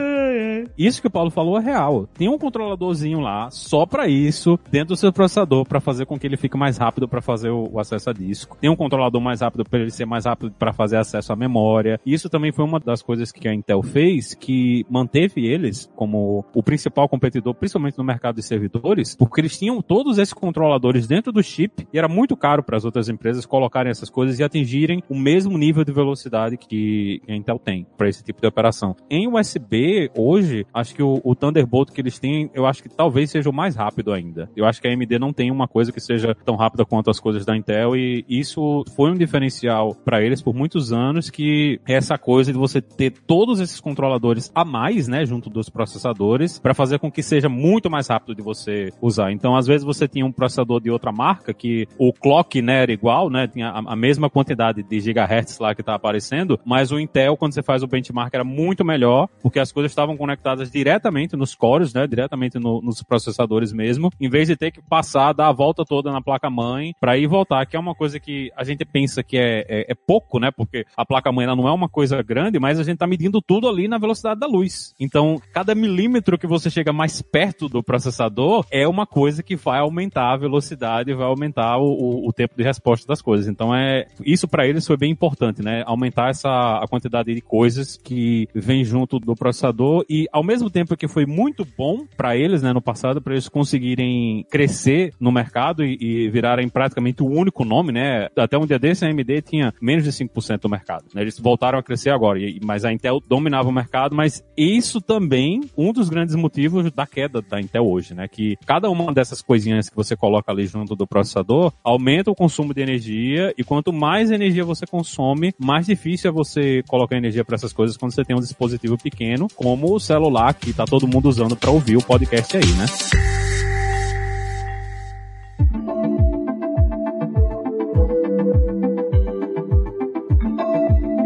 Isso 0.77 1.01
que 1.01 1.07
o 1.07 1.11
Paulo 1.11 1.31
falou 1.31 1.57
é 1.57 1.63
real. 1.63 2.07
Tem 2.17 2.29
um 2.29 2.37
controladorzinho 2.37 3.19
lá, 3.19 3.49
só 3.49 3.85
pra 3.85 4.07
isso, 4.07 4.59
dentro 4.75 4.93
do 4.93 4.97
seu 4.97 5.13
processador 5.13 5.65
para 5.65 5.79
fazer 5.79 6.05
com 6.05 6.19
que 6.19 6.27
ele 6.27 6.35
fique 6.35 6.57
mais 6.57 6.77
rápido 6.77 7.07
para 7.07 7.21
fazer 7.21 7.49
o, 7.49 7.69
o, 7.71 7.79
acesso 7.79 8.09
a 8.09 8.13
disco. 8.13 8.57
Tem 8.59 8.69
um 8.69 8.75
controlador 8.75 9.21
mais 9.21 9.39
rápido 9.39 9.63
para 9.63 9.79
ele 9.79 9.89
ser 9.89 10.05
mais 10.05 10.25
rápido 10.25 10.51
para 10.51 10.73
fazer 10.73 10.97
acesso 10.97 11.31
à 11.31 11.35
memória. 11.35 11.97
E 12.05 12.13
isso 12.13 12.29
também 12.29 12.51
foi 12.51 12.65
uma 12.65 12.77
das 12.77 13.01
coisas 13.01 13.31
que 13.31 13.47
a 13.47 13.53
Intel 13.53 13.81
fez 13.81 14.33
que 14.35 14.85
manteve 14.89 15.47
eles 15.47 15.89
como 15.95 16.43
o 16.53 16.61
principal 16.61 17.07
competidor, 17.07 17.53
principalmente 17.53 17.97
no 17.97 18.03
mercado 18.03 18.35
de 18.35 18.43
servidores, 18.43 19.15
porque 19.15 19.39
eles 19.39 19.57
tinham 19.57 19.81
todos 19.81 20.17
esses 20.17 20.33
controladores 20.33 21.07
dentro 21.07 21.31
do 21.31 21.41
chip 21.41 21.87
e 21.93 21.97
era 21.97 22.09
muito 22.09 22.35
caro 22.35 22.61
para 22.61 22.75
as 22.75 22.83
outras 22.83 23.07
empresas 23.07 23.45
colocarem 23.45 23.89
essas 23.89 24.09
coisas 24.09 24.39
e 24.39 24.43
atingirem 24.43 25.01
o 25.07 25.17
mesmo 25.17 25.57
nível 25.57 25.85
de 25.85 25.93
velocidade 25.93 26.57
que 26.57 27.21
a 27.29 27.33
Intel 27.33 27.59
tem 27.59 27.87
para 27.95 28.09
esse 28.09 28.21
tipo 28.21 28.41
de 28.41 28.47
operação. 28.47 28.93
Em 29.09 29.25
USB, 29.25 30.11
hoje, 30.17 30.67
acho 30.73 30.93
que 30.93 31.01
o, 31.01 31.21
o 31.23 31.33
Thunderbolt 31.33 31.91
que 31.91 32.01
eles 32.01 32.19
têm, 32.19 32.51
eu 32.53 32.65
acho 32.65 32.83
que 32.83 32.89
talvez 32.89 33.31
seja 33.31 33.49
o 33.49 33.53
mais 33.53 33.77
rápido 33.77 34.11
ainda. 34.11 34.49
Eu 34.53 34.64
acho 34.67 34.81
que 34.81 34.87
a 34.87 34.91
AMD 34.91 35.19
não 35.19 35.33
tem 35.33 35.51
uma 35.51 35.67
coisa 35.67 35.91
que 35.91 35.99
seja 35.99 36.35
tão 36.45 36.55
rápida 36.55 36.85
quanto 36.85 37.09
as 37.09 37.19
coisas 37.19 37.45
da 37.45 37.55
Intel 37.55 37.95
e 37.95 38.25
isso 38.27 38.83
foi 38.95 39.11
um 39.11 39.15
diferencial 39.15 39.95
para 39.95 40.21
eles 40.21 40.41
por 40.41 40.53
muitos 40.53 40.91
anos 40.91 41.29
que 41.29 41.79
é 41.87 41.93
essa 41.93 42.17
coisa 42.17 42.51
de 42.51 42.57
você 42.57 42.81
ter 42.81 43.11
todos 43.25 43.59
esses 43.59 43.79
controladores 43.79 44.51
a 44.53 44.63
mais, 44.65 45.07
né, 45.07 45.25
junto 45.25 45.49
dos 45.49 45.69
processadores 45.69 46.59
para 46.59 46.73
fazer 46.73 46.99
com 46.99 47.11
que 47.11 47.23
seja 47.23 47.49
muito 47.49 47.89
mais 47.89 48.07
rápido 48.07 48.35
de 48.35 48.41
você 48.41 48.91
usar. 49.01 49.31
Então, 49.31 49.55
às 49.55 49.67
vezes 49.67 49.83
você 49.83 50.07
tinha 50.07 50.25
um 50.25 50.31
processador 50.31 50.81
de 50.81 50.89
outra 50.89 51.11
marca 51.11 51.53
que 51.53 51.87
o 51.97 52.11
clock, 52.13 52.61
né, 52.61 52.83
era 52.83 52.91
igual, 52.91 53.29
né, 53.29 53.47
tinha 53.47 53.69
a 53.69 53.95
mesma 53.95 54.29
quantidade 54.29 54.83
de 54.83 54.99
gigahertz 54.99 55.59
lá 55.59 55.73
que 55.73 55.83
tá 55.83 55.95
aparecendo, 55.95 56.59
mas 56.65 56.91
o 56.91 56.99
Intel 56.99 57.37
quando 57.37 57.53
você 57.53 57.63
faz 57.63 57.83
o 57.83 57.87
benchmark 57.87 58.33
era 58.33 58.43
muito 58.43 58.83
melhor, 58.83 59.27
porque 59.41 59.59
as 59.59 59.71
coisas 59.71 59.91
estavam 59.91 60.17
conectadas 60.17 60.71
diretamente 60.71 61.35
nos 61.35 61.55
cores, 61.55 61.93
né, 61.93 62.07
diretamente 62.07 62.59
no, 62.59 62.81
nos 62.81 63.01
processadores 63.03 63.71
mesmo, 63.71 64.09
em 64.19 64.29
vez 64.29 64.47
de 64.47 64.54
ter 64.57 64.71
que 64.71 64.81
passar, 64.81 65.33
dar 65.33 65.47
a 65.47 65.53
volta 65.53 65.83
toda 65.85 66.11
na 66.11 66.21
placa 66.21 66.49
mãe 66.49 66.93
para 66.99 67.17
ir 67.17 67.27
voltar, 67.27 67.65
que 67.65 67.75
é 67.75 67.79
uma 67.79 67.95
coisa 67.95 68.19
que 68.19 68.51
a 68.55 68.63
gente 68.63 68.85
pensa 68.85 69.23
que 69.23 69.37
é, 69.37 69.65
é, 69.67 69.91
é 69.91 69.95
pouco, 69.95 70.39
né, 70.39 70.51
porque 70.51 70.85
a 70.95 71.05
placa 71.05 71.31
mãe 71.31 71.45
ela 71.45 71.55
não 71.55 71.67
é 71.67 71.71
uma 71.71 71.89
coisa 71.89 72.21
grande, 72.21 72.59
mas 72.59 72.79
a 72.79 72.83
gente 72.83 72.97
tá 72.97 73.07
medindo 73.07 73.41
tudo 73.41 73.67
ali 73.67 73.87
na 73.87 73.97
velocidade 73.97 74.39
da 74.39 74.47
luz. 74.47 74.93
Então, 74.99 75.41
cada 75.53 75.75
milímetro 75.75 76.37
que 76.37 76.47
você 76.47 76.69
chega 76.69 76.91
mais 76.91 77.21
perto 77.21 77.67
do 77.67 77.83
processador 77.83 78.65
é 78.71 78.87
uma 78.87 79.05
coisa 79.05 79.43
que 79.43 79.55
vai 79.55 79.79
aumentar 79.79 80.33
a 80.33 80.37
velocidade, 80.37 81.13
vai 81.13 81.27
aumentar 81.27 81.77
o, 81.77 81.85
o, 81.85 82.29
o 82.29 82.33
tempo 82.33 82.55
de 82.55 82.63
resposta 82.63 83.07
das 83.07 83.21
coisas. 83.21 83.47
Então, 83.47 83.75
é 83.75 84.07
isso 84.23 84.47
para 84.47 84.67
eles 84.67 84.85
foi 84.85 84.97
bem 84.97 85.11
importante, 85.11 85.61
né, 85.61 85.83
aumentar 85.85 86.29
essa 86.29 86.49
a 86.49 86.87
quantidade 86.87 87.33
de 87.33 87.41
coisas 87.41 87.97
que 87.97 88.47
vem 88.53 88.83
junto 88.83 89.19
do 89.19 89.35
processador 89.35 90.05
e 90.09 90.27
ao 90.31 90.43
mesmo 90.43 90.69
tempo 90.69 90.95
que 90.97 91.07
foi 91.07 91.25
muito 91.25 91.65
bom 91.77 92.05
para 92.17 92.35
eles, 92.35 92.61
né, 92.61 92.73
no 92.73 92.81
passado, 92.81 93.21
para 93.21 93.33
eles 93.33 93.49
conseguirem 93.49 94.34
crescer 94.43 95.13
no 95.19 95.31
mercado 95.31 95.83
e, 95.83 95.97
e, 95.99 96.29
virarem 96.29 96.67
praticamente 96.69 97.23
o 97.23 97.27
único 97.27 97.63
nome, 97.63 97.91
né? 97.91 98.27
Até 98.35 98.57
um 98.57 98.65
dia 98.65 98.79
desse 98.79 99.05
a 99.05 99.09
AMD 99.09 99.41
tinha 99.41 99.73
menos 99.81 100.03
de 100.03 100.11
5% 100.11 100.61
do 100.61 100.69
mercado. 100.69 101.05
Né? 101.13 101.21
Eles 101.21 101.39
voltaram 101.39 101.79
a 101.79 101.83
crescer 101.83 102.09
agora, 102.09 102.39
e, 102.39 102.59
mas 102.63 102.85
a 102.85 102.91
Intel 102.91 103.21
dominava 103.27 103.69
o 103.69 103.71
mercado, 103.71 104.15
mas 104.15 104.43
isso 104.57 105.01
também 105.01 105.61
um 105.77 105.91
dos 105.91 106.09
grandes 106.09 106.35
motivos 106.35 106.91
da 106.91 107.05
queda 107.05 107.41
da 107.41 107.59
Intel 107.59 107.87
hoje, 107.87 108.13
né? 108.13 108.27
Que 108.27 108.55
cada 108.65 108.89
uma 108.89 109.13
dessas 109.13 109.41
coisinhas 109.41 109.89
que 109.89 109.95
você 109.95 110.15
coloca 110.15 110.51
ali 110.51 110.65
junto 110.65 110.95
do 110.95 111.07
processador 111.07 111.71
aumenta 111.83 112.31
o 112.31 112.35
consumo 112.35 112.73
de 112.73 112.81
energia 112.81 113.53
e 113.57 113.63
quanto 113.63 113.93
mais 113.93 114.31
energia 114.31 114.63
você 114.63 114.85
consome, 114.85 115.53
mais 115.59 115.85
difícil 115.85 116.29
é 116.29 116.33
você 116.33 116.83
colocar 116.87 117.17
energia 117.17 117.43
para 117.43 117.55
essas 117.55 117.73
coisas 117.73 117.97
quando 117.97 118.13
você 118.13 118.23
tem 118.23 118.35
um 118.35 118.39
dispositivo 118.39 118.97
pequeno, 118.97 119.47
como 119.55 119.93
o 119.93 119.99
celular 119.99 120.53
que 120.53 120.73
tá 120.73 120.85
todo 120.85 121.07
mundo 121.07 121.29
usando 121.29 121.55
para 121.55 121.71
ouvir 121.71 121.97
o 121.97 122.03
podcast 122.03 122.57
aí, 122.57 122.73
né? 122.73 123.44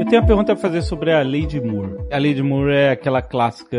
Tenho 0.09 0.21
uma 0.23 0.27
pergunta 0.27 0.55
pra 0.55 0.61
fazer 0.61 0.81
sobre 0.81 1.11
a 1.11 1.21
Lady 1.21 1.61
Moore. 1.61 1.97
A 2.11 2.17
Lady 2.17 2.41
Moore 2.41 2.73
é 2.73 2.89
aquela 2.91 3.21
clássica 3.21 3.77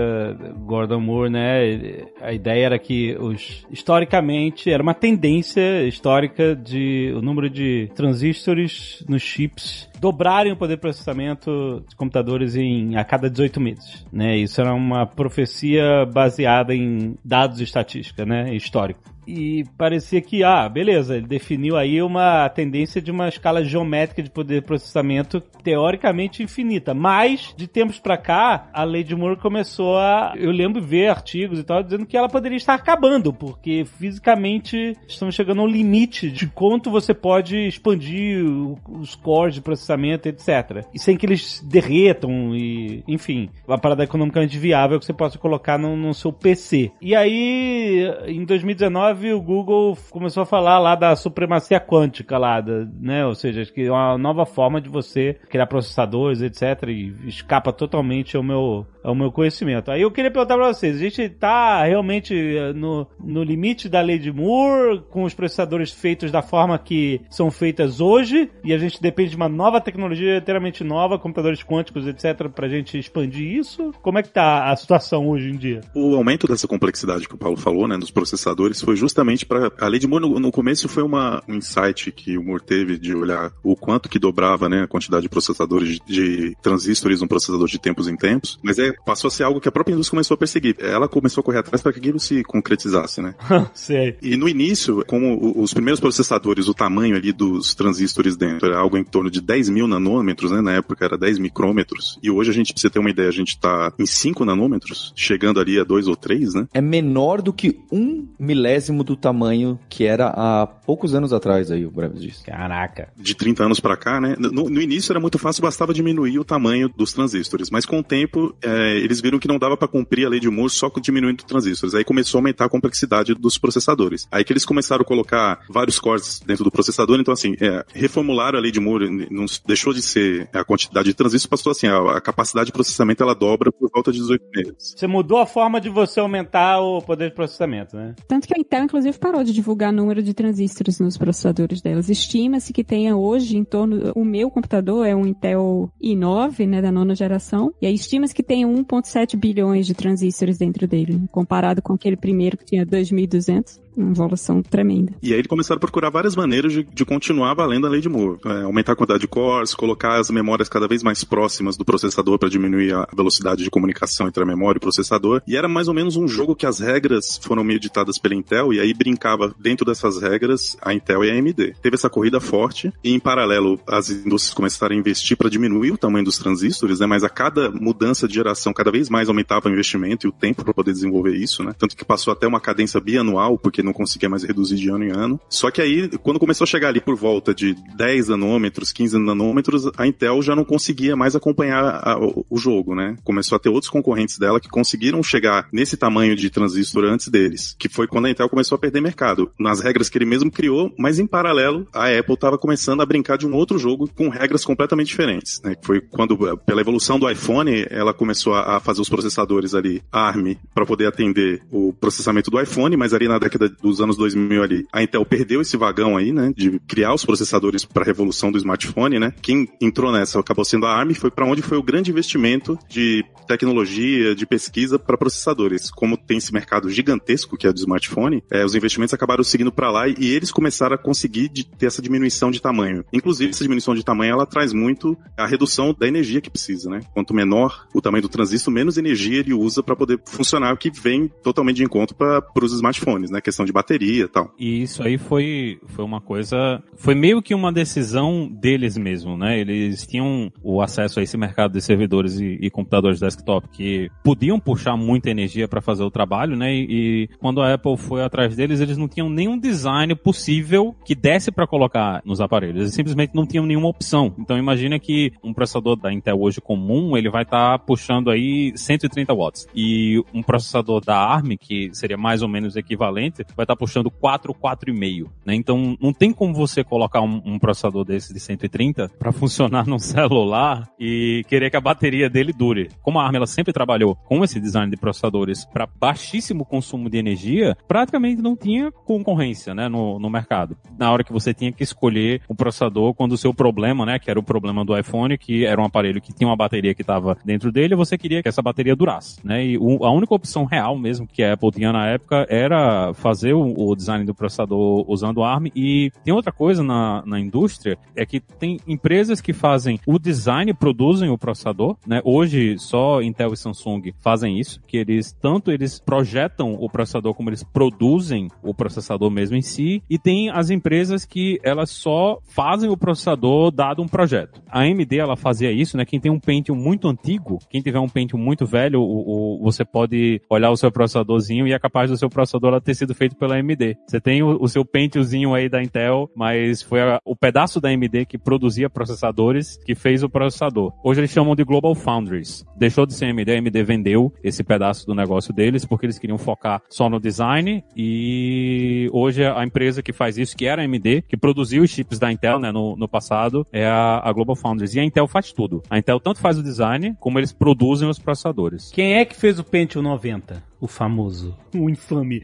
Gordon 0.65 1.01
Moore, 1.01 1.29
né? 1.29 2.07
A 2.21 2.33
ideia 2.33 2.67
era 2.67 2.79
que 2.79 3.17
os 3.19 3.67
historicamente 3.69 4.71
era 4.71 4.81
uma 4.81 4.95
tendência 4.95 5.83
histórica 5.89 6.55
de 6.55 7.13
o 7.17 7.21
número 7.21 7.51
de 7.51 7.91
transistores 7.97 9.05
nos 9.09 9.23
chips 9.23 9.91
dobrarem 10.01 10.53
o 10.53 10.57
poder 10.57 10.77
de 10.77 10.81
processamento 10.81 11.85
de 11.89 11.97
computadores 11.97 12.55
em 12.55 12.97
a 12.97 13.05
cada 13.05 13.29
18 13.29 13.61
meses, 13.61 14.07
né? 14.13 14.37
Isso 14.37 14.61
era 14.61 14.73
uma 14.73 15.05
profecia 15.07 16.07
baseada 16.07 16.73
em 16.73 17.19
dados 17.25 17.59
de 17.59 17.65
estatística, 17.65 18.25
né? 18.25 18.55
Histórico 18.55 19.01
e 19.31 19.65
parecia 19.79 20.21
que, 20.21 20.43
ah, 20.43 20.69
beleza, 20.69 21.17
ele 21.17 21.27
definiu 21.27 21.77
aí 21.77 22.03
uma 22.03 22.49
tendência 22.49 23.01
de 23.01 23.11
uma 23.11 23.29
escala 23.29 23.65
geométrica 23.65 24.23
de 24.23 24.31
poder 24.31 24.61
de 24.61 24.67
processamento 24.67 25.41
teoricamente 25.63 26.43
infinita. 26.43 26.93
Mas, 26.93 27.55
de 27.57 27.69
tempos 27.69 28.01
para 28.01 28.17
cá, 28.17 28.69
a 28.73 28.83
lei 28.83 29.05
de 29.05 29.15
Moore 29.15 29.39
começou 29.39 29.97
a. 29.97 30.35
Eu 30.37 30.51
lembro 30.51 30.83
ver 30.83 31.09
artigos 31.09 31.59
e 31.59 31.65
tal 31.65 31.83
dizendo 31.83 32.07
que 32.07 32.17
ela 32.17 32.29
poderia 32.29 32.57
estar 32.57 32.75
acabando, 32.75 33.33
porque 33.33 33.85
fisicamente 33.85 34.97
estamos 35.07 35.35
chegando 35.35 35.61
ao 35.61 35.67
limite 35.67 36.31
de 36.31 36.47
quanto 36.49 36.91
você 36.91 37.15
pode 37.15 37.57
expandir 37.57 38.45
os 38.89 39.15
cores 39.15 39.55
de 39.55 39.61
processamento, 39.61 40.29
etc. 40.29 40.85
E 40.93 40.99
sem 40.99 41.17
que 41.17 41.27
eles 41.27 41.63
derretam 41.65 42.55
e, 42.55 43.05
enfim, 43.07 43.49
uma 43.67 43.79
parada 43.79 44.03
economicamente 44.03 44.59
viável 44.59 44.99
que 44.99 45.07
você 45.07 45.13
possa 45.13 45.39
colocar 45.39 45.79
no, 45.79 45.97
no 45.97 46.13
seu 46.13 46.33
PC. 46.33 46.91
E 47.01 47.15
aí, 47.15 48.05
em 48.27 48.45
2019, 48.45 49.20
o 49.33 49.41
Google 49.41 49.97
começou 50.11 50.43
a 50.43 50.47
falar 50.47 50.79
lá 50.79 50.95
da 50.95 51.15
supremacia 51.17 51.81
quântica 51.81 52.39
lá, 52.39 52.63
né? 53.01 53.27
Ou 53.27 53.35
seja, 53.35 53.65
que 53.65 53.87
é 53.87 53.91
uma 53.91 54.17
nova 54.17 54.47
forma 54.47 54.81
de 54.81 54.89
você 54.89 55.35
criar 55.49 55.67
processadores, 55.67 56.43
etc. 56.43 56.89
E 56.89 57.15
escapa 57.27 57.73
totalmente 57.73 58.37
ao 58.37 58.43
meu, 58.43 58.87
ao 59.03 59.15
meu 59.15 59.33
conhecimento. 59.33 59.91
Aí 59.91 60.03
eu 60.03 60.11
queria 60.11 60.31
perguntar 60.31 60.57
pra 60.57 60.73
vocês, 60.73 60.97
a 60.97 60.99
gente 60.99 61.29
tá 61.29 61.85
realmente 61.85 62.35
eh, 62.35 62.73
no, 62.73 63.07
no 63.23 63.43
limite 63.43 63.89
da 63.89 64.01
lei 64.01 64.19
de 64.19 64.33
Moore, 64.33 65.03
com 65.11 65.25
os 65.25 65.35
processadores 65.35 65.91
feitos 65.91 66.31
da 66.31 66.43
forma 66.43 66.79
que 66.79 67.21
são 67.31 67.51
feitas 67.51 68.01
hoje, 68.01 68.51
e 68.65 68.73
a 68.73 68.79
gente 68.79 69.01
depende 69.01 69.31
de 69.31 69.37
uma 69.37 69.49
nova 69.49 69.81
tecnologia 69.81 70.39
inteiramente 70.39 70.85
nova, 70.85 71.19
computadores 71.19 71.63
quânticos, 71.63 72.07
etc., 72.07 72.49
pra 72.49 72.69
gente 72.69 72.99
expandir 72.99 73.57
isso? 73.57 73.93
Como 74.03 74.19
é 74.19 74.23
que 74.23 74.31
tá 74.31 74.71
a 74.71 74.77
situação 74.77 75.29
hoje 75.29 75.51
em 75.51 75.57
dia? 75.57 75.81
O 75.95 76.15
aumento 76.15 76.47
dessa 76.47 76.69
complexidade 76.69 77.29
que 77.29 77.35
o 77.35 77.39
Paulo 77.39 77.57
falou, 77.57 77.89
né, 77.89 77.97
dos 77.97 78.11
processadores, 78.11 78.81
foi 78.81 78.97
justamente 78.97 79.47
para 79.47 79.71
A 79.79 79.89
lei 79.89 79.99
de 79.99 80.07
Moore, 80.07 80.29
no, 80.29 80.41
no, 80.41 80.53
começo, 80.53 80.89
foi 80.89 81.03
uma, 81.03 81.43
um 81.49 81.55
insight 81.55 82.13
que 82.13 82.37
o 82.37 82.43
Moore 82.43 82.63
teve 82.63 82.99
de 82.99 83.15
olhar 83.15 83.53
o 83.63 83.75
quanto 83.75 84.09
que 84.09 84.19
dobrava, 84.19 84.69
né, 84.69 84.83
a 84.83 84.89
quantidade 84.89 85.23
de 85.23 85.29
processadores 85.29 85.89
de, 85.89 86.01
de 86.07 86.57
transistores 86.63 87.21
no 87.21 87.29
processador 87.29 87.67
de 87.67 87.79
tempos 87.79 88.09
em 88.09 88.17
tempos, 88.17 88.59
mas 88.63 88.79
é 88.79 88.90
passou 89.05 89.29
a 89.29 89.31
ser 89.31 89.45
algo 89.45 89.61
que 89.61 89.69
a 89.69 89.73
própria 89.73 89.93
indústria 89.93 90.17
começou 90.17 90.35
a 90.35 90.39
perseguir. 90.39 90.77
Ela 90.79 91.09
começou 91.09 91.41
a 91.43 91.45
correr 91.45 91.59
atrás 91.59 91.83
para 91.83 91.93
que 91.93 91.99
aquilo 91.99 92.21
se 92.21 92.43
concretizasse, 92.45 93.21
né? 93.21 93.35
Sei. 93.75 94.17
E 94.23 94.37
no 94.37 94.49
início, 94.49 95.05
como 95.07 95.61
os 95.61 95.73
primeiros 95.73 96.01
processadores, 96.01 96.69
o 96.69 96.75
tamanho 96.75 97.17
ali 97.17 97.33
dos 97.33 97.75
transistores 97.75 98.37
dentro 98.37 98.69
era 98.69 98.79
algo 98.79 98.97
em 98.97 99.05
torno 99.05 99.31
de 99.31 99.41
10 99.41 99.69
mil 99.69 99.87
nanômetros, 99.87 100.51
né? 100.51 100.61
Na 100.61 100.73
época 100.73 101.05
era 101.05 101.17
10 101.17 101.39
micrômetros. 101.39 102.19
E 102.23 102.31
hoje 102.31 102.51
a 102.51 102.55
gente, 102.55 102.73
pra 102.73 102.81
você 102.81 102.91
ter 102.91 102.99
uma 102.99 103.11
ideia, 103.11 103.29
a 103.29 103.33
gente 103.33 103.59
tá 103.59 103.93
em 103.99 104.07
5 104.07 104.45
nanômetros, 104.45 105.13
chegando 105.17 105.61
ali 105.61 105.79
a 105.79 105.85
2 105.85 106.09
ou 106.09 106.17
3, 106.17 106.55
né? 106.55 106.69
É 106.73 106.81
menor 106.81 107.43
do 107.43 107.53
que 107.53 107.81
um 107.91 108.29
milésimo 108.39 109.05
do 109.05 109.17
tamanho 109.17 109.79
que 109.89 110.05
era 110.05 110.29
há 110.29 110.67
poucos 110.67 111.15
anos 111.15 111.33
atrás 111.33 111.71
aí, 111.71 111.85
o 111.85 111.91
Breves 111.91 112.21
disse. 112.21 112.45
Caraca. 112.45 113.09
De 113.17 113.35
30 113.35 113.65
anos 113.65 113.81
para 113.81 113.97
cá, 113.97 114.21
né? 114.21 114.37
No, 114.39 114.69
no, 114.69 114.81
início 114.81 115.13
era 115.13 115.21
muito 115.21 115.39
fácil, 115.39 115.63
bastava 115.63 115.93
diminuir 115.93 116.39
o 116.39 116.45
tamanho 116.45 116.89
dos 116.89 117.13
transistores. 117.13 117.71
Mas 117.71 117.85
com 117.85 117.99
o 117.99 118.03
tempo, 118.03 118.55
é, 118.63 118.80
eles 118.81 119.21
viram 119.21 119.39
que 119.39 119.49
não 119.49 119.59
dava 119.59 119.77
para 119.77 119.89
cumprir 119.89 120.27
a 120.27 120.29
lei 120.29 120.41
de 120.41 120.49
Moore 120.49 120.71
só 120.71 120.91
diminuindo 121.01 121.45
transistores. 121.45 121.95
Aí 121.95 122.05
começou 122.05 122.39
a 122.39 122.41
aumentar 122.41 122.67
a 122.67 122.69
complexidade 122.69 123.35
dos 123.35 123.59
processadores. 123.59 124.27
Aí 124.31 124.45
que 124.45 124.53
eles 124.53 124.65
começaram 124.65 125.03
a 125.03 125.05
colocar 125.05 125.61
vários 125.69 125.99
cores 125.99 126.41
dentro 126.45 126.65
do 126.65 126.71
processador. 126.71 127.19
Então, 127.21 127.33
assim, 127.33 127.55
é, 127.61 127.85
reformularam 127.95 128.59
a 128.59 128.63
lei 128.63 128.71
de 128.71 128.81
Moore, 128.81 129.29
não 129.31 129.47
deixou 129.67 129.93
de 129.93 130.03
ser 130.03 130.49
a 130.53 130.65
quantidade 130.65 131.09
de 131.09 131.15
transistores, 131.15 131.47
passou 131.47 131.71
assim, 131.71 131.87
a, 131.87 132.17
a, 132.17 132.21
capacidade 132.21 132.67
de 132.67 132.73
processamento 132.73 133.23
ela 133.23 133.35
dobra 133.35 133.73
por 133.73 133.91
volta 133.93 134.13
de 134.13 134.19
18 134.19 134.45
meses. 134.55 134.95
Você 134.97 135.07
mudou 135.07 135.39
a 135.39 135.47
forma 135.47 135.81
de 135.81 135.89
você 135.89 136.21
aumentar 136.21 136.81
o 136.81 137.01
poder 137.03 137.31
de 137.31 137.35
processamento, 137.35 137.97
né? 137.97 138.15
Tanto 138.29 138.47
que 138.47 138.55
a 138.57 138.61
Intel, 138.61 138.85
inclusive, 138.85 139.19
parou 139.19 139.43
de 139.43 139.53
divulgar 139.53 139.93
número 139.93 140.23
de 140.23 140.35
transistores 140.35 140.99
nos 141.01 141.17
processadores 141.17 141.81
delas. 141.81 142.09
Estima-se 142.09 142.73
que 142.73 142.85
tenha 142.85 143.17
hoje 143.17 143.57
em 143.57 143.65
torno. 143.65 144.13
O 144.15 144.25
meu 144.25 144.51
computador 144.51 145.07
é 145.07 145.15
um 145.15 145.27
Intel 145.27 145.91
i9, 146.03 146.67
né, 146.67 146.83
da 146.83 146.93
nona 146.93 147.15
geração, 147.15 147.73
e 147.81 147.87
aí 147.87 147.95
estima-se 147.95 148.35
que 148.35 148.43
tenha 148.43 148.67
1,7 148.71 149.37
bilhões 149.37 149.87
de 149.87 149.95
transistores 149.95 150.59
dentro 150.59 150.87
dele, 150.87 151.21
comparado 151.31 151.83
com 151.83 151.93
aquele 151.93 152.17
primeiro 152.17 152.57
que 152.57 152.65
tinha 152.65 152.87
2.200. 152.87 153.81
Uma 154.01 154.13
evolução 154.13 154.63
tremenda. 154.63 155.13
E 155.23 155.33
aí 155.33 155.39
eles 155.39 155.47
começaram 155.47 155.77
a 155.77 155.81
procurar 155.81 156.11
várias 156.11 156.35
maneiras 156.35 156.73
de, 156.73 156.83
de 156.83 157.05
continuar 157.05 157.55
valendo 157.55 157.87
a 157.87 157.91
lei 157.91 158.01
de 158.01 158.09
Moore. 158.09 158.39
É, 158.45 158.63
aumentar 158.63 158.93
a 158.93 158.97
quantidade 158.97 159.21
de 159.21 159.29
cores, 159.29 159.75
colocar 159.75 160.19
as 160.19 160.31
memórias 160.31 160.69
cada 160.69 160.89
vez 160.89 161.03
mais 161.03 161.23
próximas 161.23 161.77
do 161.77 161.85
processador 161.85 162.39
para 162.39 162.49
diminuir 162.49 162.95
a 162.95 163.07
velocidade 163.15 163.63
de 163.63 163.71
comunicação 163.71 164.27
entre 164.27 164.43
a 164.43 164.47
memória 164.47 164.77
e 164.77 164.81
o 164.81 164.81
processador. 164.81 165.43
E 165.47 165.57
era 165.57 165.69
mais 165.69 165.89
ou 165.89 165.95
menos 165.95 166.17
um 166.17 166.27
jogo 166.27 166.57
que 166.57 166.67
as 166.67 166.79
regras 166.79 167.39
foram 167.43 167.63
meio 167.63 167.79
ditadas 167.79 168.19
pela 168.19 168.35
Intel 168.35 168.73
e 168.73 168.81
aí 168.81 168.95
brincava 168.95 169.55
dentro 169.59 169.85
dessas 169.85 170.21
regras 170.21 170.77
a 170.81 170.95
Intel 170.95 171.25
e 171.25 171.31
a 171.31 171.35
AMD. 171.35 171.75
Teve 171.83 171.97
essa 171.97 172.09
corrida 172.09 172.41
forte 172.41 172.93
e 173.05 173.13
em 173.13 173.21
paralelo 173.21 173.79
as 173.87 174.11
indústrias 174.11 174.55
começaram 174.55 174.95
a 174.95 174.99
investir 174.99 175.37
para 175.37 175.51
diminuir 175.51 175.93
o 175.93 175.99
tamanho 175.99 176.25
dos 176.25 176.39
transistores, 176.39 177.01
né? 177.01 177.07
Mas 177.07 177.25
a 177.25 177.29
cada 177.29 177.71
mudança 177.71 178.27
de 178.27 178.35
geração 178.35 178.73
cada 178.73 178.91
vez 178.91 179.09
mais 179.09 179.29
aumentava 179.29 179.69
o 179.69 179.73
investimento 179.73 180.27
e 180.27 180.29
o 180.29 180.33
tempo 180.33 180.65
para 180.65 180.75
poder 180.75 180.93
desenvolver 180.93 181.35
isso, 181.35 181.63
né? 181.63 181.75
Tanto 181.79 181.97
que 181.97 182.05
passou 182.05 182.33
até 182.33 182.47
uma 182.47 182.61
cadência 182.61 183.01
bianual 183.01 183.59
porque 183.59 183.83
não 183.83 183.90
conseguia 183.93 184.29
mais 184.29 184.43
reduzir 184.43 184.77
de 184.77 184.89
ano 184.89 185.05
em 185.05 185.11
ano. 185.11 185.41
Só 185.49 185.71
que 185.71 185.81
aí 185.81 186.09
quando 186.19 186.39
começou 186.39 186.65
a 186.65 186.69
chegar 186.69 186.89
ali 186.89 187.01
por 187.01 187.17
volta 187.17 187.55
de 187.55 187.75
10 187.97 188.29
nanômetros, 188.29 188.93
15 188.93 189.19
nanômetros, 189.19 189.91
a 189.97 190.07
Intel 190.07 190.43
já 190.43 190.55
não 190.55 190.65
conseguia 190.65 191.17
mais 191.17 191.37
acompanhar 191.37 192.01
a, 192.03 192.19
o, 192.19 192.47
o 192.49 192.59
jogo, 192.59 192.95
né? 192.95 193.17
Começou 193.25 193.57
a 193.57 193.59
ter 193.59 193.69
outros 193.69 193.91
concorrentes 193.91 194.39
dela 194.39 194.61
que 194.61 194.69
conseguiram 194.69 195.23
chegar 195.23 195.69
nesse 195.73 195.97
tamanho 195.97 196.37
de 196.37 196.51
transistor 196.51 197.05
antes 197.05 197.29
deles, 197.29 197.75
que 197.79 197.89
foi 197.89 198.07
quando 198.07 198.27
a 198.27 198.31
Intel 198.31 198.49
começou 198.49 198.77
a 198.77 198.79
perder 198.79 199.01
mercado, 199.01 199.51
nas 199.59 199.81
regras 199.81 200.09
que 200.09 200.19
ele 200.19 200.25
mesmo 200.25 200.51
criou, 200.51 200.93
mas 200.99 201.19
em 201.19 201.27
paralelo 201.27 201.87
a 201.93 202.07
Apple 202.07 202.35
estava 202.35 202.59
começando 202.59 203.01
a 203.01 203.07
brincar 203.07 203.37
de 203.37 203.47
um 203.47 203.55
outro 203.55 203.79
jogo 203.79 204.09
com 204.15 204.29
regras 204.29 204.65
completamente 204.65 205.09
diferentes, 205.09 205.61
né? 205.63 205.77
Foi 205.83 206.01
quando, 206.01 206.37
pela 206.59 206.81
evolução 206.81 207.19
do 207.19 207.29
iPhone, 207.31 207.87
ela 207.91 208.13
começou 208.13 208.55
a 208.55 208.81
fazer 208.81 209.01
os 209.01 209.09
processadores 209.09 209.75
ali 209.75 210.03
ARM 210.13 210.57
para 210.75 210.87
poder 210.87 211.07
atender 211.07 211.63
o 211.71 211.93
processamento 211.93 212.51
do 212.51 212.61
iPhone, 212.61 212.97
mas 212.97 213.15
ali 213.15 213.29
na 213.29 213.39
década 213.39 213.70
dos 213.83 214.01
anos 214.01 214.17
2000 214.17 214.63
ali, 214.63 214.87
a 214.93 215.03
Intel 215.03 215.25
perdeu 215.25 215.61
esse 215.61 215.77
vagão 215.77 216.17
aí, 216.17 216.33
né, 216.33 216.53
de 216.57 216.79
criar 216.81 217.15
os 217.15 217.25
processadores 217.25 217.85
para 217.85 218.03
a 218.03 218.07
revolução 218.07 218.51
do 218.51 218.59
smartphone, 218.59 219.19
né? 219.19 219.33
Quem 219.43 219.69
entrou 219.81 220.13
nessa 220.13 220.39
acabou 220.39 220.65
sendo 220.65 220.87
a 220.87 220.95
ARM, 220.95 221.15
foi 221.15 221.31
para 221.31 221.47
onde 221.47 221.63
foi 221.63 221.79
o 221.79 221.83
grande 221.83 222.11
investimento 222.11 222.79
de 222.89 223.25
tecnologia, 223.47 224.35
de 224.35 224.47
pesquisa 224.47 224.99
para 224.99 225.17
processadores. 225.17 225.91
Como 225.91 226.17
tem 226.17 226.39
esse 226.39 226.53
mercado 226.53 226.89
gigantesco 226.89 227.57
que 227.57 227.67
é 227.67 227.73
do 227.73 227.79
smartphone, 227.79 228.43
é, 228.51 228.65
os 228.65 228.75
investimentos 228.75 229.13
acabaram 229.13 229.43
seguindo 229.43 229.73
para 229.73 229.91
lá 229.91 230.09
e, 230.09 230.31
eles 230.31 230.53
começaram 230.53 230.95
a 230.95 230.99
conseguir 230.99 231.49
ter 231.49 231.87
essa 231.87 232.01
diminuição 232.01 232.51
de 232.51 232.61
tamanho. 232.61 233.05
Inclusive, 233.13 233.51
essa 233.51 233.65
diminuição 233.65 233.95
de 233.95 234.05
tamanho 234.05 234.33
ela 234.33 234.47
traz 234.47 234.73
muito 234.73 235.17
a 235.37 235.47
redução 235.47 235.95
da 235.99 236.07
energia 236.07 236.41
que 236.41 236.49
precisa, 236.49 236.89
né? 236.89 237.01
Quanto 237.13 237.35
menor 237.35 237.87
o 237.93 238.01
tamanho 238.01 238.23
do 238.23 238.29
transistor, 238.29 238.73
menos 238.73 238.97
energia 238.97 239.41
ele 239.41 239.53
usa 239.53 239.83
para 239.83 239.97
poder 239.97 240.21
funcionar, 240.25 240.73
o 240.73 240.77
que 240.77 240.91
vem 240.91 241.29
totalmente 241.43 241.77
de 241.77 241.85
encontro 241.85 242.17
para 242.17 242.43
os 242.63 242.73
smartphones, 242.73 243.31
né? 243.31 243.41
Questão 243.61 243.65
de 243.65 243.73
bateria 243.73 244.25
e 244.25 244.29
tal. 244.29 244.55
E 244.59 244.83
isso 244.83 245.03
aí 245.03 245.19
foi, 245.19 245.79
foi 245.87 246.05
uma 246.05 246.21
coisa. 246.21 246.83
Foi 246.97 247.15
meio 247.15 247.43
que 247.43 247.55
uma 247.55 247.73
decisão 247.73 248.49
deles 248.49 248.97
mesmo, 248.97 249.37
né? 249.37 249.59
Eles 249.59 250.07
tinham 250.07 250.51
o 250.63 250.81
acesso 250.81 251.21
a 251.21 251.23
esse 251.23 251.37
mercado 251.37 251.73
de 251.73 251.83
servidores 251.83 252.39
e, 252.39 252.59
e 252.61 252.71
computadores 252.71 253.21
desktop 253.21 253.69
que 253.69 254.09
podiam 254.25 254.59
puxar 254.59 254.97
muita 254.97 255.31
energia 255.31 255.69
para 255.69 255.81
fazer 255.81 256.03
o 256.03 256.11
trabalho, 256.11 256.57
né? 256.57 256.73
E, 256.73 256.87
e, 256.91 257.29
quando 257.39 257.61
a 257.61 257.75
Apple 257.75 257.97
foi 257.97 258.23
atrás 258.23 258.55
deles, 258.57 258.81
eles 258.81 258.97
não 258.97 259.09
tinham 259.09 259.29
nenhum 259.29 259.59
design 259.59 260.15
possível 260.15 260.95
que 261.05 261.15
desse 261.15 261.51
para 261.51 261.67
colocar 261.67 262.23
nos 262.25 262.41
aparelhos. 262.41 262.81
Eles 262.81 262.95
simplesmente 262.95 263.35
não 263.35 263.47
tinham 263.47 263.67
nenhuma 263.67 263.89
opção. 263.89 264.35
Então 264.39 264.57
imagina 264.57 264.99
que 264.99 265.33
um 265.43 265.53
processador 265.53 265.97
da 265.97 266.13
Intel 266.13 266.41
hoje 266.41 266.61
comum, 266.61 267.17
ele 267.17 267.31
vai 267.31 267.43
estar 267.43 267.79
tá 267.79 267.85
puxando 267.85 268.31
aí 268.31 268.73
130 268.77 269.35
watts. 269.35 269.67
E 269.75 270.23
um 270.33 270.43
processador 270.43 271.05
da 271.05 271.17
ARM, 271.17 271.57
que 271.59 271.91
seria 271.93 272.17
mais 272.17 272.43
ou 272.43 272.49
menos 272.49 272.77
equivalente, 272.77 273.45
vai 273.57 273.65
estar 273.65 273.77
puxando 273.77 274.11
4, 274.11 274.55
4,5. 274.55 275.29
Né? 275.45 275.55
Então 275.55 275.97
não 276.01 276.13
tem 276.13 276.33
como 276.33 276.55
você 276.55 276.85
colocar 276.85 277.21
um, 277.21 277.41
um 277.45 277.59
processador 277.59 278.05
desse 278.05 278.33
de 278.33 278.41
130 278.41 279.09
para 279.19 279.33
funcionar 279.33 279.87
num 279.89 279.99
celular 279.99 280.89
e 280.99 281.45
querer 281.49 281.71
que 281.71 281.77
a 281.77 281.81
bateria 281.81 282.29
dele 282.29 282.53
dure. 282.53 282.91
Como 283.03 283.19
a 283.19 283.25
ARM 283.25 283.37
ela 283.37 283.47
sempre 283.47 283.73
trabalhou 283.73 284.15
com 284.15 284.45
esse 284.45 284.61
design 284.61 284.91
de 284.91 284.97
processadores 284.97 285.65
para 285.65 285.87
baixíssimo 285.87 286.65
consumo 286.65 287.09
de 287.09 287.19
energia, 287.19 287.77
praticamente 287.89 288.43
não 288.43 288.57
tinha 288.57 288.93
concorrência 288.93 289.75
né, 289.75 289.89
no, 289.89 290.19
no 290.19 290.31
mercado. 290.31 290.77
Na 290.99 291.11
hora 291.11 291.25
que 291.25 291.33
você 291.33 291.53
tinha 291.53 291.73
que 291.73 291.83
escolher 291.83 292.43
o 292.49 292.55
processador, 292.55 293.15
quando 293.15 293.33
o 293.33 293.39
seu 293.39 293.53
problema, 293.55 294.05
né, 294.07 294.19
que 294.19 294.31
era 294.31 294.39
o 294.39 294.43
problema 294.43 294.85
do 294.85 294.97
iPhone, 294.97 295.37
que 295.37 295.65
era 295.65 295.81
um 295.81 295.85
aparelho 295.85 296.21
que 296.21 296.33
tinha 296.33 296.49
uma 296.49 296.57
bateria 296.57 296.95
que 296.95 297.03
estava 297.03 297.37
dentro 297.45 297.73
dele, 297.73 297.95
você 297.95 298.17
queria 298.17 298.43
que 298.43 298.49
essa 298.49 298.63
bateria 298.63 298.95
durasse. 298.95 299.45
Né? 299.45 299.65
E 299.65 299.79
o, 299.79 300.05
a 300.05 300.11
única 300.11 300.35
opção 300.35 300.65
real 300.65 300.97
mesmo 300.99 301.27
que 301.27 301.43
a 301.43 301.55
Apple 301.55 301.71
tinha 301.71 301.93
na 301.93 302.07
época 302.07 302.47
era 302.49 303.13
fazer 303.15 303.40
o, 303.55 303.91
o 303.91 303.97
design 303.97 304.25
do 304.25 304.35
processador 304.35 305.05
usando 305.09 305.43
ARM. 305.43 305.67
E 305.75 306.11
tem 306.25 306.33
outra 306.33 306.53
coisa 306.53 306.83
na, 306.83 307.23
na 307.27 307.39
indústria, 307.39 307.99
é 308.15 308.25
que 308.25 308.41
tem 308.41 308.79
empresas 308.87 309.41
que 309.41 309.53
fazem 309.53 309.99
o 310.07 310.19
design, 310.19 310.73
produzem 310.75 311.31
o 311.31 311.39
processador. 311.39 311.97
Né? 312.07 312.21
Hoje 312.25 312.79
só 312.79 313.23
Intel 313.23 313.53
e 313.53 313.57
Samsung 313.57 314.13
fazem 314.21 314.59
isso, 314.59 314.81
que 314.87 314.97
eles 314.97 315.33
tanto 315.33 315.71
eles 315.71 315.99
projetam 315.99 316.75
o 316.75 316.89
processador 316.89 317.35
como 317.35 317.51
eles 317.51 317.63
produzem 317.63 318.49
o 318.63 318.75
processador 318.75 319.31
mesmo 319.31 319.57
em 319.57 319.63
si. 319.63 320.03
E 320.09 320.19
tem 320.19 320.51
as 320.51 320.71
empresas 320.71 321.25
que 321.25 321.59
elas 321.63 321.91
só 321.91 322.39
fazem 322.45 322.91
o 322.91 322.97
processador 322.97 323.71
dado 323.71 324.03
um 324.03 324.09
projeto. 324.09 324.63
A 324.69 324.81
AMD 324.81 325.19
ela 325.19 325.37
fazia 325.37 325.73
isso, 325.73 325.97
né? 325.97 326.05
Quem 326.05 326.21
tem 326.21 326.31
um 326.31 326.41
Pentium 326.41 326.75
muito 326.75 327.09
antigo, 327.09 327.59
quem 327.69 327.81
tiver 327.81 327.99
um 327.99 328.09
Pentium 328.09 328.39
muito 328.39 328.67
velho, 328.67 329.01
o, 329.01 329.59
o, 329.59 329.63
você 329.63 329.85
pode 329.85 330.41
olhar 330.49 330.71
o 330.71 330.77
seu 330.77 330.91
processadorzinho 330.91 331.67
e 331.67 331.73
é 331.73 331.79
capaz 331.79 332.11
do 332.11 332.17
seu 332.17 332.29
processador 332.29 332.81
ter 332.81 332.95
sido 332.95 333.15
feito 333.15 333.30
pela 333.37 333.57
AMD. 333.57 333.97
Você 334.07 334.21
tem 334.21 334.43
o, 334.43 334.59
o 334.61 334.69
seu 334.69 334.85
Pentiumzinho 334.85 335.55
aí 335.55 335.69
da 335.69 335.83
Intel, 335.83 336.31
mas 336.35 336.83
foi 336.83 337.01
a, 337.01 337.21
o 337.25 337.37
pedaço 337.37 337.81
da 337.81 337.89
AMD 337.89 338.27
que 338.27 338.39
produzia 338.39 338.91
processadores 338.91 339.79
que 339.85 339.95
fez 339.95 340.23
o 340.23 340.29
processador. 340.29 340.93
Hoje 341.05 341.21
eles 341.21 341.31
chamam 341.31 341.55
de 341.55 341.65
Global 341.65 341.95
Foundries. 341.95 342.65
Deixou 342.77 343.07
de 343.07 343.15
ser 343.15 343.27
AMD, 343.27 343.51
a 343.51 343.59
AMD 343.59 343.83
vendeu 343.83 344.33
esse 344.43 344.63
pedaço 344.63 345.07
do 345.07 345.15
negócio 345.15 345.53
deles 345.53 345.85
porque 345.85 346.07
eles 346.07 346.19
queriam 346.19 346.39
focar 346.39 346.83
só 346.89 347.09
no 347.09 347.21
design 347.21 347.85
e 347.97 349.09
hoje 349.13 349.45
a 349.45 349.65
empresa 349.65 350.03
que 350.03 350.13
faz 350.13 350.39
isso, 350.39 350.57
que 350.57 350.67
era 350.67 350.83
a 350.83 350.85
AMD, 350.85 351.23
que 351.29 351.37
produziu 351.37 351.83
os 351.83 351.91
chips 351.91 352.19
da 352.19 352.31
Intel, 352.33 352.59
né, 352.59 352.71
no, 352.73 352.97
no 352.97 353.09
passado, 353.09 353.67
é 353.73 353.87
a, 353.87 354.21
a 354.23 354.33
Global 354.33 354.57
Foundries. 354.57 354.95
E 354.95 355.01
a 355.01 355.05
Intel 355.05 355.27
faz 355.27 355.53
tudo. 355.53 355.83
A 355.89 355.99
Intel 355.99 356.21
tanto 356.21 356.41
faz 356.41 356.59
o 356.59 356.63
design, 356.63 357.17
como 357.19 357.39
eles 357.39 357.53
produzem 357.53 358.09
os 358.09 358.19
processadores. 358.19 358.91
Quem 358.93 359.15
é 359.15 359.25
que 359.25 359.37
fez 359.37 359.59
o 359.59 359.65
Pentium 359.65 360.03
90? 360.03 360.70
O 360.81 360.87
famoso. 360.87 361.55
O 361.75 361.91
infame. 361.91 362.43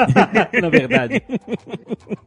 Na 0.60 0.70
verdade. 0.70 1.22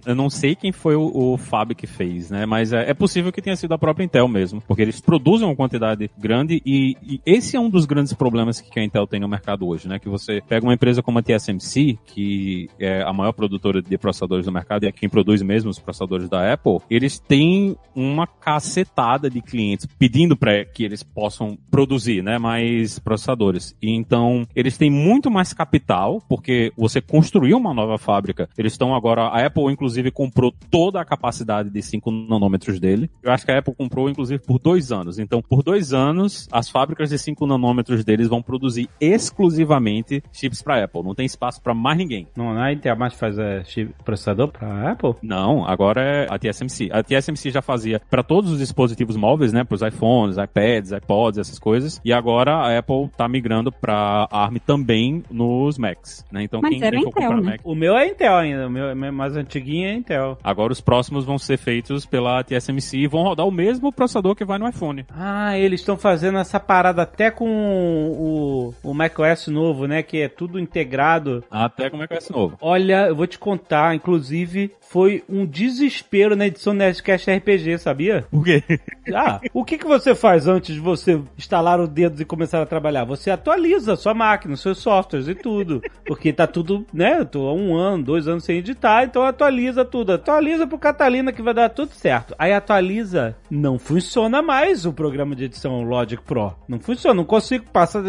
Eu 0.06 0.16
não 0.16 0.30
sei 0.30 0.56
quem 0.56 0.72
foi 0.72 0.96
o, 0.96 1.12
o 1.34 1.38
Fábio 1.38 1.76
que 1.76 1.88
fez, 1.88 2.30
né? 2.30 2.46
Mas 2.46 2.72
é, 2.72 2.92
é, 2.92 2.94
possível 2.94 3.32
que 3.32 3.42
tenha 3.42 3.56
sido 3.56 3.74
a 3.74 3.78
própria 3.78 4.06
Intel 4.06 4.28
mesmo. 4.28 4.62
Porque 4.62 4.84
eles 4.84 5.02
produzem 5.02 5.48
uma 5.48 5.56
quantidade 5.56 6.10
grande 6.18 6.62
e, 6.66 6.96
e, 7.02 7.22
esse 7.26 7.58
é 7.58 7.60
um 7.60 7.70
dos 7.70 7.86
grandes 7.86 8.14
problemas 8.14 8.62
que 8.62 8.80
a 8.80 8.84
Intel 8.84 9.08
tem 9.08 9.20
no 9.20 9.28
mercado 9.28 9.68
hoje, 9.68 9.88
né? 9.88 9.98
Que 9.98 10.08
você 10.08 10.42
pega 10.48 10.66
uma 10.66 10.74
empresa 10.74 11.02
como 11.02 11.18
a 11.18 11.24
TSMC, 11.24 11.98
que 12.06 12.70
é 12.80 13.02
a 13.02 13.12
maior 13.12 13.32
produtora 13.32 13.82
de 13.82 13.98
processadores 13.98 14.46
do 14.46 14.52
mercado 14.52 14.84
e 14.84 14.88
é 14.88 14.92
quem 14.92 15.10
produz 15.10 15.42
mesmo 15.42 15.72
os 15.72 15.80
processadores 15.80 16.30
da 16.30 16.54
Apple, 16.54 16.80
eles 16.90 17.18
têm 17.20 17.76
uma 17.96 18.28
cacetada 18.28 19.30
de 19.30 19.42
clientes 19.42 19.88
pedindo 19.98 20.38
para 20.38 20.64
que 20.66 20.84
eles 20.84 21.02
possam 21.02 21.58
produzir, 21.72 22.24
né? 22.24 22.38
Mais 22.38 23.00
processadores. 23.00 23.76
E 23.82 23.92
então, 23.92 24.48
eles 24.56 24.78
têm 24.78 24.92
muito 24.92 25.32
mais 25.32 25.47
mais 25.48 25.54
capital, 25.54 26.22
porque 26.28 26.72
você 26.76 27.02
construiu 27.02 27.58
uma 27.58 27.74
nova 27.74 27.98
fábrica. 27.98 28.50
Eles 28.58 28.74
estão 28.74 28.94
agora, 28.94 29.24
a 29.24 29.46
Apple 29.46 29.72
inclusive 29.72 30.12
comprou 30.12 30.54
toda 30.70 31.00
a 31.00 31.06
capacidade 31.06 31.70
de 31.70 31.82
5 31.82 32.12
nanômetros 32.12 32.80
dele. 32.80 33.10
Eu 33.24 33.32
acho 33.32 33.46
que 33.46 33.52
a 33.52 33.60
Apple 33.60 33.76
comprou 33.76 34.10
inclusive 34.10 34.44
por 34.44 34.60
dois 34.60 34.92
anos. 34.92 35.20
Então, 35.20 35.42
por 35.42 35.64
dois 35.64 35.94
anos, 35.94 36.48
as 36.52 36.70
fábricas 36.70 37.10
de 37.10 37.18
5 37.18 37.46
nanômetros 37.46 38.04
deles 38.04 38.28
vão 38.28 38.42
produzir 38.42 38.90
exclusivamente 39.00 40.22
chips 40.32 40.62
para 40.62 40.84
Apple. 40.84 41.04
Não 41.04 41.16
tem 41.16 41.26
espaço 41.26 41.62
para 41.62 41.74
mais 41.74 41.98
ninguém. 41.98 42.28
Não, 42.36 42.58
a 42.58 42.74
Intel 42.74 42.96
mais 42.98 43.14
faz 43.14 43.38
é, 43.38 43.64
chip 43.64 43.94
processador 44.04 44.50
para 44.50 44.92
Apple? 44.92 45.16
Não, 45.22 45.66
agora 45.66 46.02
é 46.02 46.28
a 46.30 46.38
TSMC. 46.38 46.90
A 46.92 47.04
TSMC 47.04 47.52
já 47.52 47.62
fazia 47.62 48.02
para 48.10 48.24
todos 48.24 48.52
os 48.52 48.60
dispositivos 48.60 49.16
móveis, 49.16 49.54
né, 49.54 49.64
para 49.64 49.76
os 49.76 49.82
iPhones, 49.82 50.38
iPads, 50.38 50.92
iPods, 50.92 51.40
essas 51.40 51.60
coisas. 51.60 52.02
E 52.04 52.12
agora 52.12 52.56
a 52.56 52.78
Apple 52.78 53.10
tá 53.16 53.28
migrando 53.28 53.72
para 53.72 54.28
ARM 54.32 54.58
também 54.66 55.24
nos 55.38 55.78
Macs, 55.78 56.26
né? 56.32 56.44
Então 56.44 56.60
Mas 56.62 56.72
quem, 56.72 56.84
era 56.84 56.96
quem 56.96 57.04
for 57.04 57.10
Intel, 57.10 57.30
comprar 57.30 57.42
né? 57.42 57.52
Mac... 57.52 57.62
O 57.64 57.76
meu 57.76 57.96
é 57.96 58.08
Intel 58.08 58.36
ainda, 58.36 58.68
o 58.68 58.70
meu 58.70 58.90
é 58.90 59.12
mais 59.12 59.36
antiguinho 59.36 59.88
é 59.88 59.94
Intel. 59.94 60.38
Agora 60.44 60.74
os 60.74 60.82
próximos 60.82 61.24
vão 61.24 61.38
ser 61.38 61.58
feitos 61.58 62.06
pela 62.06 62.44
TSMC 62.44 62.98
e 62.98 63.08
vão 63.08 63.24
rodar 63.24 63.48
o 63.48 63.52
mesmo 63.52 63.92
processador 63.92 64.36
que 64.36 64.46
vai 64.46 64.58
no 64.58 64.68
iPhone. 64.68 65.06
Ah, 65.10 65.58
eles 65.58 65.82
estão 65.82 65.98
fazendo 65.98 66.38
essa 66.38 66.60
parada 66.60 67.04
até 67.04 67.30
com 67.30 67.48
o, 67.48 68.74
o 68.84 68.94
macOS 68.94 69.48
novo, 69.48 69.86
né? 69.88 70.02
Que 70.02 70.22
é 70.22 70.28
tudo 70.28 70.60
integrado. 70.60 71.44
Até 71.50 71.90
que 71.90 71.98
vai 71.98 72.08
ser 72.20 72.34
novo. 72.34 72.58
Olha, 72.62 73.08
eu 73.08 73.16
vou 73.16 73.28
te 73.28 73.38
contar, 73.38 73.96
inclusive, 73.96 74.72
foi 74.82 75.24
um 75.28 75.46
desespero 75.46 76.36
na 76.36 76.48
edição 76.48 76.74
Nerdcast 76.74 77.30
RPG, 77.30 77.78
sabia? 77.78 78.26
Por 78.32 78.44
quê? 78.44 78.64
Ah, 79.16 79.40
o 79.54 79.64
que, 79.64 79.78
que 79.78 79.88
você 79.88 80.14
faz 80.14 80.48
antes 80.48 80.76
de 80.76 80.82
você 80.82 81.22
instalar 81.38 81.80
o 81.80 81.88
dedo 81.88 82.22
e 82.22 82.26
começar 82.26 82.62
a 82.62 82.66
trabalhar? 82.66 83.06
Você 83.06 83.32
atualiza 83.32 83.94
a 83.94 83.96
sua 83.96 84.14
máquina, 84.14 84.54
os 84.54 84.60
seus 84.60 84.80
softwares. 84.80 85.27
E 85.28 85.36
tudo. 85.36 85.82
Porque 86.06 86.32
tá 86.32 86.48
tudo, 86.48 86.86
né? 86.94 87.20
Eu 87.20 87.26
tô 87.26 87.48
há 87.48 87.54
um 87.54 87.76
ano, 87.76 88.04
dois 88.04 88.28
anos 88.28 88.44
sem 88.44 88.58
editar, 88.58 89.04
então 89.04 89.24
atualiza 89.24 89.84
tudo. 89.84 90.14
Atualiza 90.14 90.68
pro 90.68 90.78
Catalina 90.78 91.32
que 91.32 91.42
vai 91.42 91.54
dar 91.54 91.70
tudo 91.70 91.92
certo. 91.92 92.36
Aí 92.38 92.54
atualiza, 92.54 93.36
não 93.50 93.78
funciona 93.78 94.42
mais 94.42 94.86
o 94.86 94.94
programa 94.94 95.36
de 95.36 95.46
edição 95.46 95.84
Logic 95.84 96.22
Pro. 96.24 96.54
Não 96.68 96.80
funciona, 96.80 97.16
não 97.16 97.26
consigo 97.26 97.66
passar 97.72 98.04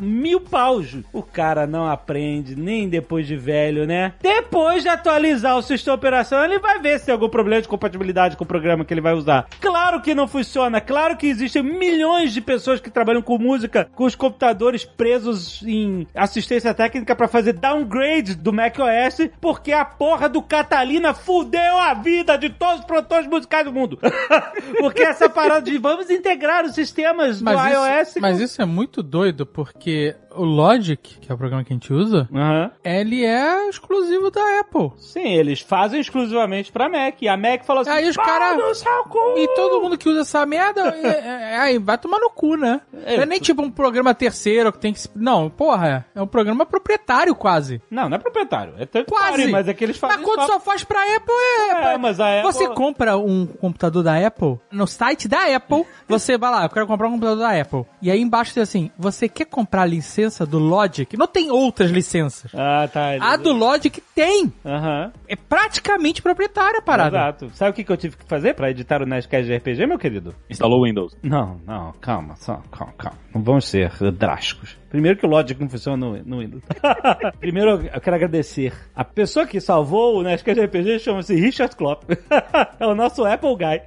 mil 0.00 0.40
paus. 0.40 0.96
O 1.12 1.22
cara 1.22 1.66
não 1.66 1.86
aprende, 1.86 2.56
nem 2.56 2.88
depois 2.88 3.26
de 3.26 3.36
velho, 3.36 3.86
né? 3.86 4.14
Depois 4.20 4.82
de 4.82 4.88
atualizar 4.88 5.56
o 5.56 5.62
sistema 5.62 5.96
operacional, 5.96 6.46
ele 6.46 6.58
vai 6.58 6.78
ver 6.80 6.98
se 6.98 7.06
tem 7.06 7.12
algum 7.12 7.28
problema 7.28 7.62
de 7.62 7.68
compatibilidade 7.68 8.36
com 8.36 8.44
o 8.44 8.46
programa 8.46 8.84
que 8.84 8.92
ele 8.92 9.00
vai 9.00 9.14
usar. 9.14 9.46
Claro 9.60 10.00
que 10.00 10.14
não 10.14 10.28
funciona, 10.28 10.80
claro 10.80 11.16
que 11.16 11.26
existem 11.26 11.62
milhões 11.62 12.32
de 12.32 12.40
pessoas 12.40 12.80
que 12.80 12.90
trabalham 12.90 13.22
com 13.22 13.38
música 13.38 13.88
com 13.94 14.04
os 14.04 14.14
computadores 14.14 14.84
presos 14.84 15.62
em 15.62 16.06
assistência 16.32 16.72
técnica 16.72 17.14
pra 17.14 17.28
fazer 17.28 17.52
downgrade 17.52 18.34
do 18.34 18.52
macOS 18.52 19.28
porque 19.40 19.72
a 19.72 19.84
porra 19.84 20.28
do 20.28 20.42
Catalina 20.42 21.12
fudeu 21.12 21.78
a 21.78 21.92
vida 21.94 22.36
de 22.38 22.48
todos 22.48 22.80
os 22.80 22.84
produtores 22.86 23.26
musicais 23.26 23.64
do 23.64 23.72
mundo. 23.72 23.98
porque 24.80 25.02
essa 25.02 25.28
parada 25.28 25.70
de 25.70 25.76
vamos 25.78 26.08
integrar 26.10 26.64
os 26.64 26.74
sistemas 26.74 27.38
do 27.40 27.44
Mas 27.44 27.72
iOS 27.72 28.08
isso, 28.08 28.20
mas 28.20 28.38
com- 28.38 28.44
isso 28.44 28.62
é 28.62 28.64
muito 28.64 29.02
doido, 29.02 29.44
porque 29.44 30.16
o 30.36 30.44
Logic, 30.44 31.18
que 31.20 31.30
é 31.30 31.34
o 31.34 31.38
programa 31.38 31.64
que 31.64 31.72
a 31.72 31.76
gente 31.76 31.92
usa, 31.92 32.28
Aham. 32.34 32.70
ele 32.84 33.24
é 33.24 33.68
exclusivo 33.68 34.30
da 34.30 34.60
Apple. 34.60 34.92
Sim, 34.98 35.28
eles 35.34 35.60
fazem 35.60 36.00
exclusivamente 36.00 36.70
pra 36.72 36.88
Mac. 36.88 37.20
E 37.20 37.28
a 37.28 37.36
Mac 37.36 37.64
falou 37.64 37.82
assim: 37.82 37.90
Aí 37.90 38.08
os 38.08 38.16
"Pau 38.16 38.24
cara- 38.24 38.56
no 38.56 38.74
seu 38.74 39.04
cu!" 39.04 39.18
E 39.36 39.48
todo 39.54 39.80
mundo 39.82 39.96
que 39.98 40.08
usa 40.08 40.20
essa 40.20 40.44
merda, 40.46 40.88
é, 41.02 41.52
é, 41.54 41.58
aí 41.58 41.78
vai 41.78 41.98
tomar 41.98 42.18
no 42.18 42.30
cu, 42.30 42.56
né? 42.56 42.80
É. 43.04 43.16
Não 43.16 43.22
é 43.22 43.26
nem 43.26 43.40
tipo 43.40 43.62
um 43.62 43.70
programa 43.70 44.14
terceiro 44.14 44.72
que 44.72 44.78
tem 44.78 44.92
que... 44.92 45.00
Não, 45.14 45.48
porra, 45.50 46.04
é 46.14 46.22
um 46.22 46.26
programa 46.26 46.64
proprietário 46.66 47.34
quase. 47.34 47.80
Não, 47.90 48.08
não 48.08 48.16
é 48.16 48.20
proprietário. 48.20 48.74
É 48.78 49.02
Quase. 49.04 49.48
mas 49.50 49.68
é 49.68 49.74
que 49.74 49.82
eles 49.84 49.96
fazem 49.96 50.18
Mas 50.18 50.26
quando 50.26 50.40
só- 50.40 50.46
só 50.54 50.60
faz 50.60 50.84
pra 50.84 51.00
Apple, 51.16 51.34
é... 51.34 51.94
É, 51.94 51.98
mas 51.98 52.20
a 52.20 52.38
Apple- 52.40 52.42
Você 52.52 52.68
compra 52.68 53.16
um 53.16 53.46
computador 53.46 54.02
da 54.02 54.26
Apple, 54.26 54.58
no 54.70 54.86
site 54.86 55.26
da 55.28 55.54
Apple, 55.56 55.84
você 56.08 56.36
vai 56.38 56.50
lá, 56.50 56.64
eu 56.64 56.68
quero 56.70 56.86
comprar 56.86 57.08
um 57.08 57.12
computador 57.12 57.38
da 57.38 57.60
Apple. 57.60 57.84
E 58.00 58.10
aí 58.10 58.20
embaixo 58.20 58.52
diz 58.54 58.62
assim, 58.62 58.90
você 58.98 59.28
quer 59.28 59.46
comprar 59.46 59.82
a 59.82 59.86
licença 60.22 60.46
do 60.46 60.58
Logic? 60.58 61.16
Não 61.16 61.26
tem 61.26 61.50
outras 61.50 61.90
licenças. 61.90 62.52
Ah, 62.54 62.88
tá. 62.88 63.16
A 63.20 63.36
do 63.36 63.52
Logic 63.52 64.00
tem. 64.14 64.52
Aham. 64.64 65.12
É 65.28 65.34
praticamente 65.34 66.22
proprietária 66.22 66.78
a 66.78 66.82
parada. 66.82 67.16
Exato. 67.16 67.50
Sabe 67.54 67.70
o 67.70 67.74
que, 67.74 67.84
que 67.84 67.90
eu 67.92 67.96
tive 67.96 68.16
que 68.16 68.24
fazer 68.24 68.54
pra 68.54 68.70
editar 68.70 69.02
o 69.02 69.06
Nerdcast 69.06 69.46
de 69.46 69.56
RPG, 69.56 69.86
meu 69.86 69.98
querido? 69.98 70.34
Instalou 70.48 70.80
o 70.80 70.84
Windows. 70.84 71.16
Não, 71.22 71.60
não, 71.66 71.92
calma, 72.00 72.36
só, 72.36 72.60
calma, 72.70 72.92
calma. 72.96 73.18
Não 73.34 73.42
vamos 73.42 73.64
ser 73.66 73.90
drásticos. 74.12 74.76
Primeiro 74.92 75.18
que 75.18 75.24
o 75.24 75.28
Logic 75.28 75.58
não 75.58 75.70
funciona 75.70 75.96
no, 75.96 76.22
no 76.22 76.40
Windows. 76.40 76.62
Primeiro 77.40 77.70
eu 77.70 78.00
quero 78.02 78.14
agradecer. 78.14 78.74
A 78.94 79.02
pessoa 79.02 79.46
que 79.46 79.58
salvou 79.58 80.18
o 80.18 80.22
Nerdcast 80.22 80.60
RPG 80.60 80.98
chama-se 80.98 81.34
Richard 81.34 81.74
Klopp. 81.74 82.04
é 82.78 82.86
o 82.86 82.94
nosso 82.94 83.24
Apple 83.24 83.56
Guy. 83.56 83.80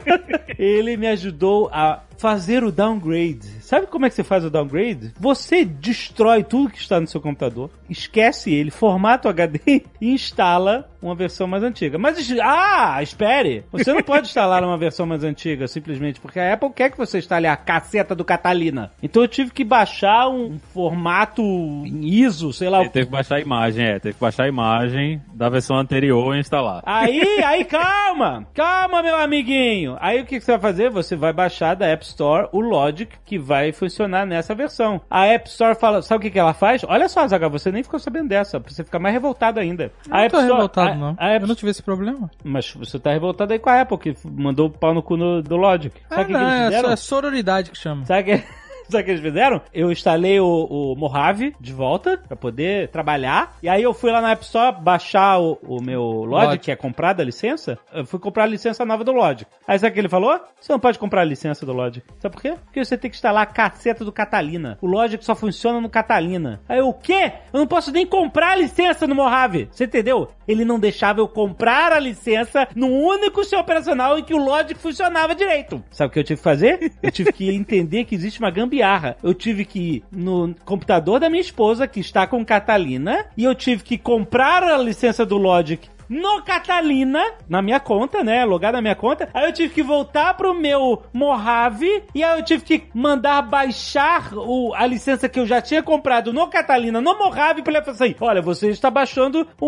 Ele 0.58 0.96
me 0.96 1.08
ajudou 1.08 1.68
a 1.70 2.00
fazer 2.16 2.64
o 2.64 2.72
downgrade. 2.72 3.46
Sabe 3.60 3.86
como 3.86 4.06
é 4.06 4.08
que 4.08 4.14
você 4.14 4.24
faz 4.24 4.46
o 4.46 4.50
downgrade? 4.50 5.12
Você 5.20 5.62
destrói 5.62 6.42
tudo 6.42 6.70
que 6.70 6.78
está 6.78 6.98
no 6.98 7.06
seu 7.06 7.20
computador, 7.20 7.70
esquece 7.90 8.50
ele, 8.50 8.70
formata 8.70 9.28
o 9.28 9.30
HD 9.30 9.82
e 10.00 10.12
instala 10.12 10.88
uma 11.06 11.14
versão 11.14 11.46
mais 11.46 11.62
antiga. 11.62 11.98
Mas, 11.98 12.16
ah, 12.42 13.02
espere! 13.02 13.64
Você 13.72 13.92
não 13.92 14.02
pode 14.02 14.26
instalar 14.28 14.62
uma 14.64 14.76
versão 14.78 15.06
mais 15.06 15.22
antiga 15.24 15.66
simplesmente 15.66 16.20
porque 16.20 16.38
a 16.40 16.52
Apple 16.54 16.70
quer 16.74 16.90
que 16.90 16.96
você 16.98 17.18
instale 17.18 17.46
a 17.46 17.56
caceta 17.56 18.14
do 18.14 18.24
Catalina. 18.24 18.90
Então 19.02 19.22
eu 19.22 19.28
tive 19.28 19.50
que 19.50 19.64
baixar 19.64 20.28
um 20.28 20.58
formato 20.72 21.42
em 21.42 22.04
ISO, 22.06 22.52
sei 22.52 22.68
lá. 22.68 22.80
Ele 22.80 22.90
teve 22.90 23.06
que 23.06 23.12
baixar 23.12 23.36
a 23.36 23.40
imagem, 23.40 23.84
é. 23.86 23.98
Teve 23.98 24.14
que 24.14 24.20
baixar 24.20 24.44
a 24.44 24.48
imagem 24.48 25.20
da 25.34 25.48
versão 25.48 25.76
anterior 25.76 26.34
e 26.36 26.40
instalar. 26.40 26.82
Aí, 26.84 27.20
aí, 27.44 27.64
calma! 27.64 28.46
Calma, 28.54 29.02
meu 29.02 29.16
amiguinho! 29.16 29.96
Aí 30.00 30.20
o 30.20 30.24
que 30.24 30.38
que 30.38 30.44
você 30.44 30.52
vai 30.52 30.60
fazer? 30.60 30.90
Você 30.90 31.14
vai 31.16 31.32
baixar 31.32 31.74
da 31.76 31.86
App 31.86 32.04
Store 32.04 32.48
o 32.52 32.60
Logic 32.60 33.12
que 33.24 33.38
vai 33.38 33.72
funcionar 33.72 34.26
nessa 34.26 34.54
versão. 34.54 35.00
A 35.10 35.26
App 35.26 35.48
Store 35.48 35.74
fala, 35.74 36.02
sabe 36.02 36.18
o 36.18 36.22
que 36.22 36.30
que 36.30 36.38
ela 36.38 36.54
faz? 36.54 36.82
Olha 36.84 37.08
só, 37.08 37.26
Zaga, 37.28 37.48
você 37.48 37.70
nem 37.70 37.82
ficou 37.82 37.98
sabendo 37.98 38.28
dessa, 38.28 38.58
pra 38.60 38.72
você 38.72 38.82
ficar 38.84 38.98
mais 38.98 39.12
revoltado 39.14 39.60
ainda. 39.60 39.92
Eu 40.06 40.10
não 40.10 40.28
tô 40.28 40.38
revoltado, 40.40 40.90
a- 40.90 40.94
não. 40.96 41.14
a 41.18 41.28
App 41.28 41.42
Eu 41.42 41.48
não 41.48 41.54
tive 41.54 41.70
esse 41.70 41.82
problema. 41.82 42.30
Mas 42.44 42.72
você 42.72 42.98
tá 42.98 43.10
revoltado 43.12 43.52
aí 43.52 43.58
com 43.58 43.70
a 43.70 43.80
Apple, 43.80 43.98
que 43.98 44.14
mandou 44.24 44.66
o 44.68 44.70
pau 44.70 44.94
no 44.94 45.02
cu 45.02 45.16
no- 45.16 45.42
do 45.42 45.56
Logic. 45.56 45.94
Sabe 46.08 46.20
Ah, 46.20 46.22
o 46.22 46.26
que, 46.26 46.32
não, 46.32 46.40
que 46.40 46.46
eles 46.46 46.60
é, 46.60 46.66
fizeram? 46.66 46.90
é 46.90 46.96
sororidade 46.96 47.70
que 47.70 47.78
chama. 47.78 48.04
Sabe 48.04 48.20
o 48.20 48.24
que... 48.38 48.44
Sabe 48.88 49.02
o 49.02 49.04
que 49.04 49.10
eles 49.10 49.20
fizeram? 49.20 49.60
Eu 49.74 49.90
instalei 49.90 50.38
o, 50.38 50.46
o 50.46 50.94
Mojave 50.96 51.56
de 51.60 51.72
volta 51.72 52.18
pra 52.28 52.36
poder 52.36 52.88
trabalhar. 52.90 53.56
E 53.60 53.68
aí 53.68 53.82
eu 53.82 53.92
fui 53.92 54.12
lá 54.12 54.20
na 54.20 54.30
App 54.30 54.44
Store 54.44 54.76
baixar 54.80 55.40
o, 55.40 55.58
o 55.66 55.82
meu 55.82 56.02
Logic, 56.02 56.46
Logic. 56.46 56.64
que 56.66 56.70
é 56.70 56.76
comprado 56.76 57.20
a 57.20 57.24
licença. 57.24 57.76
Eu 57.92 58.06
fui 58.06 58.20
comprar 58.20 58.44
a 58.44 58.46
licença 58.46 58.84
nova 58.84 59.02
do 59.02 59.10
Logic. 59.10 59.50
Aí 59.66 59.76
sabe 59.76 59.90
o 59.90 59.94
que 59.94 59.98
ele 59.98 60.08
falou? 60.08 60.38
Você 60.60 60.72
não 60.72 60.78
pode 60.78 61.00
comprar 61.00 61.22
a 61.22 61.24
licença 61.24 61.66
do 61.66 61.72
Logic. 61.72 62.06
Sabe 62.20 62.32
por 62.36 62.40
quê? 62.42 62.54
Porque 62.64 62.84
você 62.84 62.96
tem 62.96 63.10
que 63.10 63.16
instalar 63.16 63.42
a 63.42 63.46
caceta 63.46 64.04
do 64.04 64.12
Catalina. 64.12 64.78
O 64.80 64.86
Logic 64.86 65.24
só 65.24 65.34
funciona 65.34 65.80
no 65.80 65.90
Catalina. 65.90 66.60
Aí 66.68 66.78
eu, 66.78 66.88
o 66.88 66.94
quê? 66.94 67.32
Eu 67.52 67.58
não 67.58 67.66
posso 67.66 67.90
nem 67.90 68.06
comprar 68.06 68.52
a 68.52 68.56
licença 68.56 69.04
no 69.04 69.16
Mojave. 69.16 69.68
Você 69.68 69.86
entendeu? 69.86 70.28
Ele 70.46 70.64
não 70.64 70.78
deixava 70.78 71.20
eu 71.20 71.28
comprar 71.28 71.92
a 71.92 71.98
licença 71.98 72.68
no 72.74 72.88
único 72.88 73.42
sistema 73.42 73.62
operacional 73.62 74.18
em 74.18 74.24
que 74.24 74.34
o 74.34 74.42
Logic 74.42 74.78
funcionava 74.78 75.34
direito. 75.34 75.82
Sabe 75.90 76.08
o 76.08 76.12
que 76.12 76.18
eu 76.18 76.24
tive 76.24 76.38
que 76.38 76.44
fazer? 76.44 76.92
Eu 77.02 77.10
tive 77.10 77.32
que 77.32 77.50
entender 77.50 78.04
que 78.04 78.14
existe 78.14 78.38
uma 78.38 78.50
gambiarra. 78.50 79.16
Eu 79.22 79.34
tive 79.34 79.64
que 79.64 79.78
ir 79.78 80.04
no 80.10 80.54
computador 80.64 81.20
da 81.20 81.28
minha 81.28 81.40
esposa, 81.40 81.86
que 81.86 82.00
está 82.00 82.26
com 82.26 82.44
Catalina, 82.44 83.26
e 83.36 83.44
eu 83.44 83.54
tive 83.54 83.82
que 83.82 83.98
comprar 83.98 84.62
a 84.62 84.78
licença 84.78 85.24
do 85.24 85.36
Logic 85.36 85.88
no 86.08 86.42
Catalina, 86.42 87.22
na 87.48 87.60
minha 87.62 87.80
conta, 87.80 88.22
né? 88.22 88.44
Logar 88.44 88.72
na 88.72 88.80
minha 88.80 88.94
conta. 88.94 89.28
Aí 89.34 89.46
eu 89.46 89.52
tive 89.52 89.72
que 89.74 89.82
voltar 89.82 90.34
pro 90.34 90.54
meu 90.54 91.02
Mojave 91.12 92.04
e 92.14 92.22
aí 92.22 92.38
eu 92.38 92.44
tive 92.44 92.64
que 92.64 92.84
mandar 92.94 93.42
baixar 93.42 94.32
o, 94.34 94.72
a 94.74 94.86
licença 94.86 95.28
que 95.28 95.38
eu 95.40 95.46
já 95.46 95.60
tinha 95.60 95.82
comprado 95.82 96.32
no 96.32 96.46
Catalina, 96.48 97.00
no 97.00 97.18
Mojave, 97.18 97.62
pra 97.62 97.72
ele 97.74 97.82
falar 97.82 97.94
assim: 97.94 98.14
olha, 98.20 98.40
você 98.42 98.68
está 98.70 98.90
baixando 98.90 99.46
um, 99.60 99.66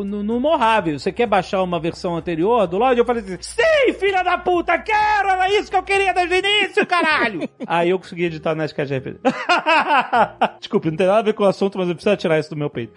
um- 0.00 0.04
no, 0.04 0.22
no 0.22 0.40
Mojave. 0.40 0.98
Você 0.98 1.12
quer 1.12 1.26
baixar 1.26 1.62
uma 1.62 1.78
versão 1.80 2.16
anterior 2.16 2.66
do 2.66 2.78
Lodge? 2.78 2.98
Eu 3.00 3.04
falei 3.04 3.22
assim: 3.22 3.38
sim, 3.40 3.92
filha 3.98 4.22
da 4.22 4.36
puta, 4.38 4.76
quero! 4.78 5.28
Era 5.28 5.48
isso 5.50 5.70
que 5.70 5.76
eu 5.76 5.82
queria 5.82 6.12
desde 6.12 6.34
o 6.34 6.38
início, 6.38 6.86
caralho! 6.86 7.48
aí 7.66 7.90
eu 7.90 7.98
consegui 7.98 8.24
editar 8.24 8.54
na 8.54 8.64
SKGP. 8.64 9.16
Desculpe, 10.58 10.90
não 10.90 10.96
tem 10.96 11.06
nada 11.06 11.18
a 11.20 11.22
ver 11.22 11.32
com 11.34 11.44
o 11.44 11.46
assunto, 11.46 11.78
mas 11.78 11.88
eu 11.88 11.94
preciso 11.94 12.16
tirar 12.16 12.38
isso 12.38 12.50
do 12.50 12.56
meu 12.56 12.68
peito. 12.70 12.92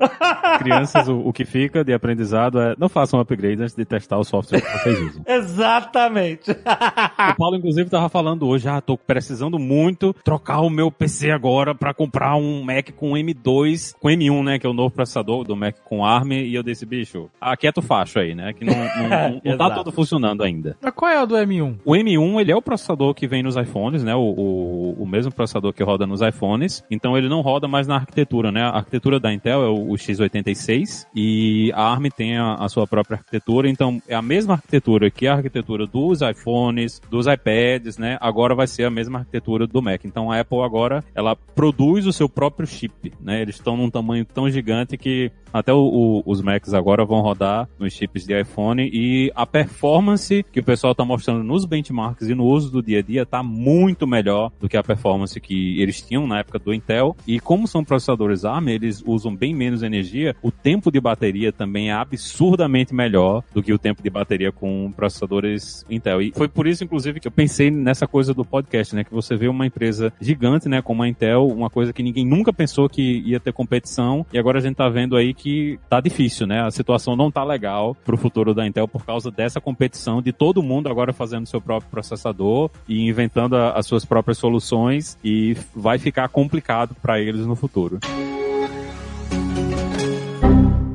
Crianças, 0.60 1.08
o, 1.08 1.20
o 1.20 1.32
que 1.34 1.46
fica 1.46 1.84
de 1.84 1.94
aprendizado 1.94 2.31
é 2.34 2.76
não 2.78 2.90
façam 2.90 3.20
upgrade 3.20 3.62
antes 3.62 3.76
de 3.76 3.86
testar 3.86 4.18
o 4.18 4.24
software 4.24 4.62
que 4.62 4.78
vocês 4.80 5.00
usam. 5.00 5.24
Exatamente. 5.28 6.52
O 6.52 7.36
Paulo, 7.38 7.56
inclusive, 7.58 7.90
tava 7.90 8.10
falando 8.10 8.48
hoje, 8.48 8.68
ah, 8.68 8.82
tô 8.82 8.98
precisando 8.98 9.58
muito 9.60 10.14
trocar 10.24 10.62
o 10.62 10.70
meu 10.70 10.92
PC 10.92 11.32
agora 11.32 11.74
pra 11.76 11.94
comprar 11.94 12.36
um 12.36 12.64
Mac 12.64 12.92
com 12.96 13.12
M2, 13.12 13.94
com 14.00 14.08
M1, 14.10 14.44
né, 14.44 14.60
que 14.60 14.66
é 14.66 14.70
o 14.70 14.74
novo 14.74 14.94
processador 14.94 15.44
do 15.44 15.56
Mac 15.56 15.76
com 15.84 16.06
ARM, 16.06 16.32
e 16.34 16.54
eu 16.56 16.64
disse, 16.64 16.86
bicho, 16.86 17.30
aquieta 17.40 17.80
o 17.80 17.84
facho 17.84 18.20
aí, 18.20 18.34
né, 18.36 18.54
que 18.54 18.64
não, 18.66 18.74
não, 18.76 19.10
não- 19.10 19.42
não 19.44 19.58
tá 19.58 19.70
tudo 19.72 19.92
funcionando 19.92 20.44
ainda. 20.44 20.78
Mas 20.82 20.94
qual 20.94 21.12
é 21.12 21.22
o 21.22 21.26
do 21.26 21.36
M1? 21.36 21.80
O 21.86 21.94
M1, 21.94 22.40
ele 22.42 22.52
é 22.52 22.56
o 22.56 22.62
processador 22.62 23.14
que 23.14 23.28
vem 23.28 23.44
nos 23.44 23.56
iPhones, 23.56 24.04
né? 24.04 24.16
O, 24.16 24.20
o, 24.22 25.04
o 25.04 25.06
mesmo 25.08 25.32
processador 25.34 25.74
que 25.74 25.84
roda 25.84 26.06
nos 26.08 26.22
iPhones. 26.22 26.84
Então 26.90 27.18
ele 27.18 27.28
não 27.30 27.42
roda 27.42 27.68
mais 27.68 27.88
na 27.88 27.96
arquitetura, 27.96 28.52
né? 28.52 28.62
A 28.62 28.78
arquitetura 28.78 29.20
da 29.20 29.34
Intel 29.34 29.62
é 29.64 29.68
o, 29.68 29.92
o 29.92 29.94
x86 29.94 31.06
e 31.16 31.72
a 31.74 31.92
ARM 31.92 32.06
tem 32.22 32.38
a, 32.38 32.54
a 32.54 32.70
sua 32.70 32.86
própria 32.86 33.18
arquitetura. 33.18 33.68
Então 33.68 34.00
é 34.08 34.14
a 34.14 34.22
mesma 34.22 34.54
arquitetura 34.54 35.10
que 35.10 35.28
a 35.28 35.34
arquitetura 35.34 35.88
dos 35.88 36.22
iPhones, 36.22 37.02
dos 37.10 37.26
iPads, 37.26 37.98
né? 37.98 38.16
Agora 38.22 38.54
vai 38.54 38.68
ser 38.68 38.84
a 38.84 38.92
mesma 38.92 39.20
arquitetura 39.20 39.66
do 39.66 39.82
Mac. 39.82 40.06
Então 40.06 40.32
a 40.32 40.40
Apple 40.40 40.62
agora, 40.62 41.04
ela 41.16 41.36
produz 41.36 42.06
o 42.06 42.14
seu 42.14 42.30
próprio 42.30 42.68
chip, 42.68 43.12
né? 43.20 43.42
Eles 43.42 43.56
estão 43.56 43.76
num 43.76 43.90
tamanho 43.90 44.24
tão 44.24 44.48
gigante 44.52 44.98
que 44.98 45.32
até 45.52 45.74
o- 45.74 45.78
o- 45.80 46.24
os 46.26 46.42
Macs 46.42 46.74
agora 46.74 47.04
vão 47.04 47.22
rodar 47.22 47.68
nos 47.80 47.92
chips 47.94 48.26
de 48.26 48.40
iPhone 48.40 48.88
e 48.94 49.32
a 49.36 49.46
performance 49.46 50.46
que 50.52 50.60
o 50.60 50.64
pessoal 50.64 50.92
está 50.92 51.04
mostrando 51.04 51.44
nos 51.44 51.66
benchmarks 51.66 52.30
e 52.30 52.36
no 52.36 52.46
uso 52.46 52.72
do 52.72 52.82
dia 52.84 53.00
a 53.00 53.02
dia 53.02 53.24
está 53.24 53.42
muito 53.44 54.06
melhor 54.08 54.52
do 54.60 54.70
que 54.70 54.78
a 54.78 54.84
performance 54.84 55.40
que 55.42 55.82
eles 55.82 56.02
tinham 56.02 56.28
na 56.28 56.40
época 56.40 56.60
do 56.60 56.74
Intel. 56.74 57.16
E 57.28 57.40
como 57.40 57.68
são 57.68 57.84
processadores 57.84 58.46
ARM, 58.46 58.68
eles 58.70 59.04
usam 59.06 59.36
bem 59.36 59.54
menos 59.56 59.82
energia, 59.84 60.36
o 60.42 60.52
tempo 60.52 60.92
de 60.92 61.02
bateria 61.02 61.52
também 61.52 61.90
é 61.90 61.94
absurdamente 62.12 62.94
melhor 62.94 63.42
do 63.54 63.64
que 63.64 63.72
o 63.72 63.80
tempo 63.80 64.04
de 64.04 64.10
bateria 64.10 64.52
com 64.52 64.92
processadores 64.92 65.86
Intel. 65.90 66.22
E 66.22 66.34
foi 66.36 66.50
por 66.50 66.68
isso, 66.68 66.84
inclusive, 66.84 67.20
que 67.20 67.28
eu 67.28 67.32
pensei 67.32 67.72
nessa 67.72 68.06
coisa 68.06 68.34
do 68.34 68.44
podcast, 68.44 68.94
né? 68.94 69.04
Que 69.04 69.14
você 69.14 69.36
vê 69.36 69.48
uma 69.48 69.66
empresa 69.66 70.12
gigante, 70.20 70.68
né? 70.68 70.82
Como 70.82 71.02
a 71.02 71.08
Intel, 71.08 71.48
uma 71.48 71.70
coisa 71.70 71.94
que 71.94 72.04
ninguém 72.04 72.26
nunca 72.26 72.52
pensou 72.52 72.90
que 72.90 73.20
ia 73.26 73.40
ter 73.40 73.54
competição, 73.54 74.26
e 74.34 74.38
agora 74.38 74.60
a 74.60 74.62
gente 74.62 74.76
tá 74.76 74.90
vendo 74.90 75.16
aí 75.16 75.34
que 75.34 75.80
tá 75.90 76.02
difícil, 76.02 76.46
né? 76.46 76.62
A 76.62 76.72
situação 76.72 77.16
não 77.16 77.32
tá 77.32 77.44
legal 77.44 77.96
pro 78.04 78.18
futuro 78.18 78.54
da 78.54 78.68
Intel 78.68 78.88
por 78.88 79.06
causa 79.06 79.32
dessa 79.32 79.62
competição 79.62 80.22
de 80.22 80.34
todo 80.34 80.62
mundo 80.62 80.90
agora 80.90 81.14
fazendo 81.14 81.48
seu 81.48 81.62
próprio 81.62 81.90
processador 81.90 82.70
e 82.88 83.08
inventando 83.08 83.56
a, 83.56 83.72
as 83.72 83.86
suas 83.86 84.04
próprias 84.04 84.38
soluções 84.38 85.18
e 85.24 85.56
vai 85.76 85.98
ficar 85.98 86.28
complicado 86.30 86.96
para 87.02 87.20
eles 87.20 87.46
no 87.46 87.56
futuro. 87.56 88.00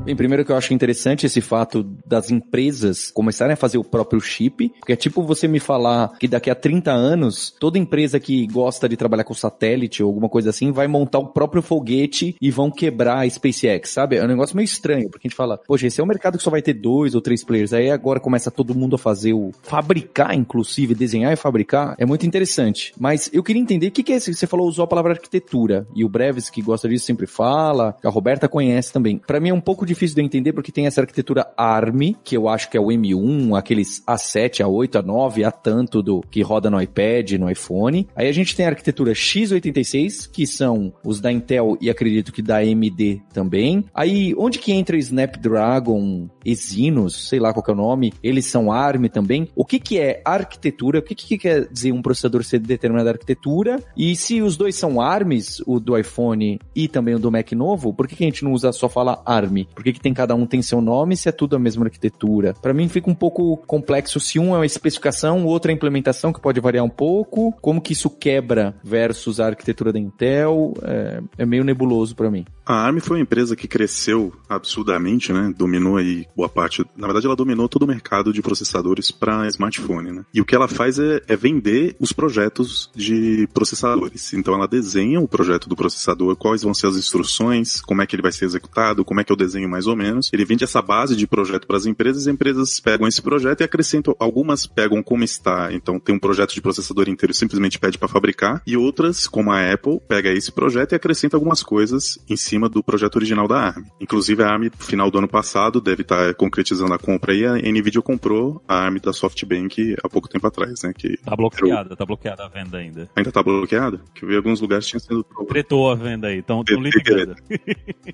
Bem, 0.06 0.14
primeiro 0.14 0.44
que 0.44 0.52
eu 0.52 0.56
acho 0.56 0.72
interessante 0.72 1.26
esse 1.26 1.40
fato 1.40 1.82
das 2.06 2.30
empresas 2.30 3.10
começarem 3.10 3.54
a 3.54 3.56
fazer 3.56 3.76
o 3.76 3.82
próprio 3.82 4.20
chip, 4.20 4.68
porque 4.78 4.92
é 4.92 4.96
tipo 4.96 5.20
você 5.24 5.48
me 5.48 5.58
falar 5.58 6.16
que 6.16 6.28
daqui 6.28 6.48
a 6.48 6.54
30 6.54 6.92
anos, 6.92 7.52
toda 7.58 7.76
empresa 7.76 8.20
que 8.20 8.46
gosta 8.46 8.88
de 8.88 8.96
trabalhar 8.96 9.24
com 9.24 9.34
satélite 9.34 10.04
ou 10.04 10.08
alguma 10.08 10.28
coisa 10.28 10.50
assim 10.50 10.70
vai 10.70 10.86
montar 10.86 11.18
o 11.18 11.26
próprio 11.26 11.60
foguete 11.60 12.36
e 12.40 12.52
vão 12.52 12.70
quebrar 12.70 13.18
a 13.18 13.28
SpaceX, 13.28 13.90
sabe? 13.90 14.14
É 14.14 14.22
um 14.22 14.28
negócio 14.28 14.54
meio 14.54 14.64
estranho, 14.64 15.10
porque 15.10 15.26
a 15.26 15.28
gente 15.28 15.36
fala, 15.36 15.58
poxa, 15.66 15.88
esse 15.88 16.00
é 16.00 16.04
um 16.04 16.06
mercado 16.06 16.38
que 16.38 16.44
só 16.44 16.52
vai 16.52 16.62
ter 16.62 16.74
dois 16.74 17.16
ou 17.16 17.20
três 17.20 17.42
players, 17.42 17.72
aí 17.72 17.90
agora 17.90 18.20
começa 18.20 18.48
todo 18.48 18.76
mundo 18.76 18.94
a 18.94 18.98
fazer 19.00 19.32
o 19.32 19.50
fabricar, 19.64 20.36
inclusive, 20.36 20.94
desenhar 20.94 21.32
e 21.32 21.36
fabricar, 21.36 21.96
é 21.98 22.06
muito 22.06 22.24
interessante. 22.24 22.94
Mas 22.96 23.28
eu 23.32 23.42
queria 23.42 23.60
entender 23.60 23.88
o 23.88 23.90
que, 23.90 24.04
que 24.04 24.12
é 24.12 24.18
isso. 24.18 24.32
Você 24.32 24.46
falou, 24.46 24.68
usou 24.68 24.84
a 24.84 24.88
palavra 24.88 25.14
arquitetura, 25.14 25.84
e 25.96 26.04
o 26.04 26.08
Breves, 26.08 26.48
que 26.48 26.62
gosta 26.62 26.88
disso, 26.88 27.06
sempre 27.06 27.26
fala, 27.26 27.96
a 28.04 28.08
Roberta 28.08 28.48
conhece 28.48 28.92
também. 28.92 29.18
Para 29.18 29.40
mim 29.40 29.48
é 29.48 29.52
um 29.52 29.60
pouco 29.60 29.84
difícil 29.84 29.95
difícil 29.96 30.16
de 30.16 30.22
entender 30.22 30.52
porque 30.52 30.70
tem 30.70 30.86
essa 30.86 31.00
arquitetura 31.00 31.46
ARM, 31.56 32.14
que 32.22 32.36
eu 32.36 32.48
acho 32.48 32.70
que 32.70 32.76
é 32.76 32.80
o 32.80 32.86
M1, 32.86 33.58
aqueles 33.58 34.02
A7, 34.06 34.64
A8, 34.64 35.02
A9, 35.02 35.44
A 35.44 35.50
tanto 35.50 36.02
do 36.02 36.20
que 36.30 36.42
roda 36.42 36.70
no 36.70 36.80
iPad, 36.80 37.32
no 37.32 37.50
iPhone. 37.50 38.06
Aí 38.14 38.28
a 38.28 38.32
gente 38.32 38.54
tem 38.54 38.66
a 38.66 38.68
arquitetura 38.68 39.12
x86, 39.12 40.30
que 40.30 40.46
são 40.46 40.92
os 41.02 41.20
da 41.20 41.32
Intel 41.32 41.76
e 41.80 41.90
acredito 41.90 42.32
que 42.32 42.42
da 42.42 42.58
AMD 42.58 43.22
também. 43.32 43.84
Aí 43.94 44.34
onde 44.36 44.58
que 44.58 44.72
entra 44.72 44.96
Snapdragon, 44.96 46.28
Exynos, 46.44 47.28
sei 47.28 47.40
lá 47.40 47.52
qual 47.52 47.64
é 47.68 47.72
o 47.72 47.74
nome, 47.74 48.12
eles 48.22 48.46
são 48.46 48.70
ARM 48.70 49.06
também. 49.08 49.48
O 49.54 49.64
que 49.64 49.78
que 49.78 49.98
é 49.98 50.22
arquitetura? 50.24 50.98
O 50.98 51.02
que 51.02 51.14
que 51.14 51.38
quer 51.38 51.68
dizer 51.68 51.92
um 51.92 52.02
processador 52.02 52.44
ser 52.44 52.60
de 52.60 52.66
determinada 52.66 53.10
arquitetura? 53.10 53.82
E 53.96 54.14
se 54.14 54.42
os 54.42 54.56
dois 54.56 54.76
são 54.76 55.00
ARMs, 55.00 55.62
o 55.66 55.80
do 55.80 55.96
iPhone 55.96 56.60
e 56.74 56.88
também 56.88 57.14
o 57.14 57.18
do 57.18 57.32
Mac 57.32 57.52
novo, 57.52 57.92
por 57.92 58.06
que, 58.06 58.16
que 58.16 58.24
a 58.24 58.26
gente 58.26 58.44
não 58.44 58.52
usa 58.52 58.72
só 58.72 58.88
fala 58.88 59.22
ARM? 59.24 59.66
Que, 59.86 59.92
que 59.92 60.00
tem 60.00 60.12
cada 60.12 60.34
um 60.34 60.46
tem 60.46 60.60
seu 60.62 60.80
nome 60.80 61.16
se 61.16 61.28
é 61.28 61.32
tudo 61.32 61.56
a 61.56 61.58
mesma 61.58 61.84
arquitetura? 61.84 62.54
Para 62.54 62.74
mim 62.74 62.88
fica 62.88 63.10
um 63.10 63.14
pouco 63.14 63.56
complexo 63.66 64.18
se 64.18 64.38
um 64.38 64.54
é 64.54 64.58
uma 64.58 64.66
especificação, 64.66 65.44
o 65.44 65.46
outro 65.46 65.70
é 65.70 65.72
a 65.72 65.76
implementação 65.76 66.32
que 66.32 66.40
pode 66.40 66.60
variar 66.60 66.84
um 66.84 66.90
pouco. 66.90 67.52
Como 67.60 67.80
que 67.80 67.92
isso 67.92 68.10
quebra 68.10 68.74
versus 68.82 69.40
a 69.40 69.46
arquitetura 69.46 69.92
da 69.92 69.98
Intel? 69.98 70.74
É, 70.82 71.20
é 71.38 71.46
meio 71.46 71.64
nebuloso 71.64 72.14
para 72.14 72.30
mim. 72.30 72.44
A 72.66 72.84
ARM 72.84 72.98
foi 72.98 73.18
uma 73.18 73.22
empresa 73.22 73.54
que 73.54 73.68
cresceu 73.68 74.32
absurdamente, 74.48 75.32
né? 75.32 75.54
Dominou 75.56 75.98
aí 75.98 76.26
boa 76.34 76.48
parte. 76.48 76.84
Na 76.96 77.06
verdade, 77.06 77.24
ela 77.24 77.36
dominou 77.36 77.68
todo 77.68 77.84
o 77.84 77.86
mercado 77.86 78.32
de 78.32 78.42
processadores 78.42 79.12
para 79.12 79.46
smartphone, 79.46 80.10
né? 80.10 80.24
E 80.34 80.40
o 80.40 80.44
que 80.44 80.52
ela 80.52 80.66
faz 80.66 80.98
é, 80.98 81.22
é, 81.28 81.36
vender 81.36 81.94
os 82.00 82.12
projetos 82.12 82.90
de 82.92 83.48
processadores. 83.54 84.32
Então, 84.32 84.52
ela 84.52 84.66
desenha 84.66 85.20
o 85.20 85.28
projeto 85.28 85.68
do 85.68 85.76
processador, 85.76 86.34
quais 86.34 86.64
vão 86.64 86.74
ser 86.74 86.88
as 86.88 86.96
instruções, 86.96 87.80
como 87.80 88.02
é 88.02 88.06
que 88.06 88.16
ele 88.16 88.22
vai 88.22 88.32
ser 88.32 88.46
executado, 88.46 89.04
como 89.04 89.20
é 89.20 89.24
que 89.24 89.32
o 89.32 89.36
desenho 89.36 89.68
mais 89.68 89.86
ou 89.86 89.94
menos. 89.94 90.28
Ele 90.32 90.44
vende 90.44 90.64
essa 90.64 90.82
base 90.82 91.14
de 91.14 91.24
projeto 91.24 91.68
para 91.68 91.76
as 91.76 91.86
empresas. 91.86 92.22
As 92.22 92.26
empresas 92.26 92.80
pegam 92.80 93.06
esse 93.06 93.22
projeto 93.22 93.60
e 93.60 93.64
acrescentam. 93.64 94.16
Algumas 94.18 94.66
pegam 94.66 95.04
como 95.04 95.22
está. 95.22 95.72
Então, 95.72 96.00
tem 96.00 96.16
um 96.16 96.18
projeto 96.18 96.52
de 96.52 96.60
processador 96.60 97.08
inteiro 97.08 97.32
simplesmente 97.32 97.78
pede 97.78 97.96
para 97.96 98.08
fabricar. 98.08 98.60
E 98.66 98.76
outras, 98.76 99.28
como 99.28 99.52
a 99.52 99.72
Apple, 99.72 100.00
pega 100.08 100.32
esse 100.32 100.50
projeto 100.50 100.92
e 100.92 100.96
acrescenta 100.96 101.36
algumas 101.36 101.62
coisas 101.62 102.18
em 102.28 102.36
cima 102.36 102.55
cima 102.56 102.68
do 102.68 102.82
projeto 102.82 103.16
original 103.16 103.46
da 103.46 103.58
ARM. 103.58 103.84
Inclusive 104.00 104.42
a 104.42 104.48
ARM, 104.48 104.64
no 104.64 104.84
final 104.84 105.10
do 105.10 105.18
ano 105.18 105.28
passado, 105.28 105.80
deve 105.80 106.02
estar 106.02 106.34
concretizando 106.34 106.94
a 106.94 106.98
compra 106.98 107.34
e 107.34 107.44
a 107.44 107.54
Nvidia 107.54 108.00
comprou 108.00 108.62
a 108.66 108.84
ARM 108.84 108.98
da 108.98 109.12
SoftBank 109.12 109.96
há 110.02 110.08
pouco 110.08 110.28
tempo 110.28 110.46
atrás, 110.46 110.82
né? 110.82 110.92
Que 110.96 111.18
tá 111.18 111.36
bloqueada, 111.36 111.94
tá 111.94 112.04
bloqueada 112.04 112.44
a 112.44 112.48
venda 112.48 112.78
ainda. 112.78 113.08
Ainda 113.14 113.30
tá 113.30 113.42
bloqueada? 113.42 114.00
Que 114.14 114.24
eu 114.24 114.28
vi 114.28 114.36
alguns 114.36 114.60
lugares 114.60 114.86
tinha 114.86 115.00
sido... 115.00 115.24
Pretou 115.46 115.90
a 115.90 115.94
venda 115.94 116.28
aí, 116.28 116.38
então 116.38 116.64
tão 116.64 116.80
litigando. 116.80 117.36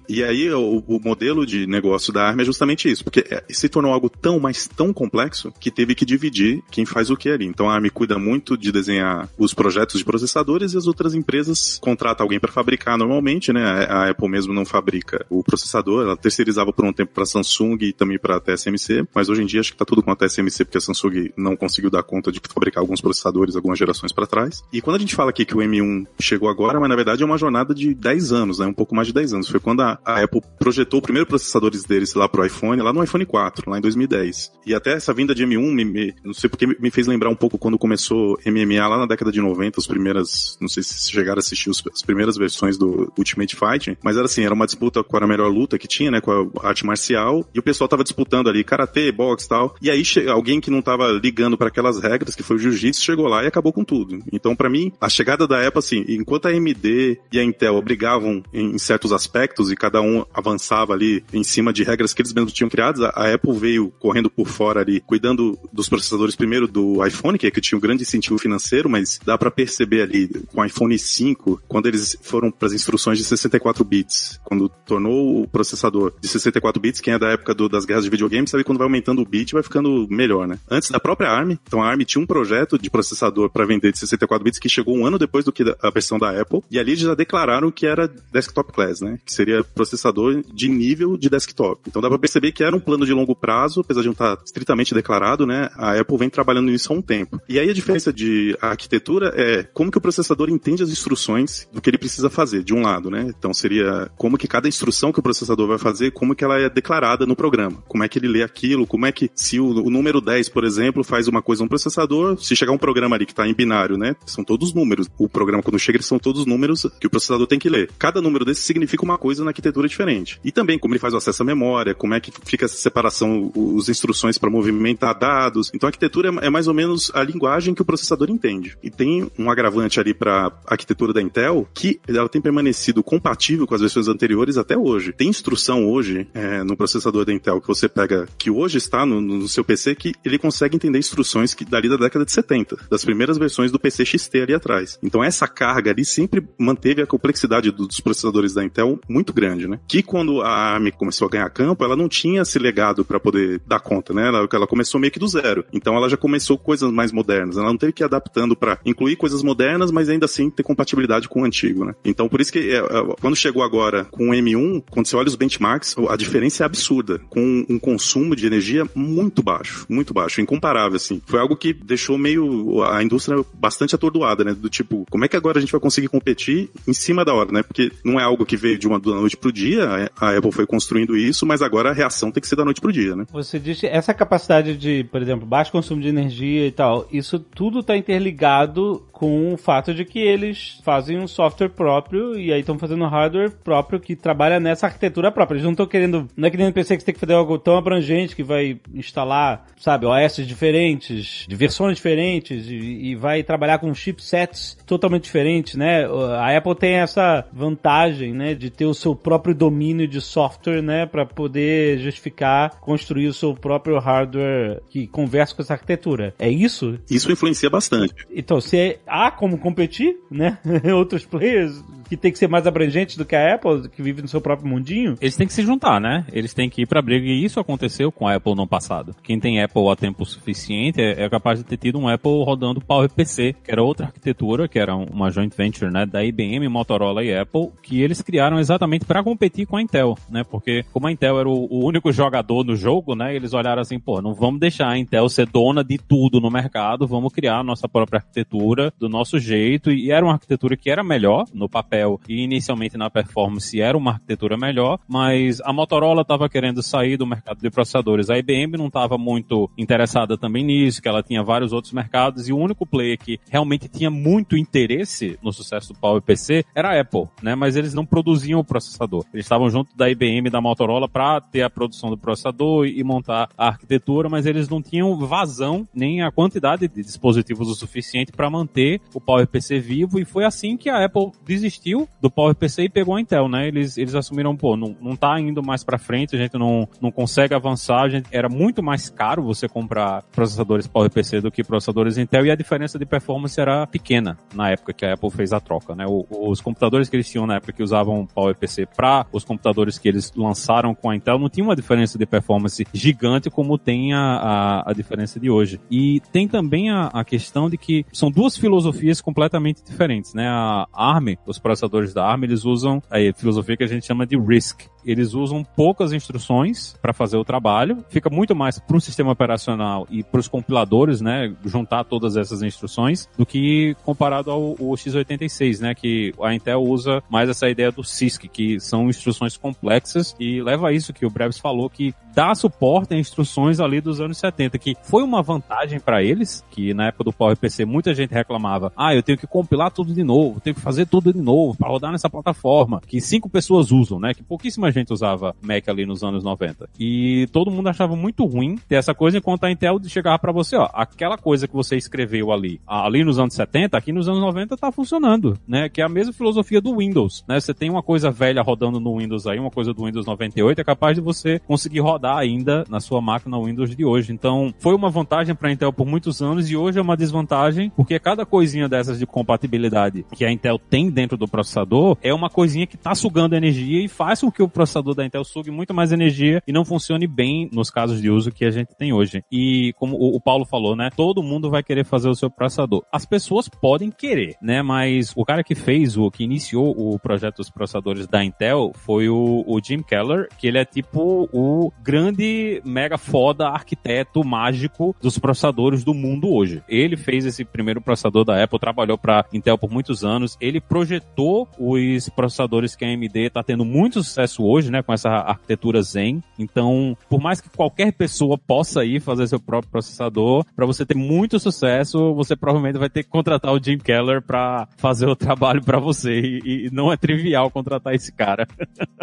e 0.09 0.22
aí 0.24 0.50
o, 0.50 0.83
o, 0.87 1.00
modelo 1.00 1.46
de 1.46 1.66
negócio 1.66 2.12
da 2.12 2.28
ARM 2.28 2.40
é 2.40 2.44
justamente 2.44 2.90
isso, 2.90 3.05
porque 3.05 3.24
é, 3.31 3.44
se 3.50 3.68
tornou 3.68 3.92
algo 3.92 4.09
tão, 4.09 4.40
mas 4.40 4.66
tão 4.66 4.92
complexo 4.92 5.52
que 5.61 5.70
teve 5.70 5.94
que 5.94 6.05
dividir 6.05 6.62
quem 6.70 6.85
faz 6.85 7.11
o 7.11 7.16
que 7.16 7.28
ali. 7.28 7.46
Então 7.46 7.70
a 7.70 7.74
ARM 7.74 7.88
cuida 7.90 8.18
muito 8.18 8.57
de 8.57 8.72
desenhar 8.72 9.28
os 9.38 9.55
projetos 9.55 9.98
de 9.98 10.05
processadores 10.05 10.72
e 10.72 10.78
as 10.78 10.87
outras 10.87 11.14
empresas 11.14 11.78
contratam 11.78 12.24
alguém 12.24 12.40
para 12.40 12.50
fabricar 12.50 12.98
normalmente, 12.98 13.52
né? 13.52 13.62
A 13.88 14.11
Apple 14.11 14.28
mesmo 14.33 14.55
não 14.55 14.64
fabrica 14.64 15.27
o 15.29 15.45
processador, 15.45 16.05
ela 16.05 16.16
terceirizava 16.16 16.73
por 16.73 16.85
um 16.87 16.92
tempo 16.92 17.12
para 17.12 17.27
Samsung 17.27 17.77
e 17.83 17.92
também 17.92 18.18
para 18.18 18.37
a 18.37 18.40
TSMC, 18.40 19.05
mas 19.14 19.29
hoje 19.29 19.42
em 19.42 19.47
dia 19.47 19.61
acho 19.61 19.71
que 19.71 19.75
está 19.75 19.85
tudo 19.85 20.03
com 20.03 20.11
a 20.11 20.16
TSMC 20.16 20.64
porque 20.64 20.79
a 20.79 20.81
Samsung 20.81 21.31
não 21.37 21.55
conseguiu 21.55 21.90
dar 21.90 22.03
conta 22.03 22.33
de 22.33 22.40
fabricar 22.49 22.81
alguns 22.81 23.01
processadores 23.01 23.55
algumas 23.55 23.79
gerações 23.79 24.12
para 24.12 24.27
trás. 24.27 24.64
E 24.73 24.81
quando 24.81 24.97
a 24.97 24.99
gente 24.99 25.14
fala 25.14 25.31
aqui 25.31 25.45
que 25.45 25.55
o 25.55 25.59
M1 25.59 26.07
chegou 26.18 26.49
agora, 26.49 26.81
mas 26.81 26.88
na 26.88 26.97
verdade 26.97 27.23
é 27.23 27.27
uma 27.27 27.37
jornada 27.37 27.75
de 27.75 27.95
10 27.95 28.33
anos, 28.33 28.59
né? 28.59 28.66
Um 28.66 28.73
pouco 28.73 28.95
mais 28.95 29.07
de 29.07 29.12
10 29.12 29.35
anos. 29.35 29.49
Foi 29.49 29.61
quando 29.61 29.83
a, 29.83 29.99
a 30.05 30.23
Apple 30.23 30.40
projetou 30.59 30.99
o 30.99 31.03
primeiro 31.03 31.27
processadores 31.27 31.85
deles 31.85 32.14
lá 32.14 32.29
pro 32.29 32.45
iPhone, 32.45 32.81
lá 32.81 32.92
no 32.92 33.03
iPhone 33.03 33.27
4, 33.27 33.71
lá 33.71 33.79
em 33.79 33.81
2010. 33.81 34.53
E 34.66 34.75
até 34.75 34.92
essa 34.92 35.12
vinda 35.12 35.35
de 35.35 35.45
M1, 35.45 35.73
me, 35.73 35.85
me, 35.85 36.14
não 36.25 36.33
sei 36.33 36.49
porque 36.49 36.66
me 36.66 36.90
fez 36.90 37.07
lembrar 37.07 37.29
um 37.29 37.35
pouco 37.35 37.59
quando 37.59 37.79
começou 37.79 38.38
MMA 38.47 38.87
lá 38.87 38.99
na 38.99 39.07
década 39.07 39.31
de 39.31 39.40
90, 39.40 39.81
as 39.81 39.87
primeiras, 39.87 40.57
não 40.61 40.68
sei 40.68 40.83
se 40.83 41.11
chegaram 41.11 41.38
a 41.38 41.40
assistir 41.40 41.71
os, 41.71 41.83
as 41.92 42.03
primeiras 42.03 42.37
versões 42.37 42.77
do 42.77 43.12
Ultimate 43.16 43.57
Fighting, 43.57 43.97
mas 44.03 44.16
era 44.23 44.27
assim, 44.27 44.45
era 44.45 44.55
uma 44.55 44.67
disputa 44.67 45.03
com 45.03 45.17
a 45.17 45.27
melhor 45.27 45.49
luta 45.49 45.79
que 45.79 45.89
tinha, 45.89 46.11
né, 46.11 46.21
com 46.21 46.51
a 46.61 46.69
arte 46.69 46.87
marcial, 46.87 47.47
e 47.55 47.59
o 47.59 47.63
pessoal 47.63 47.89
tava 47.89 48.03
disputando 48.03 48.49
ali 48.49 48.65
karatê, 48.65 49.13
boxe 49.13 49.47
e 49.47 49.49
tal. 49.49 49.75
E 49.83 49.91
aí 49.91 50.03
alguém 50.29 50.61
que 50.61 50.71
não 50.71 50.83
tava 50.83 51.09
ligando 51.13 51.57
para 51.57 51.69
aquelas 51.69 52.01
regras, 52.01 52.35
que 52.35 52.43
foi 52.43 52.57
o 52.57 52.59
jiu-jitsu, 52.59 53.03
chegou 53.03 53.27
lá 53.27 53.45
e 53.45 53.47
acabou 53.47 53.73
com 53.73 53.85
tudo. 53.85 54.23
Então, 54.33 54.55
para 54.55 54.71
mim, 54.71 54.93
a 55.01 55.09
chegada 55.09 55.47
da 55.47 55.67
Apple, 55.67 55.79
assim, 55.79 56.05
enquanto 56.09 56.47
a 56.47 56.51
AMD 56.51 57.19
e 57.33 57.39
a 57.39 57.45
Intel 57.45 57.75
obrigavam 57.75 58.43
em, 58.53 58.79
certos 58.79 59.13
aspectos 59.13 59.71
e 59.71 59.77
cada 59.77 60.01
um 60.01 60.25
avançava 60.33 60.93
ali 60.93 61.25
em 61.33 61.45
cima 61.45 61.73
de 61.73 61.85
regras 61.85 62.13
que 62.13 62.23
eles 62.23 62.33
mesmos 62.33 62.53
tinham 62.53 62.71
criadas, 62.71 63.03
a 63.03 63.33
Apple 63.33 63.53
veio 63.53 63.93
correndo 63.99 64.31
por 64.31 64.49
fora 64.49 64.81
ali, 64.81 65.01
cuidando 65.01 65.59
dos 65.73 65.89
processadores 65.89 66.37
primeiro 66.37 66.67
do 66.67 67.05
iPhone, 67.07 67.39
que 67.39 67.47
é 67.47 67.51
que 67.51 67.61
tinha 67.61 67.77
um 67.77 67.81
grande 67.81 68.03
incentivo 68.03 68.39
financeiro, 68.39 68.89
mas 68.89 69.21
dá 69.25 69.37
para 69.37 69.51
perceber 69.51 70.03
ali 70.03 70.29
com 70.53 70.61
o 70.61 70.65
iPhone 70.65 70.99
5, 70.99 71.63
quando 71.69 71.87
eles 71.87 72.17
foram 72.23 72.51
para 72.51 72.69
as 72.69 72.75
instruções 72.75 73.19
de 73.19 73.25
64 73.25 73.85
bits, 73.85 74.12
quando 74.44 74.68
tornou 74.68 75.42
o 75.42 75.48
processador 75.48 76.12
de 76.20 76.29
64 76.29 76.81
bits, 76.81 77.01
quem 77.01 77.14
é 77.14 77.18
da 77.18 77.31
época 77.31 77.55
do, 77.55 77.68
das 77.68 77.85
guerras 77.85 78.05
de 78.05 78.11
videogame 78.11 78.48
sabe 78.48 78.64
quando 78.64 78.79
vai 78.79 78.87
aumentando 78.87 79.22
o 79.22 79.27
bit 79.27 79.53
vai 79.53 79.62
ficando 79.62 80.07
melhor, 80.11 80.46
né? 80.46 80.59
Antes 80.70 80.90
da 80.90 81.01
própria 81.01 81.31
ARM, 81.31 81.53
então 81.66 81.83
a 81.83 81.88
ARM 81.88 82.03
tinha 82.05 82.22
um 82.22 82.27
projeto 82.27 82.79
de 82.79 82.90
processador 82.90 83.51
para 83.51 83.64
vender 83.64 83.92
de 83.92 83.98
64 83.98 84.44
bits 84.44 84.59
que 84.59 84.68
chegou 84.68 84.96
um 84.96 85.07
ano 85.07 85.18
depois 85.18 85.44
do 85.44 85.53
que 85.53 85.62
a 85.83 85.90
versão 85.90 86.18
da 86.18 86.40
Apple, 86.40 86.61
e 86.70 86.79
ali 86.79 86.92
eles 86.92 87.03
já 87.03 87.14
declararam 87.14 87.70
que 87.70 87.87
era 87.87 88.11
desktop 88.33 88.72
class, 88.72 89.01
né? 89.01 89.18
Que 89.25 89.33
seria 89.33 89.64
processador 89.64 90.42
de 90.53 90.68
nível 90.68 91.16
de 91.16 91.29
desktop. 91.29 91.83
Então 91.87 92.03
dá 92.03 92.09
para 92.09 92.18
perceber 92.18 92.53
que 92.53 92.62
era 92.62 92.75
um 92.75 92.81
plano 92.81 93.07
de 93.07 93.12
longo 93.12 93.35
prazo, 93.35 93.81
apesar 93.81 94.01
de 94.01 94.07
não 94.07 94.12
estar 94.12 94.38
estritamente 94.44 94.94
declarado, 94.94 95.46
né? 95.46 95.70
A 95.77 95.98
Apple 95.98 96.18
vem 96.18 96.31
trabalhando 96.31 96.70
nisso 96.70 96.92
há 96.92 96.96
um 96.96 97.03
tempo. 97.03 97.40
E 97.48 97.59
aí 97.59 97.68
a 97.68 97.75
diferença 97.75 98.12
de 98.12 98.57
arquitetura 98.61 99.33
é 99.37 99.62
como 99.62 99.90
que 99.90 99.98
o 99.98 100.01
processador 100.01 100.51
entende 100.51 100.83
as 100.83 100.90
instruções 100.90 101.68
do 101.72 101.81
que 101.81 101.90
ele 101.90 101.98
precisa 101.98 102.31
fazer, 102.31 102.62
de 102.62 102.75
um 102.75 102.83
lado, 102.83 103.11
né? 103.11 103.27
Então 103.29 103.53
seria 103.53 103.91
como 104.16 104.38
que 104.38 104.48
cada 104.48 104.68
instrução 104.68 105.12
que 105.12 105.20
o 105.20 105.22
processador 105.22 105.66
vai 105.68 105.78
fazer, 105.78 106.11
como 106.12 106.35
que 106.35 106.44
ela 106.44 106.59
é 106.59 106.68
declarada 106.68 107.26
no 107.26 107.37
programa. 107.37 107.83
Como 107.88 108.05
é 108.05 108.09
que 108.09 108.18
ele 108.18 108.28
lê 108.28 108.42
aquilo, 108.42 108.87
como 108.87 109.07
é 109.07 109.12
que, 109.12 109.31
se 109.35 109.59
o, 109.61 109.66
o 109.66 109.90
número 109.90 110.20
10, 110.20 110.48
por 110.48 110.64
exemplo, 110.64 111.05
faz 111.05 111.28
uma 111.28 111.42
coisa 111.42 111.62
no 111.62 111.68
processador, 111.68 112.38
se 112.38 112.55
chegar 112.57 112.72
um 112.72 112.78
programa 112.78 113.16
ali 113.16 113.26
que 113.26 113.33
está 113.33 113.46
em 113.46 113.55
binário, 113.55 113.96
né? 113.96 114.14
São 114.26 114.44
todos 114.44 114.72
números. 114.72 115.09
O 115.18 115.28
programa, 115.28 115.62
quando 115.62 115.78
chega, 115.78 115.96
eles 115.96 116.07
são 116.07 116.18
todos 116.18 116.46
números 116.46 116.87
que 117.00 117.07
o 117.07 117.11
processador 117.11 117.46
tem 117.46 117.59
que 117.59 117.68
ler. 117.68 117.90
Cada 117.98 118.20
número 118.20 118.44
desse 118.44 118.62
significa 118.62 119.05
uma 119.05 119.18
coisa 119.18 119.44
na 119.44 119.50
arquitetura 119.50 119.88
diferente. 119.88 120.40
E 120.44 120.50
também 120.50 120.78
como 120.78 120.94
ele 120.94 121.00
faz 121.00 121.14
o 121.14 121.16
acesso 121.16 121.42
à 121.42 121.46
memória, 121.46 121.94
como 121.94 122.14
é 122.14 122.20
que 122.20 122.33
fica 122.44 122.64
essa 122.64 122.76
separação, 122.76 123.50
os 123.55 123.88
instruções 123.88 124.38
para 124.38 124.50
movimentar 124.50 125.18
dados. 125.18 125.70
Então 125.74 125.87
a 125.87 125.90
arquitetura 125.90 126.31
é, 126.31 126.46
é 126.46 126.50
mais 126.50 126.68
ou 126.68 126.74
menos 126.74 127.11
a 127.14 127.22
linguagem 127.22 127.74
que 127.74 127.83
o 127.83 127.85
processador 127.85 128.31
entende. 128.31 128.76
E 128.83 128.90
tem 128.90 129.31
um 129.38 129.50
agravante 129.50 130.00
ali 130.00 130.14
para 130.14 130.46
a 130.46 130.72
arquitetura 130.72 131.12
da 131.12 131.22
Intel, 131.22 131.68
que 131.74 132.00
ela 132.09 132.28
tem 132.28 132.40
permanecido 132.40 133.02
compatível 133.02 133.66
com 133.66 133.74
as 133.74 133.82
versões 133.83 134.09
anteriores 134.09 134.57
até 134.57 134.77
hoje. 134.77 135.12
Tem 135.12 135.29
instrução 135.29 135.87
hoje 135.88 136.27
é, 136.33 136.62
no 136.62 136.77
processador 136.77 137.25
da 137.25 137.33
Intel 137.33 137.61
que 137.61 137.68
você 137.68 137.88
pega, 137.88 138.27
que 138.38 138.51
hoje 138.51 138.79
está 138.79 139.05
no, 139.05 139.21
no 139.21 139.49
seu 139.49 139.64
PC, 139.64 139.95
que 139.95 140.12
ele 140.25 140.38
consegue 140.38 140.77
entender 140.77 140.99
instruções 140.99 141.55
que 141.55 141.64
dali 141.64 141.88
da 141.88 141.97
década 141.97 142.25
de 142.25 142.33
70, 142.33 142.77
das 142.90 143.05
primeiras 143.05 143.38
versões 143.38 143.71
do 143.71 143.79
PC 143.79 144.05
XT 144.05 144.42
ali 144.42 144.55
atrás. 144.55 144.99
Então 145.03 145.23
essa 145.23 145.47
carga 145.47 145.90
ali 145.90 146.05
sempre 146.05 146.47
manteve 146.59 147.03
a 147.03 147.07
complexidade 147.07 147.71
dos 147.71 148.01
processadores 148.01 148.55
da 148.55 148.64
Intel 148.64 148.99
muito 149.09 149.33
grande, 149.33 149.68
né? 149.68 149.79
Que 149.87 150.03
quando 150.03 150.40
a 150.40 150.49
ARM 150.49 150.90
começou 150.90 151.27
a 151.27 151.31
ganhar 151.31 151.51
campo, 151.51 151.85
ela 151.85 151.97
não 151.97 152.09
tinha 152.09 152.42
esse 152.42 152.59
legado 152.59 153.05
para 153.05 153.21
poder 153.21 153.61
dar 153.66 153.81
conta, 153.81 154.14
né? 154.14 154.29
Ela, 154.29 154.49
ela 154.53 154.66
começou 154.66 155.01
meio 155.01 155.12
que 155.12 155.18
do 155.18 155.29
zero. 155.29 155.64
Então 155.73 155.97
ela 155.97 156.09
já 156.09 156.16
começou 156.16 156.57
coisas 156.57 156.90
mais 156.90 157.12
modernas. 157.12 157.57
Ela 157.57 157.68
não 157.68 157.77
teve 157.77 157.92
que 157.92 158.03
ir 158.03 158.07
adaptando 158.07 158.57
para 158.57 158.79
incluir 158.85 159.16
coisas 159.16 159.42
modernas, 159.42 159.90
mas 159.90 160.09
ainda 160.09 160.27
assim 160.27 160.51
ter 160.51 160.62
compatibilidade 160.62 161.29
com 161.29 161.42
o 161.42 161.45
antigo, 161.45 161.85
né? 161.85 161.95
Então 162.05 162.29
por 162.29 162.40
isso 162.40 162.53
que 162.53 162.71
é, 162.71 162.79
é, 162.79 162.83
quando 163.21 163.37
chegou 163.37 163.62
agora 163.62 163.72
com 164.11 164.31
o 164.31 164.33
M1, 164.33 164.83
quando 164.91 165.07
você 165.07 165.17
olha 165.17 165.29
os 165.29 165.37
benchmarks, 165.37 165.97
a 166.09 166.17
diferença 166.17 166.63
é 166.63 166.67
absurda, 166.67 167.19
com 167.31 167.65
um 167.69 167.79
consumo 167.79 168.37
de 168.37 168.47
energia 168.47 168.87
muito 168.95 169.43
baixo, 169.43 169.87
muito 169.89 170.13
baixo, 170.13 170.41
incomparável, 170.41 170.97
assim. 170.97 171.21
Foi 171.27 171.41
algo 171.41 171.57
que 171.57 171.73
deixou 171.73 172.19
meio 172.19 172.83
a 172.83 173.03
indústria 173.03 173.43
bastante 173.55 173.95
atordoada, 173.95 174.45
né? 174.45 174.55
Do 174.55 174.69
tipo, 174.69 175.07
como 175.11 175.25
é 175.25 175.29
que 175.29 175.37
agora 175.37 175.59
a 175.59 175.61
gente 175.61 175.73
vai 175.73 175.81
conseguir 175.81 176.09
competir 176.09 176.71
em 176.87 176.93
cima 176.93 177.25
da 177.25 177.35
hora, 177.35 177.53
né? 177.53 177.63
Porque 177.63 177.91
não 178.05 178.21
é 178.21 178.23
algo 178.23 178.45
que 178.45 178.57
veio 178.57 178.79
de 178.79 178.87
uma 178.87 179.01
da 179.01 179.11
noite 179.11 179.37
pro 179.37 179.53
dia, 179.53 180.11
a 180.17 180.37
Apple 180.37 180.53
foi 180.53 180.67
construindo 180.67 181.17
isso, 181.17 181.47
mas 181.47 181.63
agora 181.63 181.91
a 181.91 181.95
reação 181.95 182.31
tem 182.31 182.41
que 182.41 182.49
ser 182.49 182.57
da 182.57 182.65
noite 182.65 182.81
pro 182.81 182.93
dia, 182.93 183.17
né? 183.17 183.27
Você 183.33 183.59
disse 183.59 183.87
essa 183.87 184.13
capacidade 184.13 184.77
de, 184.77 185.05
por 185.05 185.21
exemplo, 185.23 185.47
baixo 185.47 185.73
consumo 185.73 186.01
de 186.01 186.09
energia 186.09 186.67
e 186.67 186.73
tal, 186.73 187.09
isso 187.11 187.39
tudo 187.39 187.81
está 187.81 187.97
interligado 187.97 189.03
com 189.13 189.55
o 189.55 189.57
fato 189.57 189.95
de 189.95 190.05
que 190.05 190.19
eles 190.19 190.81
fazem 190.85 191.19
um 191.19 191.29
software 191.29 191.69
próprio 191.69 192.37
e 192.37 192.53
aí 192.53 192.61
estão 192.61 192.77
fazendo 192.77 193.07
hardware 193.07 193.53
próprio 193.62 194.01
que 194.01 194.16
trabalha 194.16 194.61
nessa 194.61 194.87
arquitetura 194.87 195.31
própria. 195.31 195.57
Eles 195.57 195.64
não 195.64 195.72
estão 195.72 195.87
querendo, 195.87 196.29
não 196.37 196.48
é 196.48 196.51
que 196.51 196.57
nem 196.57 196.72
pensei 196.72 196.96
que 196.96 197.03
você 197.03 197.07
tem 197.07 197.14
que 197.14 197.20
fazer 197.20 197.35
algo 197.35 197.59
tão 197.59 197.77
abrangente 197.77 198.37
que 198.37 198.43
vai 198.43 198.80
instalar, 198.95 199.66
sabe, 199.76 200.07
OS 200.07 200.37
diferentes, 200.47 201.47
de 201.49 201.57
versões 201.57 201.97
diferentes 201.97 202.68
e, 202.68 202.74
e 202.74 203.14
vai 203.14 203.43
trabalhar 203.43 203.78
com 203.78 203.93
chipsets 203.95 204.76
totalmente 204.87 205.24
diferentes, 205.24 205.74
né? 205.74 206.05
A 206.39 206.57
Apple 206.57 206.74
tem 206.74 206.95
essa 206.95 207.47
vantagem, 207.53 208.32
né, 208.32 208.55
de 208.55 208.70
ter 208.70 208.87
o 208.87 208.95
seu 208.95 209.14
próprio 209.14 209.55
domínio 209.55 210.07
de 210.07 210.20
software, 210.20 210.82
né, 210.82 211.07
para 211.07 211.24
poder 211.24 211.99
justificar 211.99 212.80
construir 212.80 213.28
o 213.28 213.34
seu 213.34 213.55
próprio 213.55 213.99
hardware 213.99 214.80
que 214.89 215.07
conversa 215.07 215.55
com 215.55 215.62
essa 215.62 215.74
arquitetura. 215.74 216.34
É 216.39 216.49
isso? 216.49 216.99
Isso 217.11 217.30
influencia 217.30 217.70
bastante. 217.70 218.14
Então, 218.30 218.61
se 218.61 218.99
há 219.07 219.30
como 219.30 219.59
competir, 219.59 220.16
né? 220.30 220.59
Outros 220.95 221.24
players 221.24 221.82
que 222.09 222.16
tem 222.16 222.30
que 222.30 222.39
ser 222.39 222.49
mais 222.49 222.66
abrangente 222.66 223.16
do 223.16 223.24
que 223.24 223.34
a 223.34 223.41
Apple, 223.55 223.88
que 223.88 224.03
vive 224.03 224.22
no 224.22 224.28
seu 224.28 224.40
próprio 224.40 224.68
mundinho. 224.68 225.16
Eles 225.20 225.36
têm 225.36 225.46
que 225.46 225.53
se 225.53 225.62
juntar, 225.62 226.00
né? 226.00 226.24
Eles 226.32 226.55
têm 226.55 226.68
que 226.68 226.82
ir 226.82 226.86
pra 226.86 227.03
briga 227.03 227.26
e 227.26 227.44
isso 227.44 227.61
aconteceu 227.61 228.11
com 228.11 228.26
a 228.26 228.34
Apple 228.34 228.55
no 228.55 228.66
passado. 228.66 229.14
Quem 229.22 229.38
tem 229.38 229.62
Apple 229.62 229.88
há 229.88 229.96
tempo 229.96 230.24
suficiente 230.24 231.00
é, 231.00 231.24
é 231.24 231.28
capaz 231.28 231.59
de 231.59 231.64
ter 231.64 231.76
tido 231.76 231.98
um 231.98 232.09
Apple 232.09 232.44
rodando 232.44 232.80
PowerPC, 232.80 233.55
que 233.64 233.70
era 233.70 233.82
outra 233.82 234.07
arquitetura, 234.07 234.68
que 234.68 234.78
era 234.78 234.94
uma 234.94 235.30
joint 235.30 235.55
venture, 235.57 235.90
né, 235.90 236.07
da 236.07 236.24
IBM, 236.24 236.68
Motorola 236.68 237.24
e 237.24 237.36
Apple, 237.36 237.70
que 237.82 238.03
eles 238.03 238.22
criaram 238.22 238.59
exatamente 238.59 239.05
para 239.05 239.22
competir 239.22 239.66
com 239.66 239.76
a 239.76 239.82
Intel, 239.82 240.16
né? 240.30 240.42
Porque 240.44 240.84
como 240.92 241.07
a 241.07 241.12
Intel 241.12 241.38
era 241.38 241.48
o, 241.48 241.66
o 241.70 241.84
único 241.84 242.12
jogador 242.12 242.64
no 242.64 242.76
jogo, 242.76 243.14
né, 243.14 243.34
eles 243.34 243.53
olharam 243.53 243.82
assim, 243.82 243.98
pô, 243.98 244.20
não 244.20 244.34
vamos 244.34 244.61
deixar 244.61 244.88
a 244.88 244.98
Intel 244.98 245.28
ser 245.28 245.46
dona 245.46 245.84
de 245.84 245.98
tudo 245.98 246.40
no 246.40 246.50
mercado, 246.50 247.07
vamos 247.07 247.32
criar 247.32 247.59
a 247.59 247.64
nossa 247.64 247.88
própria 247.88 248.18
arquitetura 248.18 248.92
do 248.98 249.09
nosso 249.09 249.38
jeito 249.38 249.90
e 249.90 250.11
era 250.11 250.24
uma 250.24 250.34
arquitetura 250.34 250.76
que 250.76 250.90
era 250.90 251.03
melhor 251.03 251.44
no 251.53 251.68
papel 251.68 252.20
e 252.28 252.42
inicialmente 252.42 252.96
na 252.96 253.11
performance 253.11 253.41
era 253.80 253.97
uma 253.97 254.12
arquitetura 254.12 254.57
melhor, 254.57 254.99
mas 255.09 255.61
a 255.62 255.72
Motorola 255.72 256.22
estava 256.22 256.49
querendo 256.49 256.82
sair 256.82 257.16
do 257.16 257.26
mercado 257.26 257.61
de 257.61 257.70
processadores. 257.70 258.30
A 258.30 258.38
IBM 258.38 258.76
não 258.76 258.86
estava 258.86 259.16
muito 259.16 259.70
interessada 259.76 260.36
também 260.36 260.64
nisso, 260.64 261.01
que 261.01 261.09
ela 261.09 261.22
tinha 261.22 261.43
vários 261.43 261.72
outros 261.72 261.93
mercados 261.93 262.49
e 262.49 262.53
o 262.53 262.59
único 262.59 262.86
player 262.86 263.18
que 263.18 263.38
realmente 263.51 263.88
tinha 263.88 264.11
muito 264.11 264.57
interesse 264.57 265.38
no 265.43 265.53
sucesso 265.53 265.93
do 265.93 265.99
PowerPC 265.99 266.64
era 266.74 266.90
a 266.90 267.01
Apple, 267.01 267.28
né? 267.43 267.55
Mas 267.55 267.76
eles 267.76 267.95
não 267.95 268.05
produziam 268.05 268.61
o 268.61 268.64
processador. 268.64 269.24
Eles 269.32 269.47
estavam 269.47 269.68
junto 269.70 269.97
da 269.97 270.11
IBM 270.11 270.49
e 270.49 270.51
da 270.51 270.61
Motorola 270.61 271.09
para 271.09 271.40
ter 271.40 271.62
a 271.62 271.70
produção 271.70 272.11
do 272.11 272.18
processador 272.18 272.86
e 272.86 273.03
montar 273.03 273.49
a 273.57 273.68
arquitetura, 273.68 274.28
mas 274.28 274.47
eles 274.47 274.68
não 274.68 274.82
tinham 274.82 275.16
vazão 275.18 275.86
nem 275.95 276.22
a 276.22 276.30
quantidade 276.30 276.88
de 276.88 277.03
dispositivos 277.03 277.68
o 277.68 277.74
suficiente 277.74 278.32
para 278.32 278.51
manter 278.51 279.01
o 279.14 279.20
PowerPC 279.20 279.78
vivo 279.78 280.18
e 280.18 280.24
foi 280.24 280.45
assim 280.45 280.76
que 280.76 280.88
a 280.88 281.05
Apple 281.05 281.32
desistiu 281.45 282.09
do 282.20 282.30
PowerPC 282.30 282.84
e 282.84 282.88
pegou 282.88 283.16
a 283.16 283.20
Intel, 283.33 283.49
né? 283.49 283.66
Eles, 283.66 283.97
eles 283.97 284.14
assumiram, 284.14 284.55
pô, 284.55 284.76
não, 284.76 284.95
não 285.01 285.16
tá 285.16 285.41
indo 285.41 285.62
mais 285.62 285.83
para 285.83 285.97
frente, 285.97 286.37
a 286.37 286.39
gente 286.39 286.59
não, 286.59 286.87
não 287.01 287.11
consegue 287.11 287.55
avançar, 287.55 288.03
a 288.03 288.09
gente, 288.09 288.28
era 288.30 288.49
muito 288.49 288.83
mais 288.83 289.09
caro 289.09 289.43
você 289.43 289.68
comprar 289.68 290.22
processadores 290.33 290.87
PowerPC 290.87 291.41
do 291.41 291.51
que 291.51 291.64
processadores 291.64 292.18
Intel 292.18 292.47
e 292.47 292.51
a 292.51 292.55
diferença 292.55 292.99
de 292.99 293.07
performance 293.07 293.59
era 293.59 293.87
pequena 293.87 294.37
na 294.55 294.70
época 294.70 294.93
que 294.93 295.07
a 295.07 295.14
Apple 295.14 295.30
fez 295.30 295.53
a 295.53 295.61
troca, 295.61 295.95
né? 295.95 296.05
O, 296.07 296.26
os 296.30 296.61
computadores 296.61 297.09
que 297.09 297.16
eles 297.16 297.30
tinham 297.30 297.47
na 297.47 297.57
época 297.57 297.72
que 297.72 297.83
usavam 297.83 298.26
PowerPC 298.26 298.87
para 298.95 299.26
os 299.33 299.45
computadores 299.45 299.99
que 299.99 300.09
eles 300.09 300.33
lançaram 300.37 300.95
com 300.95 301.09
a 301.09 301.16
Intel 301.16 301.39
não 301.39 301.49
tinha 301.49 301.64
uma 301.64 301.76
diferença 301.76 302.18
de 302.18 302.26
performance 302.26 302.87
gigante 302.93 303.49
como 303.49 303.78
tem 303.78 304.12
a, 304.12 304.20
a, 304.20 304.91
a 304.91 304.93
diferença 304.93 305.41
de 305.41 305.49
hoje. 305.49 305.80
E 305.91 306.20
tem 306.33 306.47
também 306.47 306.91
a, 306.91 307.07
a 307.07 307.24
questão 307.24 307.70
de 307.70 307.78
que 307.78 308.05
são 308.12 308.30
duas 308.30 308.57
filosofias 308.57 309.20
completamente 309.20 309.83
diferentes, 309.83 310.35
né? 310.35 310.49
A 310.49 310.87
ARM, 310.93 311.37
os 311.47 311.59
processadores 311.59 312.12
da 312.12 312.26
ARM, 312.26 312.45
eles 312.45 312.64
usam 312.64 313.03
a 313.11 313.20
filosofia 313.37 313.77
que 313.77 313.85
a 313.85 313.87
gente 313.87 314.07
chama 314.07 314.27
de 314.27 314.37
RISC. 314.39 314.91
Eles 315.05 315.35
usam 315.35 315.64
poucas 315.64 316.12
instruções 316.12 316.97
para 317.03 317.12
fazer 317.12 317.37
o 317.37 317.45
trabalho, 317.45 318.05
fica 318.09 318.31
muito 318.31 318.55
mais 318.55 318.79
para 318.79 318.97
o 318.97 319.01
sistema 319.01 319.33
operacional 319.33 320.07
e 320.11 320.23
para 320.23 320.41
os 320.41 320.49
compiladores, 320.49 321.20
né, 321.20 321.55
juntar 321.64 322.05
todas 322.05 322.37
essas 322.37 322.62
instruções, 322.62 323.29
do 323.37 323.45
que 323.45 323.97
comparado 324.05 324.51
ao, 324.51 324.70
ao 324.70 324.97
x86, 324.97 325.81
né, 325.81 325.95
que 325.95 326.33
a 326.41 326.55
Intel 326.55 326.83
usa 326.83 327.23
mais 327.29 327.49
essa 327.49 327.68
ideia 327.68 327.91
do 327.91 328.05
CISC, 328.05 328.49
que 328.49 328.79
são 328.81 329.09
instruções 329.09 329.57
complexas 329.57 330.37
e 330.39 330.62
leva 330.62 330.89
a 330.89 330.93
isso 330.93 331.12
que 331.12 331.27
o 331.27 331.31
Breves 331.31 331.59
falou, 331.59 331.91
que 331.91 332.14
dá 332.35 332.55
suporte 332.55 333.14
a 333.14 333.18
instruções 333.18 333.80
ali 333.80 334.01
dos 334.01 334.20
anos 334.20 334.39
70, 334.39 334.78
que 334.78 334.97
foi 335.03 335.22
uma 335.22 335.43
vantagem 335.43 336.01
para 336.01 336.22
eles, 336.22 336.64
que 336.70 336.95
na 336.95 337.09
época 337.09 337.24
do 337.24 337.33
PowerPC 337.33 337.85
muita 337.85 338.14
gente 338.14 338.33
reclamava, 338.33 338.93
ah, 338.97 339.14
eu 339.14 339.22
tenho 339.22 339.39
que 339.39 339.47
compilar 339.47 339.91
tudo 339.91 340.14
de 340.14 340.24
novo, 340.24 340.61
tenho 340.61 340.74
que 340.74 340.80
fazer 340.80 341.07
tudo 341.07 341.33
de 341.33 341.41
novo 341.41 341.76
para 341.76 341.89
rodar 341.89 342.11
nessa 342.11 342.30
plataforma, 342.30 343.01
que 343.07 343.20
cinco 343.20 343.49
pessoas 343.49 343.91
usam, 343.91 344.18
né, 344.18 344.33
que 344.35 344.43
pouquíssima 344.43 344.91
gente 344.91 345.12
usava 345.12 345.55
Mac 345.62 345.89
ali 345.89 346.07
nos 346.07 346.22
anos 346.22 346.43
90. 346.43 346.89
E 346.99 347.47
todo 347.53 347.70
mundo 347.70 347.89
achava 347.89 348.16
muito 348.16 348.45
ruim 348.45 348.76
ter 348.89 348.97
essa 348.97 349.14
coisa, 349.14 349.39
enquanto 349.39 349.64
a 349.64 349.70
Intel 349.70 350.01
chegava 350.07 350.39
para 350.39 350.53
você, 350.53 350.76
ó, 350.76 350.89
aquela 350.93 351.37
coisa 351.37 351.68
que 351.68 351.74
você 351.74 351.97
escreveu 351.97 352.51
ali, 352.51 352.80
ali 352.87 353.24
nos 353.24 353.39
anos 353.39 353.55
70, 353.55 353.97
aqui 353.97 354.12
nos 354.12 354.28
anos 354.28 354.41
90 354.41 354.76
tá 354.76 354.91
funcionando, 354.91 355.59
né, 355.66 355.89
que 355.89 356.01
é 356.01 356.05
a 356.05 356.09
mesma 356.09 356.33
filosofia 356.33 356.80
do 356.80 356.97
Windows, 356.97 357.45
né, 357.47 357.61
você 357.61 357.74
tem 357.74 357.91
uma 357.91 358.03
coisa 358.03 358.30
velha 358.30 358.62
rodando 358.62 358.99
no 358.99 359.18
Windows 359.18 359.47
aí, 359.47 359.59
uma 359.59 359.70
coisa 359.70 359.93
do 359.93 360.05
Windows 360.05 360.26
98, 360.26 360.80
é 360.80 360.85
capaz 360.85 361.14
de 361.14 361.20
você 361.20 361.59
conseguir 361.59 362.01
rodar 362.01 362.22
rodar 362.23 362.39
ainda 362.39 362.85
na 362.89 363.01
sua 363.01 363.20
máquina 363.20 363.59
Windows 363.59 363.95
de 363.97 364.05
hoje. 364.05 364.33
Então, 364.33 364.73
foi 364.79 364.95
uma 364.95 365.11
vantagem 365.11 365.55
para 365.55 365.68
a 365.68 365.73
Intel 365.73 365.93
por 365.93 366.07
muitos 366.07 366.41
anos 366.41 366.70
e 366.70 366.77
hoje 366.77 366.99
é 366.99 367.03
uma 367.03 367.16
desvantagem, 367.16 367.91
porque 367.97 368.18
cada 368.20 368.47
coisinha 368.47 368.89
dessas 368.89 369.18
de 369.18 369.27
compatibilidade 369.27 370.25
que 370.33 370.45
a 370.45 370.53
Intel 370.53 370.79
tem 370.79 371.11
dentro 371.11 371.37
do 371.37 371.49
processador 371.49 372.16
é 372.23 372.33
uma 372.33 372.49
coisinha 372.49 372.87
que 372.87 372.95
está 372.95 373.14
sugando 373.14 373.57
energia 373.57 374.05
e 374.05 374.09
faz 374.09 374.41
com 374.41 374.53
que 374.53 374.62
o 374.62 374.68
processador 374.68 375.14
da 375.14 375.27
Intel 375.27 375.45
sugue 375.45 375.70
muito 375.70 375.93
mais 375.93 376.12
energia 376.12 376.62
e 376.66 376.73
não 376.73 376.85
funcione 376.85 377.27
bem 377.27 377.68
nos 377.73 377.91
casos 377.91 378.23
de 378.23 378.31
uso 378.31 378.53
que 378.53 378.64
a 378.64 378.70
gente 378.70 378.95
tem 378.97 379.12
hoje. 379.12 379.43
E 379.51 379.93
como 379.99 380.16
o 380.16 380.41
Paulo 380.41 380.64
falou, 380.64 380.95
né, 380.95 381.11
todo 381.16 381.43
mundo 381.43 381.70
vai 381.70 381.83
querer 381.83 382.05
fazer 382.05 382.29
o 382.29 382.35
seu 382.35 382.51
processador. 382.51 383.03
As 383.12 383.27
pessoas 383.27 383.68
podem 383.68 384.11
querer, 384.11 384.55
né, 384.62 384.83
mas 384.83 385.33
o 385.35 385.45
cara 385.45 385.64
que 385.64 385.75
fez 385.75 386.16
o 386.16 386.31
que 386.31 386.45
iniciou 386.45 386.95
o 386.97 387.18
projeto 387.18 387.57
dos 387.57 387.70
processadores 387.70 388.27
da 388.29 388.45
Intel 388.45 388.93
foi 388.95 389.29
o, 389.29 389.64
o 389.66 389.81
Jim 389.83 390.03
Keller, 390.03 390.49
que 390.59 390.68
ele 390.68 390.79
é 390.79 390.85
tipo 390.85 391.49
o 391.53 391.91
grande, 392.13 392.83
mega 392.85 393.17
foda 393.17 393.69
arquiteto 393.69 394.45
mágico 394.45 395.17
dos 395.19 395.39
processadores 395.39 396.05
do 396.05 396.13
mundo 396.13 396.53
hoje. 396.53 396.83
Ele 396.87 397.17
fez 397.17 397.47
esse 397.47 397.65
primeiro 397.65 398.03
processador 398.03 398.45
da 398.45 398.63
Apple, 398.63 398.79
trabalhou 398.79 399.17
para 399.17 399.47
Intel 399.51 399.79
por 399.79 399.91
muitos 399.91 400.23
anos. 400.23 400.59
Ele 400.61 400.79
projetou 400.79 401.67
os 401.79 402.29
processadores 402.29 402.95
que 402.95 403.07
a 403.07 403.09
AMD 403.09 403.47
está 403.47 403.63
tendo 403.63 403.83
muito 403.83 404.23
sucesso 404.23 404.63
hoje, 404.63 404.91
né, 404.91 405.03
com 405.03 405.11
essa 405.11 405.31
arquitetura 405.31 406.03
Zen. 406.03 406.43
Então, 406.59 407.17
por 407.31 407.41
mais 407.41 407.63
que 407.63 407.71
qualquer 407.71 408.13
pessoa 408.13 408.59
possa 408.59 409.07
ir 409.07 409.19
fazer 409.19 409.47
seu 409.47 409.59
próprio 409.59 409.91
processador, 409.91 410.67
para 410.77 410.85
você 410.85 411.07
ter 411.07 411.17
muito 411.17 411.59
sucesso, 411.59 412.35
você 412.35 412.55
provavelmente 412.55 412.99
vai 412.99 413.09
ter 413.09 413.23
que 413.23 413.31
contratar 413.31 413.73
o 413.73 413.83
Jim 413.83 413.97
Keller 413.97 414.43
para 414.43 414.87
fazer 414.99 415.29
o 415.29 415.35
trabalho 415.35 415.83
para 415.83 415.99
você. 415.99 416.41
E, 416.41 416.89
e 416.89 416.91
não 416.93 417.11
é 417.11 417.17
trivial 417.17 417.71
contratar 417.71 418.15
esse 418.15 418.31
cara. 418.31 418.69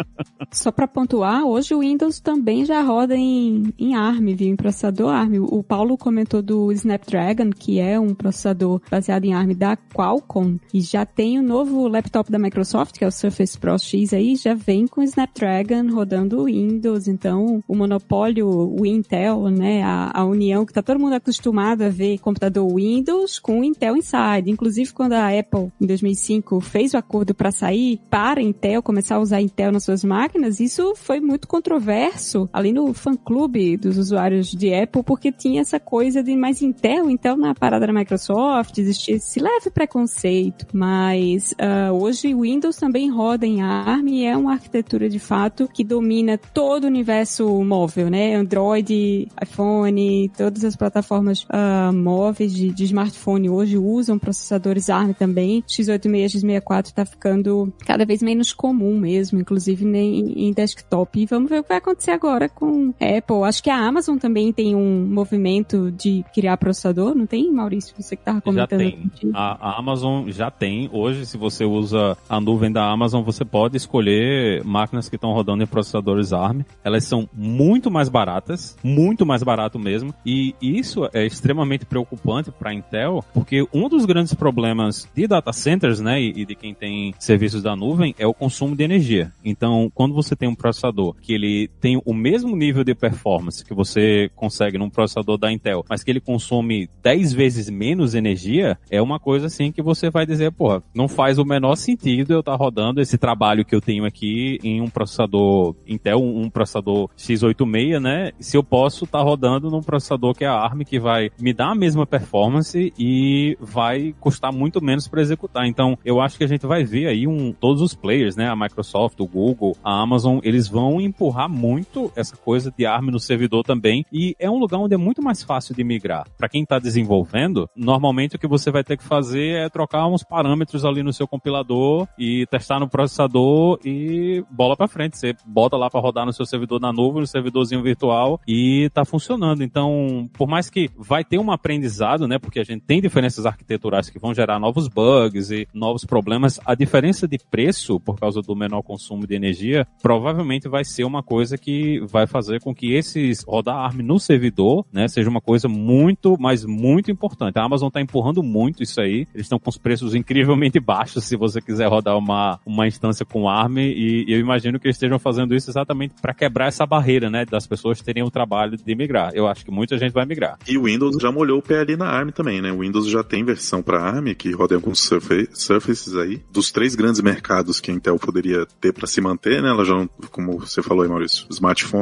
Só 0.50 0.72
para 0.72 0.88
pontuar, 0.88 1.44
hoje 1.44 1.72
o 1.72 1.78
Windows 1.78 2.18
também 2.18 2.64
já 2.64 2.79
roda 2.82 3.16
em, 3.16 3.72
em 3.78 3.94
ARM, 3.94 4.34
viu? 4.34 4.48
Em 4.48 4.56
processador 4.56 5.12
ARM. 5.12 5.42
O 5.42 5.62
Paulo 5.62 5.96
comentou 5.96 6.42
do 6.42 6.72
Snapdragon, 6.72 7.50
que 7.50 7.78
é 7.78 7.98
um 7.98 8.14
processador 8.14 8.80
baseado 8.90 9.24
em 9.24 9.34
ARM 9.34 9.54
da 9.54 9.76
Qualcomm, 9.76 10.58
e 10.72 10.80
já 10.80 11.04
tem 11.04 11.38
o 11.38 11.42
novo 11.42 11.86
laptop 11.88 12.30
da 12.30 12.38
Microsoft, 12.38 12.98
que 12.98 13.04
é 13.04 13.06
o 13.06 13.12
Surface 13.12 13.58
Pro 13.58 13.78
X 13.78 14.12
aí, 14.12 14.36
já 14.36 14.54
vem 14.54 14.86
com 14.86 15.02
Snapdragon 15.02 15.88
rodando 15.92 16.44
Windows, 16.44 17.08
então 17.08 17.62
o 17.66 17.74
monopólio, 17.74 18.48
o 18.48 18.86
Intel, 18.86 19.48
né, 19.48 19.82
a, 19.82 20.10
a 20.14 20.24
união 20.24 20.64
que 20.64 20.72
tá 20.72 20.82
todo 20.82 21.00
mundo 21.00 21.14
acostumado 21.14 21.82
a 21.82 21.88
ver 21.88 22.18
computador 22.18 22.74
Windows 22.74 23.38
com 23.38 23.64
Intel 23.64 23.96
Inside. 23.96 24.50
Inclusive 24.50 24.92
quando 24.92 25.14
a 25.14 25.28
Apple, 25.28 25.70
em 25.80 25.86
2005, 25.86 26.60
fez 26.60 26.94
o 26.94 26.96
acordo 26.96 27.34
para 27.34 27.50
sair 27.50 28.00
para 28.08 28.42
Intel, 28.42 28.82
começar 28.82 29.16
a 29.16 29.20
usar 29.20 29.40
Intel 29.40 29.72
nas 29.72 29.84
suas 29.84 30.04
máquinas, 30.04 30.60
isso 30.60 30.94
foi 30.94 31.20
muito 31.20 31.48
controverso 31.48 32.48
no 32.72 32.92
fã-clube 32.92 33.76
dos 33.76 33.98
usuários 33.98 34.50
de 34.50 34.72
Apple, 34.74 35.02
porque 35.02 35.32
tinha 35.32 35.60
essa 35.60 35.78
coisa 35.78 36.22
de 36.22 36.36
mais 36.36 36.62
Intel, 36.62 37.10
Intel 37.10 37.36
na 37.36 37.54
parada 37.54 37.86
da 37.86 37.92
Microsoft, 37.92 38.78
existia 38.78 39.16
esse 39.16 39.40
leve 39.40 39.70
preconceito, 39.70 40.66
mas 40.72 41.52
uh, 41.52 41.92
hoje 41.92 42.34
o 42.34 42.42
Windows 42.42 42.76
também 42.76 43.10
roda 43.10 43.46
em 43.46 43.62
ARM 43.62 44.08
e 44.08 44.24
é 44.24 44.36
uma 44.36 44.52
arquitetura 44.52 45.08
de 45.08 45.18
fato 45.18 45.68
que 45.68 45.84
domina 45.84 46.38
todo 46.38 46.84
o 46.84 46.86
universo 46.86 47.46
móvel, 47.64 48.10
né? 48.10 48.34
Android, 48.34 49.28
iPhone, 49.42 50.30
todas 50.36 50.64
as 50.64 50.76
plataformas 50.76 51.42
uh, 51.44 51.92
móveis 51.92 52.52
de, 52.52 52.70
de, 52.70 52.84
smartphone 52.84 53.48
hoje 53.48 53.76
usam 53.76 54.18
processadores 54.18 54.90
ARM 54.90 55.12
também. 55.12 55.62
X86, 55.68 56.42
X64 56.42 56.86
está 56.86 57.04
ficando 57.04 57.72
cada 57.86 58.04
vez 58.04 58.22
menos 58.22 58.52
comum 58.52 58.98
mesmo, 58.98 59.40
inclusive 59.40 59.84
em, 59.84 60.48
em 60.48 60.52
desktop. 60.52 61.20
E 61.20 61.26
vamos 61.26 61.50
ver 61.50 61.60
o 61.60 61.62
que 61.62 61.68
vai 61.68 61.78
acontecer 61.78 62.10
agora 62.10 62.48
com 62.60 62.90
Apple. 62.90 63.42
Acho 63.44 63.62
que 63.62 63.70
a 63.70 63.76
Amazon 63.76 64.18
também 64.18 64.52
tem 64.52 64.76
um 64.76 65.06
movimento 65.06 65.90
de 65.90 66.22
criar 66.34 66.58
processador, 66.58 67.14
não 67.14 67.26
tem, 67.26 67.50
Maurício? 67.50 67.94
Você 67.98 68.14
que 68.14 68.20
estava 68.20 68.40
comentando. 68.42 68.82
Já 68.82 68.90
tem. 68.90 69.10
A, 69.32 69.70
a 69.70 69.78
Amazon 69.78 70.28
já 70.28 70.50
tem. 70.50 70.90
Hoje, 70.92 71.24
se 71.24 71.38
você 71.38 71.64
usa 71.64 72.16
a 72.28 72.38
nuvem 72.38 72.70
da 72.70 72.84
Amazon, 72.84 73.22
você 73.22 73.44
pode 73.44 73.78
escolher 73.78 74.62
máquinas 74.62 75.08
que 75.08 75.16
estão 75.16 75.32
rodando 75.32 75.62
em 75.62 75.66
processadores 75.66 76.34
ARM. 76.34 76.60
Elas 76.84 77.04
são 77.04 77.26
muito 77.32 77.90
mais 77.90 78.10
baratas, 78.10 78.76
muito 78.84 79.24
mais 79.24 79.42
barato 79.42 79.78
mesmo. 79.78 80.12
E 80.24 80.54
isso 80.60 81.08
é 81.14 81.24
extremamente 81.24 81.86
preocupante 81.86 82.50
para 82.50 82.70
a 82.70 82.74
Intel, 82.74 83.24
porque 83.32 83.66
um 83.72 83.88
dos 83.88 84.04
grandes 84.04 84.34
problemas 84.34 85.08
de 85.14 85.26
data 85.26 85.52
centers, 85.52 86.00
né, 86.00 86.20
e 86.20 86.44
de 86.44 86.54
quem 86.54 86.74
tem 86.74 87.14
serviços 87.18 87.62
da 87.62 87.74
nuvem 87.74 88.14
é 88.18 88.26
o 88.26 88.34
consumo 88.34 88.76
de 88.76 88.84
energia. 88.84 89.32
Então, 89.42 89.90
quando 89.94 90.14
você 90.14 90.36
tem 90.36 90.48
um 90.48 90.54
processador 90.54 91.14
que 91.20 91.32
ele 91.32 91.68
tem 91.80 92.00
o 92.04 92.12
mesmo 92.12 92.49
nível 92.56 92.84
de 92.84 92.94
performance 92.94 93.64
que 93.64 93.74
você 93.74 94.30
consegue 94.34 94.78
num 94.78 94.90
processador 94.90 95.38
da 95.38 95.52
Intel, 95.52 95.84
mas 95.88 96.02
que 96.02 96.10
ele 96.10 96.20
consome 96.20 96.88
10 97.02 97.32
vezes 97.32 97.70
menos 97.70 98.14
energia, 98.14 98.78
é 98.90 99.00
uma 99.00 99.18
coisa 99.18 99.46
assim 99.46 99.72
que 99.72 99.82
você 99.82 100.10
vai 100.10 100.26
dizer, 100.26 100.52
porra, 100.52 100.82
não 100.94 101.08
faz 101.08 101.38
o 101.38 101.44
menor 101.44 101.76
sentido 101.76 102.32
eu 102.32 102.40
estar 102.40 102.52
tá 102.52 102.58
rodando 102.58 103.00
esse 103.00 103.16
trabalho 103.18 103.64
que 103.64 103.74
eu 103.74 103.80
tenho 103.80 104.04
aqui 104.04 104.58
em 104.62 104.80
um 104.80 104.88
processador 104.88 105.74
Intel, 105.86 106.20
um 106.20 106.48
processador 106.50 107.08
x86, 107.16 108.00
né? 108.00 108.32
Se 108.38 108.56
eu 108.56 108.62
posso 108.62 109.04
estar 109.04 109.18
tá 109.18 109.24
rodando 109.24 109.70
num 109.70 109.82
processador 109.82 110.34
que 110.34 110.44
é 110.44 110.48
a 110.48 110.54
ARM, 110.54 110.82
que 110.82 110.98
vai 110.98 111.30
me 111.38 111.52
dar 111.52 111.72
a 111.72 111.74
mesma 111.74 112.06
performance 112.06 112.92
e 112.98 113.56
vai 113.60 114.14
custar 114.20 114.52
muito 114.52 114.82
menos 114.82 115.08
para 115.08 115.20
executar. 115.20 115.66
Então, 115.66 115.98
eu 116.04 116.20
acho 116.20 116.38
que 116.38 116.44
a 116.44 116.48
gente 116.48 116.66
vai 116.66 116.84
ver 116.84 117.06
aí 117.08 117.26
um, 117.26 117.52
todos 117.52 117.82
os 117.82 117.94
players, 117.94 118.36
né? 118.36 118.48
A 118.48 118.56
Microsoft, 118.56 119.18
o 119.20 119.26
Google, 119.26 119.76
a 119.82 120.00
Amazon, 120.00 120.38
eles 120.42 120.68
vão 120.68 121.00
empurrar 121.00 121.48
muito 121.48 122.12
essa 122.16 122.29
coisa 122.32 122.72
de 122.76 122.86
ARM 122.86 123.10
no 123.10 123.20
servidor 123.20 123.62
também. 123.62 124.04
E 124.12 124.34
é 124.38 124.50
um 124.50 124.58
lugar 124.58 124.78
onde 124.78 124.94
é 124.94 124.98
muito 124.98 125.22
mais 125.22 125.42
fácil 125.42 125.74
de 125.74 125.84
migrar. 125.84 126.26
Para 126.36 126.48
quem 126.48 126.62
está 126.62 126.78
desenvolvendo, 126.78 127.68
normalmente 127.74 128.36
o 128.36 128.38
que 128.38 128.46
você 128.46 128.70
vai 128.70 128.84
ter 128.84 128.96
que 128.96 129.04
fazer 129.04 129.64
é 129.64 129.68
trocar 129.68 130.06
uns 130.06 130.22
parâmetros 130.22 130.84
ali 130.84 131.02
no 131.02 131.12
seu 131.12 131.26
compilador 131.26 132.06
e 132.18 132.46
testar 132.46 132.80
no 132.80 132.88
processador 132.88 133.78
e 133.84 134.44
bola 134.50 134.76
para 134.76 134.88
frente. 134.88 135.18
Você 135.18 135.34
bota 135.46 135.76
lá 135.76 135.90
para 135.90 136.00
rodar 136.00 136.26
no 136.26 136.32
seu 136.32 136.46
servidor 136.46 136.80
na 136.80 136.92
nuvem, 136.92 137.20
no 137.20 137.26
servidorzinho 137.26 137.82
virtual 137.82 138.40
e 138.46 138.90
tá 138.90 139.04
funcionando. 139.04 139.62
Então, 139.62 140.28
por 140.32 140.48
mais 140.48 140.70
que 140.70 140.90
vai 140.96 141.24
ter 141.24 141.38
um 141.38 141.50
aprendizado, 141.50 142.26
né? 142.26 142.38
Porque 142.38 142.60
a 142.60 142.64
gente 142.64 142.82
tem 142.82 143.00
diferenças 143.00 143.46
arquiteturais 143.46 144.10
que 144.10 144.18
vão 144.18 144.34
gerar 144.34 144.58
novos 144.58 144.88
bugs 144.88 145.50
e 145.50 145.66
novos 145.72 146.04
problemas, 146.04 146.60
a 146.64 146.74
diferença 146.74 147.26
de 147.26 147.38
preço 147.50 147.98
por 148.00 148.18
causa 148.18 148.40
do 148.40 148.54
menor 148.54 148.82
consumo 148.82 149.26
de 149.26 149.34
energia 149.34 149.86
provavelmente 150.02 150.68
vai 150.68 150.84
ser 150.84 151.04
uma 151.04 151.22
coisa 151.22 151.56
que 151.56 152.00
vai 152.06 152.19
fazer 152.26 152.60
com 152.60 152.74
que 152.74 152.94
esses 152.94 153.44
rodar 153.44 153.76
ARM 153.76 154.02
no 154.02 154.18
servidor, 154.18 154.84
né, 154.92 155.08
seja 155.08 155.28
uma 155.28 155.40
coisa 155.40 155.68
muito, 155.68 156.36
mas 156.38 156.64
muito 156.64 157.10
importante. 157.10 157.58
A 157.58 157.64
Amazon 157.64 157.88
está 157.88 158.00
empurrando 158.00 158.42
muito 158.42 158.82
isso 158.82 159.00
aí. 159.00 159.26
Eles 159.34 159.46
estão 159.46 159.58
com 159.58 159.70
os 159.70 159.78
preços 159.78 160.14
incrivelmente 160.16 160.80
baixos 160.80 161.24
se 161.24 161.36
você 161.36 161.60
quiser 161.60 161.88
rodar 161.88 162.16
uma, 162.16 162.58
uma 162.64 162.86
instância 162.86 163.24
com 163.24 163.48
ARM 163.48 163.78
e 163.78 164.24
eu 164.28 164.38
imagino 164.38 164.78
que 164.78 164.86
eles 164.86 164.96
estejam 164.96 165.18
fazendo 165.18 165.54
isso 165.54 165.70
exatamente 165.70 166.14
para 166.20 166.34
quebrar 166.34 166.66
essa 166.66 166.86
barreira, 166.86 167.30
né, 167.30 167.44
das 167.44 167.66
pessoas 167.66 168.00
terem 168.00 168.22
o 168.22 168.30
trabalho 168.30 168.76
de 168.76 168.94
migrar. 168.94 169.32
Eu 169.34 169.46
acho 169.46 169.64
que 169.64 169.70
muita 169.70 169.96
gente 169.98 170.12
vai 170.12 170.24
migrar. 170.24 170.58
E 170.68 170.76
o 170.78 170.84
Windows 170.84 171.16
já 171.20 171.30
molhou 171.30 171.58
o 171.58 171.62
pé 171.62 171.80
ali 171.80 171.96
na 171.96 172.06
ARM 172.06 172.30
também, 172.30 172.60
né? 172.60 172.72
O 172.72 172.80
Windows 172.80 173.08
já 173.08 173.22
tem 173.22 173.44
versão 173.44 173.82
para 173.82 174.02
ARM 174.02 174.34
que 174.34 174.52
roda 174.52 174.74
em 174.74 174.76
alguns 174.76 175.00
surfaces 175.00 176.16
aí. 176.16 176.40
Dos 176.50 176.70
três 176.70 176.94
grandes 176.94 177.20
mercados 177.20 177.80
que 177.80 177.90
a 177.90 177.94
Intel 177.94 178.18
poderia 178.18 178.66
ter 178.80 178.92
para 178.92 179.06
se 179.06 179.20
manter, 179.20 179.62
né? 179.62 179.68
Ela 179.68 179.84
já, 179.84 180.08
como 180.30 180.58
você 180.58 180.82
falou 180.82 181.02
aí, 181.02 181.08
Maurício, 181.08 181.46
o 181.48 181.52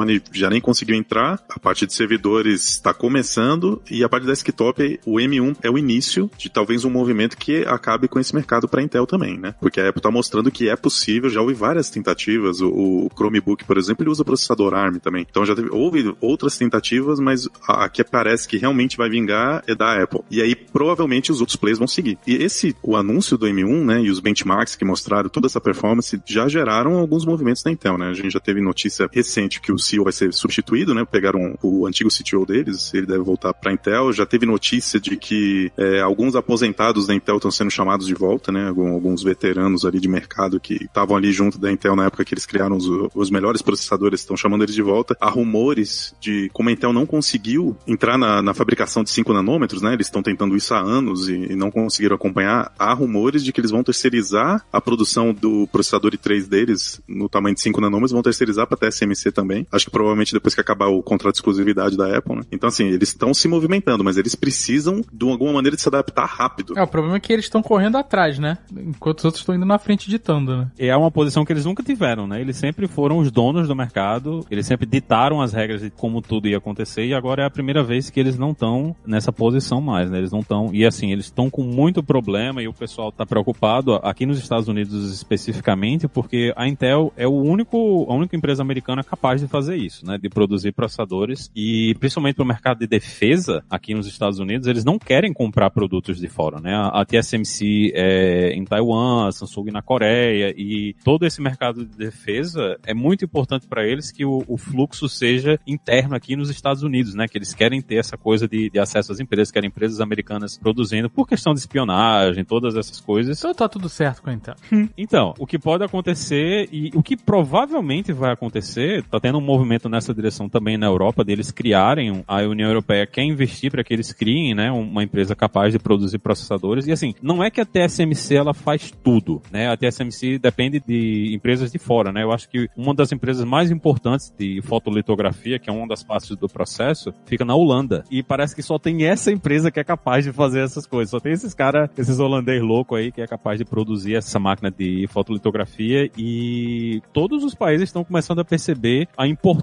smartphone 0.09 0.23
já 0.33 0.49
nem 0.49 0.61
conseguiu 0.61 0.97
entrar. 0.97 1.41
A 1.49 1.59
parte 1.59 1.87
de 1.87 1.93
servidores 1.93 2.67
está 2.69 2.95
começando 2.95 3.83
e 3.91 4.03
a 4.03 4.09
parte 4.09 4.25
da 4.25 4.33
desktop, 4.33 5.01
o 5.05 5.17
M1 5.17 5.57
é 5.63 5.71
o 5.71 5.79
início 5.79 6.31
de 6.39 6.49
talvez 6.49 6.85
um 6.85 6.91
movimento 6.91 7.37
que 7.37 7.65
acabe 7.67 8.09
com 8.09 8.19
esse 8.19 8.35
mercado 8.35 8.69
para 8.69 8.83
Intel 8.83 9.07
também, 9.07 9.39
né? 9.39 9.55
Porque 9.61 9.81
a 9.81 9.89
Apple 9.89 10.01
está 10.01 10.11
mostrando 10.11 10.51
que 10.51 10.69
é 10.69 10.77
possível. 10.77 11.29
Já 11.29 11.41
houve 11.41 11.55
várias 11.55 11.91
tentativas. 11.91 12.61
O, 12.61 12.69
o 12.69 13.11
Chromebook, 13.15 13.65
por 13.65 13.77
exemplo, 13.77 14.03
ele 14.03 14.11
usa 14.11 14.25
processador 14.25 14.75
ARM 14.75 14.99
também. 14.99 15.27
Então 15.29 15.45
já 15.45 15.55
teve, 15.55 15.69
houve 15.71 16.15
outras 16.21 16.57
tentativas, 16.57 17.21
mas 17.21 17.49
a, 17.67 17.85
a 17.85 17.89
que 17.89 18.03
parece 18.05 18.49
que 18.49 18.57
realmente 18.57 18.97
vai 18.97 19.11
vingar 19.11 19.63
é 19.67 19.75
da 19.75 20.03
Apple. 20.03 20.21
E 20.31 20.41
aí 20.41 20.55
provavelmente 20.55 21.31
os 21.31 21.41
outros 21.41 21.57
players 21.57 21.79
vão 21.79 21.89
seguir. 21.89 22.19
E 22.27 22.35
esse, 22.37 22.75
o 22.83 22.97
anúncio 22.97 23.37
do 23.37 23.47
M1, 23.47 23.85
né, 23.85 24.03
e 24.03 24.11
os 24.11 24.21
benchmarks 24.21 24.77
que 24.77 24.85
mostraram 24.85 25.29
toda 25.29 25.47
essa 25.47 25.61
performance 25.61 26.21
já 26.27 26.49
geraram 26.49 26.95
alguns 26.99 27.25
movimentos 27.25 27.63
da 27.63 27.71
Intel, 27.71 27.99
né? 27.99 28.09
A 28.09 28.15
gente 28.15 28.31
já 28.31 28.41
teve 28.41 28.61
notícia 28.61 29.09
recente 29.13 29.61
que 29.61 29.73
o 29.73 29.79
CEO 29.79 29.98
vai 30.05 30.13
ser 30.13 30.33
substituído, 30.33 30.95
né? 30.95 31.05
Pegaram 31.05 31.57
o 31.63 31.87
antigo 31.87 32.11
CTO 32.11 32.45
deles, 32.47 32.93
ele 32.95 33.07
deve 33.07 33.23
voltar 33.23 33.53
para 33.55 33.73
Intel. 33.73 34.13
Já 34.13 34.27
teve 34.27 34.47
notícia 34.47 35.01
de 35.01 35.17
que 35.17 35.71
é, 35.77 36.01
alguns 36.01 36.35
aposentados 36.35 37.07
da 37.07 37.15
Intel 37.15 37.37
estão 37.37 37.51
sendo 37.51 37.71
chamados 37.71 38.07
de 38.07 38.15
volta, 38.15 38.51
né? 38.53 38.69
Alguns 38.69 39.23
veteranos 39.23 39.85
ali 39.85 40.01
de 40.01 40.09
mercado 40.09 40.61
que 40.61 40.85
estavam 40.85 41.17
ali 41.17 41.33
junto 41.33 41.59
da 41.59 41.71
Intel 41.71 41.97
na 41.97 42.07
época 42.07 42.25
que 42.25 42.35
eles 42.35 42.47
criaram 42.47 42.77
os, 42.77 42.87
os 43.15 43.31
melhores 43.31 43.63
processadores, 43.63 44.21
estão 44.21 44.37
chamando 44.37 44.63
eles 44.65 44.75
de 44.75 44.83
volta. 44.83 45.17
Há 45.21 45.29
rumores 45.29 46.15
de 46.21 46.51
como 46.53 46.69
a 46.69 46.73
Intel 46.73 46.93
não 46.93 47.07
conseguiu 47.07 47.77
entrar 47.87 48.19
na, 48.19 48.43
na 48.43 48.55
fabricação 48.55 49.03
de 49.03 49.11
5 49.11 49.33
nanômetros, 49.33 49.83
né? 49.83 49.93
Eles 49.93 50.07
estão 50.07 50.23
tentando 50.23 50.57
isso 50.57 50.75
há 50.75 50.81
anos 50.81 51.29
e, 51.29 51.35
e, 51.35 51.57
não 51.57 51.71
conseguiram 51.71 52.17
acompanhar. 52.17 52.73
Há 52.79 52.93
rumores 52.93 53.45
de 53.45 53.53
que 53.53 53.61
eles 53.61 53.71
vão 53.71 53.83
terceirizar 53.83 54.65
a 54.73 54.81
produção 54.81 55.33
do 55.33 55.67
processador 55.69 56.13
i3 56.13 56.49
deles 56.49 57.01
no 57.07 57.29
tamanho 57.29 57.55
de 57.55 57.61
5 57.61 57.81
nanômetros, 57.81 58.13
vão 58.13 58.23
terceirizar 58.23 58.67
para 58.67 58.77
TSMC 58.77 59.33
também. 59.33 59.67
Acho 59.71 59.87
que 59.87 59.88
provavelmente 59.89 60.33
depois 60.33 60.55
que 60.55 60.61
acabar 60.61 60.89
o 60.89 61.03
contrato 61.03 61.35
de 61.35 61.39
exclusividade 61.39 61.97
da 61.97 62.17
Apple, 62.17 62.37
né? 62.37 62.43
Então, 62.53 62.69
assim, 62.69 62.87
eles 62.87 63.11
estão 63.11 63.33
se 63.35 63.49
movimentando, 63.49 64.05
mas 64.05 64.17
eles 64.17 64.35
precisam, 64.35 65.03
de 65.13 65.29
alguma 65.29 65.53
maneira, 65.53 65.77
de 65.77 65.83
se 65.83 65.89
adaptar 65.89 66.27
rápido. 66.27 66.79
É, 66.79 66.83
o 66.83 66.87
problema 66.87 67.17
é 67.17 67.21
que 67.21 67.33
eles 67.33 67.47
estão 67.47 67.63
correndo 67.63 67.97
atrás, 67.97 68.39
né? 68.39 68.59
Enquanto 68.73 69.19
os 69.19 69.25
outros 69.25 69.43
estão 69.43 69.55
indo 69.55 69.67
na 69.67 69.79
frente 69.79 70.09
ditando, 70.09 70.57
né? 70.57 70.71
É 70.79 70.97
uma 70.97 71.11
posição 71.11 71.45
que 71.45 71.53
eles 71.53 71.65
nunca 71.65 71.83
tiveram, 71.83 72.27
né? 72.27 72.41
Eles 72.41 72.57
sempre 72.57 72.87
foram 72.87 73.19
os 73.19 73.31
donos 73.31 73.69
do 73.69 73.77
mercado, 73.77 74.45
eles 74.51 74.67
sempre 74.67 74.87
ditaram 74.87 75.41
as 75.41 75.53
regras 75.53 75.81
de 75.81 75.91
como 75.91 76.21
tudo 76.21 76.49
ia 76.49 76.59
acontecer 76.59 77.05
e 77.05 77.15
agora 77.15 77.43
é 77.43 77.47
a 77.47 77.51
primeira 77.51 77.83
vez 77.83 78.11
que 78.11 78.21
eles 78.21 78.39
não 78.39 78.51
estão 78.51 78.95
nessa 79.07 79.33
posição 79.33 79.81
mais, 79.81 80.11
né? 80.11 80.19
Eles 80.19 80.33
não 80.33 80.41
estão, 80.41 80.71
e 80.73 80.85
assim, 80.85 81.13
eles 81.13 81.27
estão 81.27 81.51
com 81.51 81.63
muito 81.63 82.03
problema 82.03 82.63
e 82.63 82.69
o 82.69 82.73
pessoal 82.73 83.09
está 83.09 83.25
preocupado 83.25 83.95
aqui 83.97 84.27
nos 84.27 84.39
Estados 84.39 84.69
Unidos 84.69 85.13
especificamente 85.13 86.09
porque 86.09 86.53
a 86.57 86.67
Intel 86.67 87.13
é 87.17 87.27
o 87.27 87.33
único, 87.33 88.07
a 88.09 88.15
única 88.15 88.37
empresa 88.37 88.63
americana 88.63 89.03
capaz 89.03 89.41
de 89.41 89.47
fazer 89.47 89.77
isso, 89.79 90.07
né? 90.07 90.19
De 90.19 90.29
produzir 90.29 90.73
processadores 90.73 91.51
e 91.55 91.95
principalmente 91.99 92.37
para 92.37 92.45
o 92.45 92.47
mercado 92.47 92.79
de 92.79 92.87
defesa 92.87 93.65
aqui 93.69 93.95
nos 93.95 94.07
Estados 94.07 94.39
Unidos, 94.39 94.67
eles 94.67 94.85
não 94.85 94.99
querem 94.99 95.33
comprar 95.33 95.71
produtos 95.71 96.19
de 96.19 96.29
fora, 96.29 96.61
né? 96.61 96.75
A 96.93 97.05
TSMC 97.05 97.93
é 97.95 98.51
em 98.53 98.65
Taiwan, 98.65 99.29
a 99.29 99.33
Samsung 99.33 99.71
na 99.71 99.83
Coreia 99.83 100.55
e 100.57 100.95
todo 101.05 101.25
esse 101.25 101.41
mercado 101.41 101.85
de 101.85 101.97
defesa 101.97 102.79
é 102.85 102.95
muito 102.95 103.25
importante 103.25 103.67
para 103.67 103.87
eles 103.87 104.11
que 104.11 104.25
o, 104.25 104.45
o, 104.47 104.57
fluxo 104.57 105.09
seja 105.09 105.59
interno 105.67 106.15
aqui 106.15 106.37
nos 106.37 106.51
Estados 106.51 106.83
Unidos, 106.83 107.15
né? 107.15 107.27
Que 107.29 107.39
eles 107.39 107.55
querem 107.55 107.81
ter 107.81 107.97
essa 107.97 108.17
coisa 108.17 108.49
de, 108.49 108.71
de 108.71 108.79
acesso 108.79 109.13
às 109.13 109.21
empresas, 109.21 109.51
querem 109.51 109.69
empresas 109.69 110.01
americanas 110.01 110.59
produzindo 110.59 111.09
por 111.09 111.27
questão 111.27 111.53
de 111.53 111.61
espionagem, 111.61 112.45
todas 112.45 112.77
essas 112.77 113.01
coisas. 113.01 113.39
Então 113.39 113.55
tá 113.55 113.69
tudo 113.69 113.89
certo 113.89 114.23
com 114.23 114.31
a 114.31 114.33
Intel. 114.33 114.55
então, 114.97 115.35
o 115.39 115.47
que 115.47 115.59
pode 115.59 115.85
acontecer 115.85 116.69
e 116.73 116.91
o 116.95 117.03
que 117.03 117.17
provavelmente 117.17 118.13
vai 118.13 118.33
acontecer, 118.33 119.05
tá 119.05 119.21
tendo 119.21 119.39
um 119.39 119.43
movimento 119.43 119.68
movimento 119.69 119.89
nessa 119.89 120.15
direção 120.15 120.49
também 120.49 120.79
na 120.79 120.87
Europa, 120.87 121.23
deles 121.23 121.51
criarem, 121.51 122.25
a 122.27 122.39
União 122.43 122.69
Europeia 122.69 123.07
quer 123.07 123.23
investir 123.23 123.71
para 123.71 123.85
que 123.85 123.93
eles 123.93 124.13
criem, 124.13 124.55
né, 124.55 124.71
uma 124.71 125.05
empresa 125.05 125.37
capaz 125.37 125.73
de 125.73 125.79
produzir 125.79 126.19
processadores. 126.19 126.87
E 126.87 126.93
assim, 126.93 127.15
não 127.23 127.45
é 127.45 127.51
que 127.51 127.61
a 127.61 127.67
TSMC 127.67 128.35
ela 128.35 128.55
faz 128.55 128.91
tudo, 128.91 129.43
né? 129.53 129.69
A 129.69 129.77
TSMC 129.77 130.39
depende 130.39 130.81
de 130.81 131.35
empresas 131.35 131.71
de 131.71 131.79
fora, 131.79 132.11
né? 132.11 132.23
Eu 132.23 132.33
acho 132.33 132.49
que 132.49 132.69
uma 132.77 132.95
das 132.95 133.13
empresas 133.13 133.45
mais 133.45 133.71
importantes 133.71 134.33
de 134.39 134.63
fotolitografia, 134.63 135.59
que 135.59 135.69
é 135.69 135.73
uma 135.73 135.87
das 135.87 136.03
partes 136.03 136.35
do 136.37 136.49
processo, 136.49 137.13
fica 137.27 137.45
na 137.45 137.55
Holanda. 137.55 138.05
E 138.11 138.23
parece 138.23 138.55
que 138.57 138.63
só 138.63 138.79
tem 138.79 139.05
essa 139.05 139.31
empresa 139.31 139.71
que 139.71 139.81
é 139.81 139.85
capaz 139.85 140.25
de 140.25 140.33
fazer 140.33 140.61
essas 140.61 140.87
coisas. 140.87 141.11
Só 141.11 141.21
tem 141.21 141.33
esses 141.33 141.53
caras, 141.53 141.91
esses 141.99 142.19
holandês 142.19 142.63
loucos 142.63 142.99
aí 142.99 143.13
que 143.13 143.21
é 143.21 143.27
capaz 143.27 143.59
de 143.59 143.65
produzir 143.65 144.15
essa 144.15 144.39
máquina 144.39 144.71
de 144.71 145.07
fotolitografia 145.09 146.11
e 146.17 147.03
todos 147.13 147.45
os 147.45 147.55
países 147.55 147.89
estão 147.89 148.05
começando 148.05 148.39
a 148.39 148.45
perceber 148.45 149.09
a 149.17 149.27
importância 149.27 149.58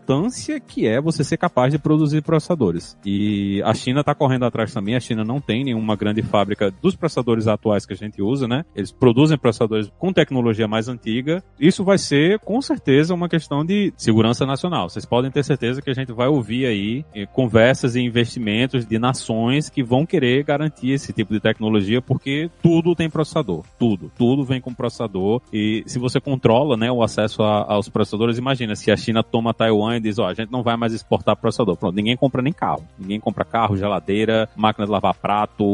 que 0.68 0.88
é 0.88 1.00
você 1.02 1.24
ser 1.24 1.38
capaz 1.38 1.72
de 1.72 1.80
produzir 1.80 2.22
processadores. 2.22 2.98
E 3.06 3.62
a 3.64 3.74
China 3.74 4.02
está 4.02 4.14
correndo 4.14 4.46
atrás 4.46 4.74
também. 4.74 4.96
A 4.96 5.00
China 5.00 5.24
não 5.24 5.40
tem 5.40 5.64
nenhuma 5.64 5.96
grande 5.96 6.22
fábrica 6.22 6.72
dos 6.82 6.96
processadores 6.96 7.48
atuais 7.48 7.86
que 7.86 7.94
a 7.94 7.96
gente 7.98 8.22
usa, 8.22 8.48
né? 8.48 8.64
Eles 8.76 8.92
produzem 8.92 9.38
processadores 9.38 9.92
com 9.98 10.12
tecnologia 10.14 10.68
mais 10.68 10.88
antiga. 10.88 11.44
Isso 11.60 11.84
vai 11.84 11.98
ser, 11.98 12.40
com 12.40 12.62
certeza, 12.62 13.14
uma 13.14 13.30
questão 13.30 13.66
de 13.66 13.94
segurança 13.98 14.46
nacional. 14.46 14.90
Vocês 14.90 15.06
podem 15.06 15.32
ter 15.32 15.44
certeza 15.44 15.82
que 15.82 15.90
a 15.90 15.94
gente 15.94 16.12
vai 16.12 16.28
ouvir 16.28 16.66
aí 16.66 17.06
eh, 17.14 17.26
conversas 17.26 17.96
e 17.96 18.02
investimentos 18.02 18.86
de 18.86 19.00
nações 19.00 19.70
que 19.70 19.84
vão 19.84 20.06
querer 20.06 20.44
garantir 20.44 20.92
esse 20.92 21.14
tipo 21.14 21.34
de 21.34 21.40
tecnologia, 21.40 22.02
porque 22.02 22.50
tudo 22.62 22.96
tem 22.96 23.10
processador. 23.10 23.64
Tudo. 23.80 24.12
Tudo 24.18 24.44
vem 24.44 24.62
com 24.62 24.74
processador. 24.74 25.42
E 25.52 25.84
se 25.86 26.00
você 26.00 26.20
controla 26.20 26.76
né, 26.78 26.92
o 26.92 27.02
acesso 27.04 27.44
a- 27.44 27.66
aos 27.74 27.90
processadores, 27.90 28.38
imagina 28.38 28.76
se 28.76 28.92
a 28.92 28.98
China 28.98 29.24
toma 29.24 29.54
Taiwan 29.54 29.85
e 29.94 30.00
diz, 30.00 30.20
ó, 30.20 30.28
a 30.28 30.34
gente 30.34 30.52
não 30.52 30.64
vai 30.64 30.78
mais 30.78 30.94
exportar 30.94 31.36
processador. 31.36 31.76
Pronto, 31.76 31.96
ninguém 31.96 32.16
compra 32.16 32.42
nem 32.42 32.54
carro. 32.54 32.88
Ninguém 32.98 33.20
compra 33.20 33.46
carro, 33.46 33.78
geladeira, 33.78 34.50
máquina 34.56 34.86
de 34.86 34.92
lavar 34.92 35.14
prato, 35.14 35.66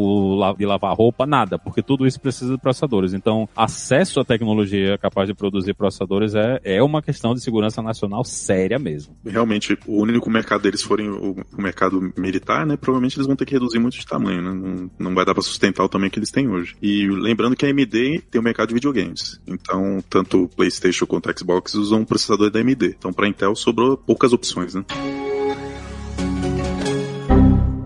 de 0.57 0.65
lavar 0.65 0.95
roupa, 0.95 1.25
nada, 1.25 1.57
porque 1.57 1.81
tudo 1.81 2.05
isso 2.05 2.19
precisa 2.19 2.53
de 2.53 2.61
processadores. 2.61 3.13
Então, 3.13 3.47
acesso 3.55 4.19
à 4.19 4.25
tecnologia 4.25 4.97
capaz 4.97 5.27
de 5.27 5.33
produzir 5.33 5.73
processadores 5.73 6.35
é, 6.35 6.59
é 6.63 6.83
uma 6.83 7.01
questão 7.01 7.33
de 7.33 7.41
segurança 7.41 7.81
nacional 7.81 8.23
séria 8.23 8.79
mesmo. 8.79 9.15
Realmente, 9.25 9.77
o 9.85 10.01
único 10.01 10.29
mercado 10.29 10.61
deles 10.61 10.81
forem 10.81 11.09
o, 11.09 11.35
o 11.57 11.61
mercado 11.61 12.13
militar, 12.17 12.65
né? 12.65 12.77
Provavelmente 12.77 13.17
eles 13.17 13.27
vão 13.27 13.35
ter 13.35 13.45
que 13.45 13.53
reduzir 13.53 13.79
muito 13.79 13.97
de 13.97 14.05
tamanho, 14.05 14.41
né? 14.41 14.51
Não, 14.53 14.91
não 14.99 15.15
vai 15.15 15.25
dar 15.25 15.33
pra 15.33 15.43
sustentar 15.43 15.83
o 15.83 15.89
tamanho 15.89 16.11
que 16.11 16.19
eles 16.19 16.31
têm 16.31 16.47
hoje. 16.47 16.75
E 16.81 17.07
lembrando 17.07 17.55
que 17.55 17.65
a 17.65 17.69
AMD 17.69 18.23
tem 18.29 18.41
o 18.41 18.43
mercado 18.43 18.69
de 18.69 18.75
videogames. 18.75 19.41
Então, 19.47 20.03
tanto 20.09 20.49
PlayStation 20.55 21.05
quanto 21.05 21.31
Xbox 21.37 21.73
usam 21.75 21.99
um 21.99 22.05
processador 22.05 22.49
da 22.49 22.59
AMD. 22.59 22.95
Então, 22.97 23.13
pra 23.13 23.27
Intel 23.27 23.55
sobrou 23.55 23.90
poucas 23.97 24.33
opções, 24.33 24.73
né? 24.73 24.83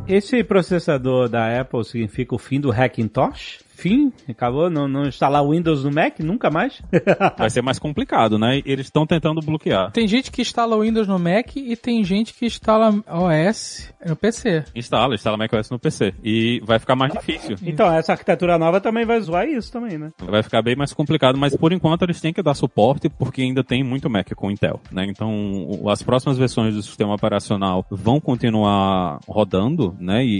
Esse 0.08 0.44
processador 0.44 1.28
da 1.28 1.60
Apple 1.60 1.84
significa 1.84 2.36
o 2.36 2.38
fim 2.38 2.60
do 2.60 2.70
Hackintosh? 2.70 3.65
Fim? 3.76 4.12
Acabou? 4.30 4.70
Não, 4.70 4.88
não 4.88 5.04
instalar 5.08 5.46
Windows 5.48 5.84
no 5.84 5.92
Mac? 5.92 6.20
Nunca 6.20 6.50
mais? 6.50 6.82
Vai 7.38 7.50
ser 7.50 7.62
mais 7.62 7.78
complicado, 7.80 8.40
né? 8.40 8.62
Eles 8.66 8.88
estão 8.88 9.06
tentando 9.06 9.42
bloquear. 9.42 9.92
Tem 9.92 10.08
gente 10.08 10.32
que 10.32 10.42
instala 10.42 10.76
o 10.76 10.82
Windows 10.82 11.08
no 11.08 11.20
Mac 11.20 11.56
e 11.56 11.76
tem 11.76 12.04
gente 12.04 12.34
que 12.34 12.46
instala 12.46 12.94
OS 13.08 13.94
no 14.06 14.16
PC. 14.16 14.64
Instala, 14.76 15.14
instala 15.16 15.38
macOS 15.38 15.70
no 15.70 15.80
PC. 15.80 16.14
E 16.24 16.62
vai 16.64 16.80
ficar 16.80 16.96
mais 16.96 17.12
difícil. 17.14 17.58
Então, 17.64 17.92
essa 17.94 18.14
arquitetura 18.14 18.58
nova 18.58 18.80
também 18.80 19.06
vai 19.06 19.20
zoar 19.20 19.46
isso 19.48 19.72
também, 19.72 19.98
né? 19.98 20.12
Vai 20.20 20.42
ficar 20.44 20.62
bem 20.62 20.76
mais 20.76 20.94
complicado, 20.94 21.38
mas 21.38 21.56
por 21.56 21.72
enquanto 21.74 22.04
eles 22.04 22.22
têm 22.22 22.34
que 22.34 22.42
dar 22.42 22.54
suporte 22.54 23.10
porque 23.10 23.42
ainda 23.42 23.64
tem 23.64 23.84
muito 23.84 24.10
Mac 24.10 24.30
com 24.36 24.50
Intel, 24.52 24.80
né? 24.92 25.06
Então, 25.08 25.66
o- 25.82 25.90
as 25.90 26.02
próximas 26.02 26.38
versões 26.38 26.74
do 26.74 26.82
sistema 26.82 27.14
operacional 27.14 27.86
vão 27.90 28.20
continuar 28.20 29.20
rodando, 29.28 29.96
né? 30.00 30.24
E, 30.24 30.40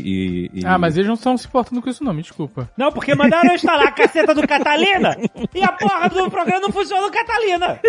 e- 0.54 0.60
e- 0.62 0.66
Ah, 0.66 0.78
mas 0.78 0.96
eles 0.98 1.08
não 1.08 1.16
estão 1.16 1.38
se 1.38 1.48
importando 1.48 1.82
com 1.82 1.90
isso 1.90 2.04
não, 2.04 2.14
me 2.14 2.22
desculpa. 2.22 2.70
Não, 2.78 2.92
porque 2.92 3.14
mandaram 3.26 3.50
eu 3.50 3.56
instalar 3.56 3.88
a 3.88 3.92
caceta 3.92 4.34
do 4.34 4.48
Catalina 4.48 5.18
e 5.54 5.64
a 5.64 5.72
porra 5.72 6.10
do 6.10 6.30
programa 6.30 6.62
não 6.62 6.72
funciona 6.72 7.02
no 7.02 7.12
Catalina. 7.12 7.80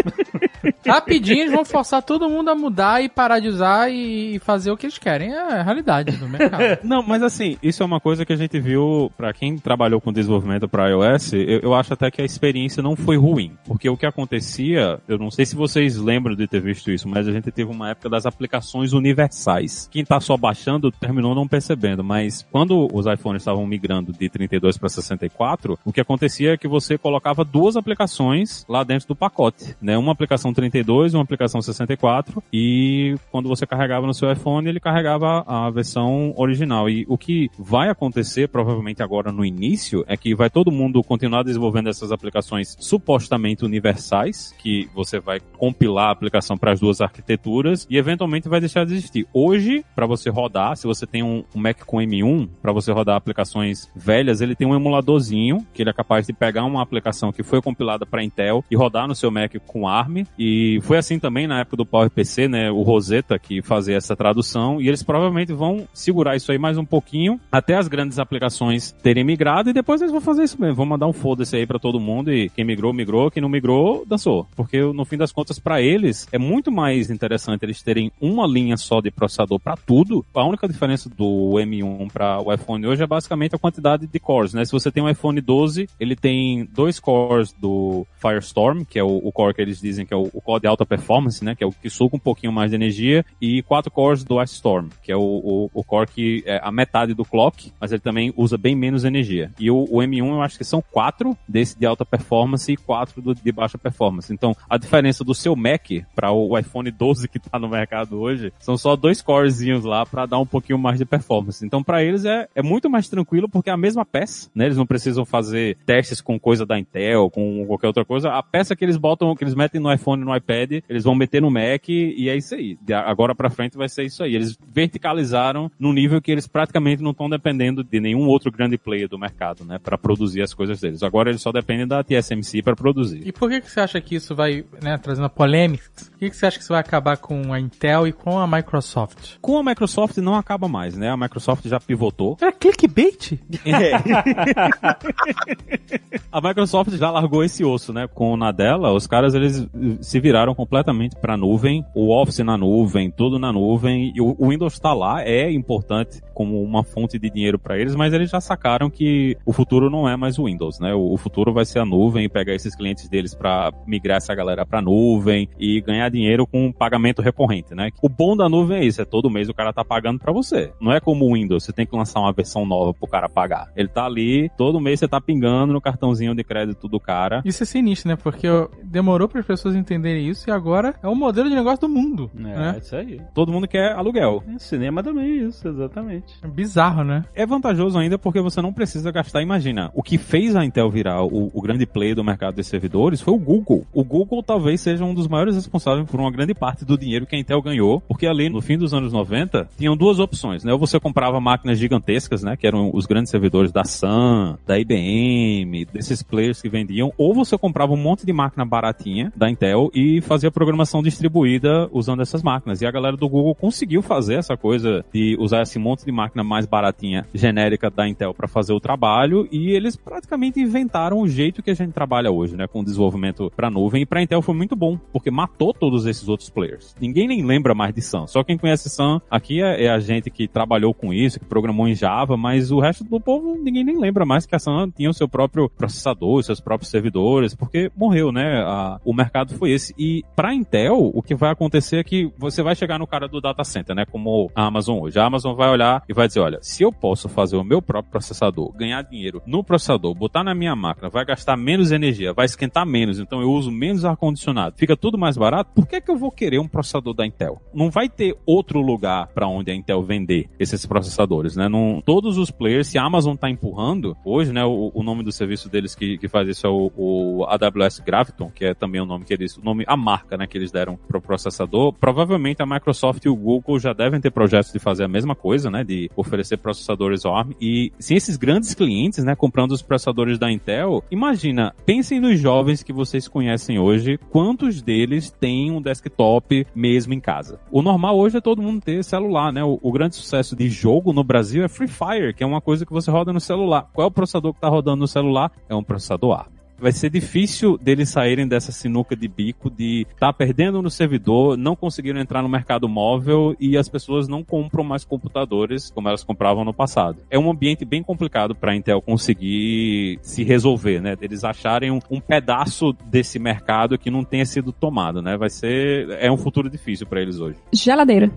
Rapidinho 0.86 1.42
eles 1.42 1.52
vão 1.52 1.64
forçar 1.64 2.02
todo 2.02 2.28
mundo 2.28 2.50
a 2.50 2.54
mudar 2.54 3.02
e 3.02 3.08
parar 3.08 3.40
de 3.40 3.48
usar 3.48 3.90
e 3.90 4.38
fazer 4.40 4.70
o 4.70 4.76
que 4.76 4.86
eles 4.86 4.98
querem. 4.98 5.32
É 5.32 5.60
a 5.60 5.62
realidade 5.62 6.12
do 6.16 6.28
mercado. 6.28 6.78
Não, 6.82 7.02
mas 7.02 7.22
assim, 7.22 7.56
isso 7.62 7.82
é 7.82 7.86
uma 7.86 8.00
coisa 8.00 8.24
que 8.24 8.32
a 8.32 8.36
gente 8.36 8.58
viu 8.58 9.10
pra 9.16 9.32
quem 9.32 9.56
trabalhou 9.58 10.00
com 10.00 10.12
desenvolvimento 10.12 10.68
para 10.68 10.88
iOS, 10.90 11.32
eu, 11.32 11.60
eu 11.60 11.74
acho 11.74 11.92
até 11.92 12.10
que 12.10 12.22
a 12.22 12.24
experiência 12.24 12.82
não 12.82 12.96
foi 12.96 13.16
ruim, 13.16 13.52
porque 13.64 13.88
o 13.88 13.96
que 13.96 14.06
acontecia, 14.06 15.00
eu 15.08 15.18
não 15.18 15.30
sei 15.30 15.44
se 15.44 15.56
vocês 15.56 15.96
lembram 15.96 16.34
de 16.34 16.46
ter 16.46 16.60
visto 16.60 16.90
isso, 16.90 17.08
mas 17.08 17.26
a 17.28 17.32
gente 17.32 17.50
teve 17.50 17.70
uma 17.70 17.90
época 17.90 18.08
das 18.08 18.26
aplicações 18.26 18.92
universais. 18.92 19.88
Quem 19.90 20.04
tá 20.04 20.20
só 20.20 20.36
baixando 20.36 20.90
terminou 20.90 21.34
não 21.34 21.48
percebendo, 21.48 22.02
mas 22.02 22.46
quando 22.50 22.88
os 22.92 23.06
iPhones 23.06 23.42
estavam 23.42 23.66
migrando 23.66 24.12
de 24.12 24.28
32 24.28 24.78
para 24.78 24.88
64, 24.88 25.78
o 25.84 25.92
que 25.92 26.00
acontecia 26.00 26.54
é 26.54 26.56
que 26.56 26.68
você 26.68 26.98
colocava 26.98 27.44
duas 27.44 27.76
aplicações 27.76 28.64
lá 28.68 28.84
dentro 28.84 29.08
do 29.08 29.16
pacote, 29.16 29.76
né? 29.80 29.96
Uma 29.96 30.12
aplicação 30.12 30.52
32 30.57 31.12
e 31.12 31.16
uma 31.16 31.22
aplicação 31.22 31.61
64 31.61 32.42
e 32.50 33.14
quando 33.30 33.46
você 33.46 33.66
carregava 33.66 34.07
no 34.07 34.14
seu 34.14 34.32
iPhone, 34.32 34.66
ele 34.66 34.80
carregava 34.80 35.44
a 35.46 35.70
versão 35.70 36.32
original. 36.34 36.88
E 36.88 37.04
o 37.09 37.18
que 37.18 37.50
vai 37.59 37.90
acontecer, 37.90 38.48
provavelmente 38.48 39.02
agora 39.02 39.30
no 39.30 39.44
início, 39.44 40.02
é 40.09 40.16
que 40.16 40.34
vai 40.34 40.48
todo 40.48 40.72
mundo 40.72 41.02
continuar 41.02 41.42
desenvolvendo 41.42 41.90
essas 41.90 42.11
aplicações 42.11 42.74
supostamente 42.80 43.64
universais, 43.66 44.54
que 44.59 44.88
você 44.94 45.20
vai 45.20 45.40
compilar 45.59 46.09
a 46.09 46.12
aplicação 46.12 46.57
para 46.57 46.72
as 46.72 46.80
duas 46.80 47.02
arquiteturas 47.02 47.86
e 47.90 47.98
eventualmente 47.98 48.48
vai 48.48 48.59
deixar 48.59 48.86
de 48.86 48.94
existir. 48.94 49.26
Hoje, 49.34 49.84
para 49.94 50.07
você 50.07 50.30
rodar, 50.30 50.76
se 50.76 50.86
você 50.86 51.07
tem 51.07 51.22
um, 51.22 51.44
um 51.54 51.61
Mac 51.61 51.84
com 51.84 51.98
M1, 51.98 52.48
para 52.62 52.72
você 52.72 52.90
rodar 52.90 53.16
aplicações 53.16 53.90
velhas, 53.94 54.40
ele 54.40 54.54
tem 54.54 54.66
um 54.66 54.74
emuladorzinho 54.74 55.66
que 55.74 55.82
ele 55.82 55.90
é 55.90 55.92
capaz 55.92 56.26
de 56.26 56.32
pegar 56.32 56.64
uma 56.64 56.82
aplicação 56.82 57.30
que 57.30 57.42
foi 57.42 57.61
compilada 57.61 58.07
para 58.07 58.24
Intel 58.24 58.64
e 58.70 58.76
rodar 58.76 59.07
no 59.07 59.14
seu 59.14 59.30
Mac 59.30 59.52
com 59.66 59.86
ARM. 59.86 60.24
E 60.38 60.45
foi 60.82 60.99
assim 60.99 61.18
também 61.18 61.47
na 61.47 61.61
época 61.61 61.76
do 61.76 61.86
PowerPC, 61.86 62.49
né? 62.49 62.70
O 62.70 62.82
Rosetta 62.82 63.38
que 63.38 63.62
fazia 63.62 63.97
essa 63.97 64.16
tradução. 64.16 64.80
E 64.80 64.88
eles 64.88 65.03
provavelmente 65.03 65.53
vão 65.53 65.86
segurar 65.92 66.36
isso 66.36 66.53
aí 66.53 66.59
mais 66.59 66.78
um 66.78 66.84
pouquinho 66.84 67.40
até 67.51 67.76
as 67.76 67.88
grandes 67.88 68.18
aplicações 68.18 68.92
terem 69.03 69.24
migrado 69.24 69.70
e 69.70 69.72
depois 69.72 70.01
eles 70.01 70.12
vão 70.12 70.20
fazer 70.20 70.44
isso 70.44 70.61
mesmo. 70.61 70.76
Vão 70.76 70.86
mandar 70.86 71.07
um 71.07 71.12
foda-se 71.12 71.57
aí 71.57 71.66
para 71.66 71.78
todo 71.78 72.01
mundo 72.01 72.32
e 72.32 72.49
quem 72.51 72.64
migrou, 72.64 72.92
migrou. 72.92 73.30
Quem 73.30 73.40
não 73.40 73.49
migrou, 73.49 74.05
dançou. 74.07 74.47
Porque 74.55 74.80
no 74.80 75.05
fim 75.05 75.16
das 75.16 75.32
contas, 75.32 75.59
para 75.59 75.80
eles, 75.80 76.26
é 76.32 76.38
muito 76.38 76.70
mais 76.70 77.11
interessante 77.11 77.64
eles 77.64 77.82
terem 77.82 78.11
uma 78.20 78.47
linha 78.47 78.76
só 78.76 79.01
de 79.01 79.11
processador 79.11 79.59
para 79.59 79.76
tudo. 79.76 80.24
A 80.34 80.44
única 80.44 80.68
diferença 80.68 81.09
do 81.09 81.55
M1 81.55 82.11
para 82.12 82.40
o 82.40 82.53
iPhone 82.53 82.86
hoje 82.86 83.03
é 83.03 83.07
basicamente 83.07 83.55
a 83.55 83.59
quantidade 83.59 84.07
de 84.07 84.20
cores, 84.20 84.55
né? 84.55 84.64
Se 84.64 84.72
você 84.72 84.90
tem 84.90 85.03
um 85.03 85.09
iPhone 85.09 85.40
12, 85.40 85.88
ele 85.99 86.16
tem 86.16 86.68
dois 86.72 86.99
cores 87.01 87.53
do 87.53 88.07
Firestorm, 88.18 88.84
que 88.84 88.99
é 88.99 89.03
o, 89.03 89.16
o 89.16 89.32
core 89.32 89.55
que 89.55 89.62
eles 89.62 89.80
dizem 89.80 90.07
que 90.07 90.14
é 90.14 90.16
o, 90.16 90.30
o 90.37 90.41
core 90.43 90.61
de 90.61 90.66
alta 90.66 90.84
performance, 90.84 91.43
né? 91.43 91.55
Que 91.55 91.64
é 91.64 91.66
o 91.66 91.72
que 91.72 91.89
suga 91.89 92.14
um 92.14 92.20
pouquinho 92.20 92.53
mais 92.53 92.70
de 92.70 92.76
energia, 92.76 93.24
e 93.41 93.62
quatro 93.62 93.91
cores 93.91 94.22
do 94.22 94.43
Ice 94.43 94.55
Storm, 94.55 94.89
que 95.03 95.11
é 95.11 95.16
o, 95.16 95.20
o, 95.20 95.70
o 95.72 95.82
core 95.82 96.07
que 96.07 96.43
é 96.45 96.61
a 96.62 96.70
metade 96.70 97.14
do 97.14 97.24
clock, 97.24 97.72
mas 97.80 97.91
ele 97.91 98.01
também 98.01 98.32
usa 98.37 98.59
bem 98.59 98.76
menos 98.76 99.05
energia. 99.05 99.51
E 99.59 99.70
o, 99.70 99.84
o 99.84 99.99
M1 99.99 100.28
eu 100.28 100.43
acho 100.43 100.59
que 100.59 100.64
são 100.64 100.82
quatro 100.93 101.37
desse 101.49 101.78
de 101.78 101.87
alta 101.87 102.05
performance 102.05 102.70
e 102.70 102.76
quatro 102.76 103.22
do, 103.22 103.34
de 103.34 103.51
baixa 103.53 103.78
performance. 103.78 104.32
Então, 104.32 104.55
a 104.68 104.76
diferença 104.76 105.24
do 105.24 105.34
seu 105.34 105.57
Mac 105.57 105.87
para 106.14 106.30
o 106.32 106.59
iPhone 106.59 106.91
12 106.91 107.28
que 107.28 107.39
tá 107.39 107.59
no 107.59 107.68
mercado 107.68 108.20
hoje 108.20 108.53
são 108.59 108.76
só 108.76 108.95
dois 108.95 109.22
corezinhos 109.22 109.84
lá 109.84 110.05
para 110.05 110.26
dar 110.26 110.39
um 110.39 110.47
pouquinho 110.47 110.78
mais 110.78 110.99
de 110.99 111.07
performance. 111.07 111.64
Então, 111.64 111.82
para 111.82 112.05
eles 112.05 112.24
é, 112.26 112.47
é 112.55 112.62
muito 112.62 112.91
mais 112.91 113.09
tranquilo 113.09 113.49
porque 113.49 113.70
é 113.70 113.72
a 113.72 113.76
mesma 113.76 114.05
peça, 114.05 114.51
né? 114.55 114.66
Eles 114.66 114.76
não 114.76 114.87
precisam 114.87 115.24
fazer 115.24 115.78
testes 115.87 116.20
com 116.20 116.39
coisa 116.39 116.66
da 116.66 116.78
Intel, 116.78 117.30
com 117.30 117.64
qualquer 117.66 117.87
outra 117.87 118.05
coisa. 118.05 118.30
A 118.30 118.43
peça 118.43 118.76
que 118.76 118.84
eles 118.84 118.97
botam, 118.97 119.34
que 119.34 119.45
eles 119.45 119.55
metem 119.55 119.80
no 119.80 119.93
iPhone 119.93 120.15
e 120.22 120.24
no 120.24 120.36
iPad, 120.36 120.82
eles 120.88 121.04
vão 121.04 121.14
meter 121.14 121.42
no 121.42 121.50
Mac 121.50 121.88
e 121.88 122.28
é 122.28 122.36
isso 122.36 122.54
aí. 122.54 122.78
De 122.80 122.92
agora 122.92 123.34
para 123.34 123.50
frente 123.50 123.76
vai 123.76 123.88
ser 123.88 124.04
isso 124.04 124.22
aí. 124.22 124.34
Eles 124.34 124.56
verticalizaram 124.72 125.70
no 125.78 125.92
nível 125.92 126.20
que 126.20 126.30
eles 126.30 126.46
praticamente 126.46 127.02
não 127.02 127.10
estão 127.10 127.28
dependendo 127.28 127.82
de 127.82 128.00
nenhum 128.00 128.26
outro 128.26 128.50
grande 128.50 128.78
player 128.78 129.08
do 129.08 129.18
mercado, 129.18 129.64
né? 129.64 129.78
Para 129.78 129.98
produzir 129.98 130.42
as 130.42 130.54
coisas 130.54 130.80
deles. 130.80 131.02
Agora 131.02 131.30
eles 131.30 131.42
só 131.42 131.52
dependem 131.52 131.86
da 131.86 132.02
TSMC 132.02 132.62
para 132.62 132.76
produzir. 132.76 133.26
E 133.26 133.32
por 133.32 133.50
que, 133.50 133.60
que 133.60 133.70
você 133.70 133.80
acha 133.80 134.00
que 134.00 134.14
isso 134.14 134.34
vai, 134.34 134.64
né, 134.82 134.98
trazendo 134.98 135.28
polêmicas, 135.30 136.10
por 136.10 136.18
que, 136.18 136.30
que 136.30 136.36
você 136.36 136.46
acha 136.46 136.58
que 136.58 136.62
isso 136.62 136.72
vai 136.72 136.80
acabar 136.80 137.16
com 137.16 137.52
a 137.52 137.60
Intel 137.60 138.06
e 138.06 138.12
com 138.12 138.38
a 138.38 138.46
Microsoft? 138.46 139.36
Com 139.40 139.58
a 139.58 139.62
Microsoft 139.62 140.16
não 140.18 140.34
acaba 140.34 140.68
mais, 140.68 140.96
né? 140.96 141.10
A 141.10 141.16
Microsoft 141.16 141.66
já 141.66 141.78
pivotou. 141.78 142.36
Era 142.40 142.52
clickbait? 142.52 143.38
a 146.32 146.40
Microsoft 146.40 146.92
já 146.92 147.10
largou 147.10 147.44
esse 147.44 147.64
osso, 147.64 147.92
né? 147.92 148.06
Com 148.06 148.32
o 148.32 148.36
Nadella, 148.36 148.92
os 148.92 149.06
caras 149.06 149.34
eles 149.34 149.66
se 150.07 150.20
viraram 150.20 150.54
completamente 150.54 151.16
para 151.16 151.36
nuvem, 151.36 151.84
o 151.92 152.14
Office 152.14 152.38
na 152.38 152.57
nuvem, 152.57 153.11
tudo 153.11 153.40
na 153.40 153.52
nuvem, 153.52 154.12
o, 154.20 154.36
o 154.38 154.50
Windows 154.50 154.74
está 154.74 154.94
lá, 154.94 155.24
é 155.24 155.50
importante 155.50 156.22
como 156.32 156.62
uma 156.62 156.84
fonte 156.84 157.18
de 157.18 157.28
dinheiro 157.28 157.59
para 157.59 157.76
eles, 157.76 157.96
mas 157.96 158.12
eles 158.12 158.30
já 158.30 158.40
sacaram 158.40 158.88
que 158.88 159.36
o 159.44 159.52
futuro 159.52 159.90
não 159.90 160.09
é 160.09 160.16
mais 160.16 160.38
o 160.38 160.44
Windows, 160.44 160.78
né? 160.78 160.94
O, 160.94 161.16
futuro 161.16 161.52
vai 161.52 161.64
ser 161.64 161.80
a 161.80 161.84
nuvem 161.84 162.24
e 162.24 162.28
pegar 162.28 162.54
esses 162.54 162.76
clientes 162.76 163.09
deles 163.09 163.34
para 163.34 163.72
migrar 163.84 164.18
essa 164.18 164.32
galera 164.32 164.64
para 164.64 164.80
nuvem 164.80 165.48
e 165.59 165.80
ganhar 165.80 166.09
dinheiro 166.09 166.46
com 166.46 166.70
pagamento 166.70 167.20
recorrente, 167.20 167.74
né? 167.74 167.90
O 168.00 168.09
bom 168.09 168.36
da 168.36 168.48
nuvem 168.48 168.78
é 168.78 168.84
isso, 168.84 169.02
é 169.02 169.04
todo 169.04 169.28
mês 169.28 169.48
o 169.48 169.54
cara 169.54 169.72
tá 169.72 169.84
pagando 169.84 170.20
para 170.20 170.32
você. 170.32 170.72
Não 170.80 170.92
é 170.92 171.00
como 171.00 171.24
o 171.24 171.34
Windows, 171.34 171.64
você 171.64 171.72
tem 171.72 171.86
que 171.86 171.96
lançar 171.96 172.20
uma 172.20 172.32
versão 172.32 172.64
nova 172.64 172.94
pro 172.94 173.09
cara 173.09 173.28
pagar. 173.28 173.72
Ele 173.74 173.88
tá 173.88 174.04
ali, 174.04 174.48
todo 174.57 174.80
mês 174.80 175.00
você 175.00 175.09
tá 175.09 175.20
pingando 175.20 175.72
no 175.72 175.80
cartãozinho 175.80 176.34
de 176.34 176.44
crédito 176.44 176.86
do 176.86 177.00
cara. 177.00 177.42
Isso 177.44 177.64
é 177.64 177.66
sinistro, 177.66 178.11
né? 178.11 178.16
Porque 178.16 178.46
demorou 178.84 179.26
para 179.26 179.40
as 179.40 179.46
pessoas 179.46 179.74
entenderem 179.74 179.95
isso 180.05 180.49
e 180.49 180.53
agora 180.53 180.94
é 181.03 181.09
o 181.09 181.14
modelo 181.14 181.49
de 181.49 181.55
negócio 181.55 181.80
do 181.80 181.88
mundo. 181.88 182.30
É, 182.36 182.40
né? 182.40 182.76
isso 182.80 182.97
aí. 182.97 183.20
Todo 183.34 183.53
mundo 183.53 183.68
quer 183.68 183.92
aluguel. 183.92 184.42
É, 184.55 184.59
cinema 184.59 185.03
também 185.03 185.24
é 185.24 185.44
isso, 185.44 185.66
exatamente. 185.68 186.34
É 186.42 186.49
bizarro, 186.49 187.05
né? 187.05 187.24
É 187.34 187.47
vantajoso 187.47 187.99
ainda 187.99 188.18
porque 188.18 188.40
você 188.40 188.61
não 188.61 188.72
precisa 188.72 189.11
gastar. 189.11 189.42
Imagina, 189.42 189.90
o 189.94 190.03
que 190.03 190.18
fez 190.18 190.55
a 190.57 190.64
Intel 190.64 190.90
virar 190.90 191.22
o, 191.22 191.51
o 191.53 191.61
grande 191.61 191.86
play 191.86 192.14
do 192.14 192.24
mercado 192.24 192.57
de 192.57 192.64
servidores 192.64 193.20
foi 193.20 193.34
o 193.34 193.38
Google. 193.38 193.86
O 193.92 194.05
Google 194.05 194.42
talvez 194.42 194.80
seja 194.80 195.05
um 195.05 195.14
dos 195.14 195.28
maiores 195.28 195.55
responsáveis 195.55 196.09
por 196.09 196.20
uma 196.20 196.30
grande 196.30 196.55
parte 196.55 196.84
do 196.84 196.99
dinheiro 196.99 197.26
que 197.26 197.36
a 197.36 197.38
Intel 197.38 197.62
ganhou, 197.62 198.01
porque 198.01 198.26
ali 198.26 198.49
no 198.49 198.61
fim 198.61 198.76
dos 198.76 198.92
anos 198.92 199.12
90 199.12 199.68
tinham 199.76 199.97
duas 199.97 200.18
opções, 200.18 200.64
né? 200.64 200.72
Ou 200.72 200.78
você 200.78 200.99
comprava 201.01 201.40
máquinas 201.40 201.78
gigantescas, 201.78 202.42
né? 202.42 202.57
Que 202.57 202.66
eram 202.66 202.90
os 202.92 203.07
grandes 203.07 203.30
servidores 203.30 203.72
da 203.72 203.84
Sun, 203.84 204.57
da 204.66 204.78
IBM, 204.78 205.84
desses 205.92 206.22
players 206.22 206.61
que 206.61 206.68
vendiam, 206.68 207.12
ou 207.16 207.34
você 207.34 207.57
comprava 207.57 207.92
um 207.92 207.97
monte 207.97 208.26
de 208.26 208.32
máquina 208.32 208.64
baratinha 208.64 209.32
da 209.36 209.51
Intel 209.51 209.86
e 209.95 210.20
fazia 210.20 210.51
programação 210.51 211.03
distribuída 211.03 211.89
usando 211.93 212.22
essas 212.22 212.43
máquinas. 212.43 212.80
E 212.80 212.87
a 212.87 212.91
galera 212.91 213.16
do 213.16 213.28
Google 213.28 213.55
conseguiu 213.55 214.03
fazer 214.03 214.34
essa 214.34 214.57
coisa 214.57 215.05
de 215.12 215.37
usar 215.39 215.62
esse 215.62 215.78
monte 215.78 216.05
de 216.05 216.12
máquina 216.12 216.43
mais 216.43 216.66
baratinha, 216.66 217.26
genérica 217.34 217.91
da 217.91 218.09
Intel 218.09 218.34
para 218.34 218.49
fazer 218.49 218.72
o 218.72 218.80
trabalho 218.80 219.49
e 219.51 219.70
eles 219.70 219.97
praticamente 219.97 220.61
inventaram 220.61 221.20
o 221.20 221.28
jeito 221.28 221.62
que 221.62 221.70
a 221.70 221.74
gente 221.74 221.93
trabalha 221.93 222.30
hoje, 222.30 222.57
né, 222.57 222.66
com 222.66 222.80
o 222.80 222.84
desenvolvimento 222.84 223.51
para 223.55 223.70
nuvem 223.70 224.03
e 224.03 224.07
para 224.07 224.22
Intel 224.22 224.43
foi 224.43 224.55
muito 224.55 224.76
bom, 224.76 224.99
porque 225.12 225.30
matou 225.30 225.72
todos 225.72 226.07
esses 226.07 226.28
outros 226.28 226.51
players. 226.51 226.95
Ninguém 227.01 227.28
nem 227.28 227.45
lembra 227.45 227.74
mais 227.74 227.95
de 227.95 228.03
Sun. 228.03 228.26
Só 228.26 228.43
quem 228.43 228.59
conhece 228.59 228.89
Sun 228.89 229.20
aqui 229.30 229.62
é, 229.62 229.84
é 229.84 229.91
a 229.91 229.99
gente 229.99 230.30
que 230.30 230.47
trabalhou 230.47 230.95
com 230.95 231.12
isso, 231.12 231.39
que 231.39 231.45
programou 231.45 231.89
em 231.89 231.95
Java, 231.95 232.37
mas 232.37 232.70
o 232.70 232.80
resto 232.80 233.05
do 233.05 233.20
povo 233.20 233.57
ninguém 233.57 233.84
nem 233.84 233.99
lembra 233.99 234.24
mais 234.24 234.47
que 234.47 234.55
a 234.55 234.59
Sun 234.59 234.91
tinha 234.91 235.11
o 235.11 235.14
seu 235.14 235.28
próprio 235.28 235.68
processador, 235.68 236.43
seus 236.43 236.61
próprios 236.61 236.91
servidores, 236.91 237.55
porque 237.55 237.91
morreu, 237.97 238.32
né? 238.32 238.62
A, 238.62 239.01
o 239.05 239.12
mercado 239.12 239.55
foi 239.55 239.72
E 239.98 240.22
para 240.34 240.54
Intel, 240.54 241.10
o 241.14 241.22
que 241.22 241.34
vai 241.34 241.50
acontecer 241.50 241.98
é 241.98 242.04
que 242.04 242.30
você 242.38 242.62
vai 242.62 242.74
chegar 242.74 242.98
no 242.98 243.06
cara 243.06 243.28
do 243.28 243.40
data 243.40 243.64
center, 243.64 243.94
né? 243.94 244.04
Como 244.04 244.50
a 244.54 244.66
Amazon 244.66 245.00
hoje. 245.00 245.18
A 245.18 245.24
Amazon 245.24 245.54
vai 245.54 245.68
olhar 245.68 246.02
e 246.08 246.12
vai 246.12 246.26
dizer, 246.26 246.40
olha, 246.40 246.58
se 246.62 246.82
eu 246.82 246.92
posso 246.92 247.28
fazer 247.28 247.56
o 247.56 247.64
meu 247.64 247.80
próprio 247.82 248.10
processador, 248.10 248.72
ganhar 248.72 249.02
dinheiro 249.02 249.42
no 249.46 249.62
processador, 249.62 250.14
botar 250.14 250.42
na 250.42 250.54
minha 250.54 250.74
máquina, 250.74 251.08
vai 251.08 251.24
gastar 251.24 251.56
menos 251.56 251.92
energia, 251.92 252.32
vai 252.32 252.46
esquentar 252.46 252.86
menos, 252.86 253.18
então 253.18 253.40
eu 253.40 253.50
uso 253.50 253.70
menos 253.70 254.04
ar-condicionado, 254.04 254.76
fica 254.76 254.96
tudo 254.96 255.18
mais 255.18 255.36
barato, 255.36 255.70
por 255.74 255.86
que, 255.86 256.00
que 256.00 256.10
eu 256.10 256.16
vou 256.16 256.30
querer 256.30 256.58
um 256.58 256.68
processador 256.68 257.14
da 257.14 257.26
Intel? 257.26 257.60
Não 257.74 257.90
vai 257.90 258.08
ter 258.08 258.36
outro 258.46 258.80
lugar 258.80 259.28
para 259.28 259.46
onde 259.46 259.70
a 259.70 259.74
Intel 259.74 260.02
vender 260.02 260.48
esses 260.58 260.86
processadores, 260.86 261.56
né? 261.56 261.68
Não, 261.68 262.02
todos 262.04 262.38
os 262.38 262.50
players, 262.50 262.88
se 262.88 262.98
a 262.98 263.04
Amazon 263.04 263.34
está 263.34 263.50
empurrando, 263.50 264.16
hoje, 264.24 264.52
né, 264.52 264.64
o, 264.64 264.90
o, 264.94 265.02
nome 265.02 265.22
do 265.22 265.32
serviço 265.32 265.68
deles 265.68 265.94
que, 265.94 266.18
que 266.18 266.28
faz 266.28 266.48
isso 266.48 266.66
é 266.66 266.70
o, 266.70 266.90
o, 266.96 267.44
AWS 267.44 268.00
Graviton, 268.00 268.50
que 268.50 268.64
é 268.64 268.74
também 268.74 269.00
o 269.00 269.06
nome 269.06 269.24
que 269.24 269.34
eles, 269.34 269.58
nome, 269.66 269.84
a 269.86 269.96
marca, 269.96 270.36
né, 270.36 270.46
que 270.46 270.56
eles 270.56 270.70
deram 270.70 270.96
pro 271.08 271.20
processador. 271.20 271.92
Provavelmente 271.92 272.62
a 272.62 272.66
Microsoft 272.66 273.24
e 273.24 273.28
o 273.28 273.36
Google 273.36 273.78
já 273.78 273.92
devem 273.92 274.20
ter 274.20 274.30
projetos 274.30 274.72
de 274.72 274.78
fazer 274.78 275.04
a 275.04 275.08
mesma 275.08 275.34
coisa, 275.34 275.70
né, 275.70 275.84
de 275.84 276.10
oferecer 276.16 276.56
processadores 276.56 277.26
ARM 277.26 277.52
e 277.60 277.92
se 277.98 278.14
esses 278.14 278.36
grandes 278.36 278.74
clientes, 278.74 279.24
né, 279.24 279.34
comprando 279.34 279.72
os 279.72 279.82
processadores 279.82 280.38
da 280.38 280.50
Intel, 280.50 281.02
imagina, 281.10 281.74
pensem 281.84 282.20
nos 282.20 282.38
jovens 282.38 282.82
que 282.82 282.92
vocês 282.92 283.26
conhecem 283.28 283.78
hoje, 283.78 284.18
quantos 284.30 284.80
deles 284.80 285.30
têm 285.30 285.70
um 285.70 285.82
desktop 285.82 286.66
mesmo 286.74 287.12
em 287.12 287.20
casa? 287.20 287.58
O 287.70 287.82
normal 287.82 288.16
hoje 288.16 288.38
é 288.38 288.40
todo 288.40 288.62
mundo 288.62 288.80
ter 288.80 289.02
celular, 289.02 289.52
né? 289.52 289.64
O, 289.64 289.78
o 289.82 289.92
grande 289.92 290.14
sucesso 290.14 290.54
de 290.54 290.68
jogo 290.68 291.12
no 291.12 291.24
Brasil 291.24 291.64
é 291.64 291.68
Free 291.68 291.88
Fire, 291.88 292.34
que 292.34 292.44
é 292.44 292.46
uma 292.46 292.60
coisa 292.60 292.86
que 292.86 292.92
você 292.92 293.10
roda 293.10 293.32
no 293.32 293.40
celular. 293.40 293.88
Qual 293.92 294.04
é 294.04 294.08
o 294.08 294.12
processador 294.12 294.52
que 294.52 294.58
está 294.58 294.68
rodando 294.68 295.00
no 295.00 295.08
celular? 295.08 295.50
É 295.68 295.74
um 295.74 295.82
processador 295.82 296.32
ARM 296.32 296.55
vai 296.78 296.92
ser 296.92 297.10
difícil 297.10 297.78
deles 297.78 298.10
saírem 298.10 298.46
dessa 298.46 298.72
sinuca 298.72 299.16
de 299.16 299.28
bico 299.28 299.70
de 299.70 300.02
estar 300.02 300.28
tá 300.28 300.32
perdendo 300.32 300.82
no 300.82 300.90
servidor, 300.90 301.56
não 301.56 301.76
conseguiram 301.76 302.20
entrar 302.20 302.42
no 302.42 302.48
mercado 302.48 302.88
móvel 302.88 303.56
e 303.58 303.76
as 303.76 303.88
pessoas 303.88 304.28
não 304.28 304.42
compram 304.42 304.84
mais 304.84 305.04
computadores 305.04 305.90
como 305.90 306.08
elas 306.08 306.24
compravam 306.24 306.64
no 306.64 306.74
passado. 306.74 307.18
É 307.30 307.38
um 307.38 307.50
ambiente 307.50 307.84
bem 307.84 308.02
complicado 308.02 308.54
para 308.54 308.72
a 308.72 308.76
Intel 308.76 309.00
conseguir 309.00 310.18
se 310.22 310.44
resolver, 310.44 311.00
né? 311.00 311.16
Eles 311.20 311.44
acharem 311.44 311.90
um, 311.90 312.00
um, 312.10 312.20
pedaço 312.20 312.92
desse 313.06 313.38
mercado 313.38 313.98
que 313.98 314.10
não 314.10 314.24
tenha 314.24 314.44
sido 314.44 314.72
tomado, 314.72 315.22
né? 315.22 315.36
Vai 315.36 315.50
ser 315.50 316.10
é 316.20 316.30
um 316.30 316.36
futuro 316.36 316.68
difícil 316.68 317.06
para 317.06 317.20
eles 317.20 317.38
hoje. 317.38 317.56
Geladeira. 317.72 318.30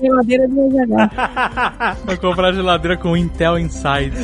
geladeira 0.00 0.48
de 0.48 0.54
jogar. 0.54 1.96
Vou 2.04 2.16
comprar 2.18 2.52
geladeira 2.52 2.96
com 2.96 3.16
Intel 3.16 3.58
Inside. 3.58 4.14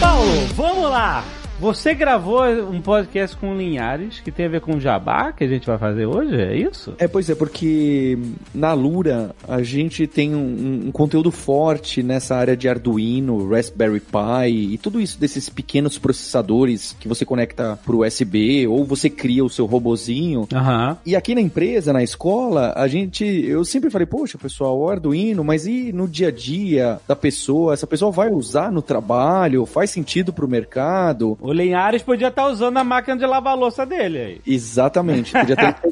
Paulo, 0.00 0.46
vamos 0.56 0.90
lá! 0.90 1.22
Você 1.60 1.94
gravou 1.94 2.42
um 2.42 2.80
podcast 2.80 3.36
com 3.36 3.52
o 3.52 3.58
Linhares 3.58 4.18
que 4.20 4.32
tem 4.32 4.46
a 4.46 4.48
ver 4.48 4.62
com 4.62 4.76
o 4.76 4.80
Jabá, 4.80 5.30
que 5.30 5.44
a 5.44 5.46
gente 5.46 5.66
vai 5.66 5.76
fazer 5.76 6.06
hoje, 6.06 6.34
é 6.34 6.56
isso? 6.56 6.94
É, 6.96 7.06
pois 7.06 7.28
é, 7.28 7.34
porque 7.34 8.18
na 8.54 8.72
Lura 8.72 9.34
a 9.46 9.62
gente 9.62 10.06
tem 10.06 10.34
um, 10.34 10.86
um 10.86 10.90
conteúdo 10.90 11.30
forte 11.30 12.02
nessa 12.02 12.34
área 12.34 12.56
de 12.56 12.66
Arduino, 12.66 13.46
Raspberry 13.46 14.00
Pi 14.00 14.72
e 14.72 14.78
tudo 14.78 15.02
isso 15.02 15.20
desses 15.20 15.50
pequenos 15.50 15.98
processadores 15.98 16.96
que 16.98 17.06
você 17.06 17.26
conecta 17.26 17.78
pro 17.84 18.06
USB 18.06 18.66
ou 18.66 18.82
você 18.86 19.10
cria 19.10 19.44
o 19.44 19.50
seu 19.50 19.66
robozinho. 19.66 20.48
Uhum. 20.50 20.96
E 21.04 21.14
aqui 21.14 21.34
na 21.34 21.42
empresa, 21.42 21.92
na 21.92 22.02
escola, 22.02 22.72
a 22.74 22.88
gente, 22.88 23.22
eu 23.22 23.66
sempre 23.66 23.90
falei, 23.90 24.06
poxa, 24.06 24.38
pessoal, 24.38 24.78
o 24.78 24.88
Arduino, 24.88 25.44
mas 25.44 25.66
e 25.66 25.92
no 25.92 26.08
dia 26.08 26.28
a 26.28 26.32
dia 26.32 26.98
da 27.06 27.14
pessoa? 27.14 27.74
Essa 27.74 27.86
pessoa 27.86 28.10
vai 28.10 28.30
usar 28.30 28.72
no 28.72 28.80
trabalho? 28.80 29.66
Faz 29.66 29.90
sentido 29.90 30.32
pro 30.32 30.48
mercado? 30.48 31.36
O 31.50 31.52
Linhares 31.52 32.00
podia 32.00 32.28
estar 32.28 32.46
usando 32.46 32.76
a 32.76 32.84
máquina 32.84 33.16
de 33.16 33.26
lavar 33.26 33.58
louça 33.58 33.84
dele 33.84 34.18
aí. 34.18 34.40
Exatamente, 34.46 35.32
podia 35.32 35.54
estar 35.58 35.82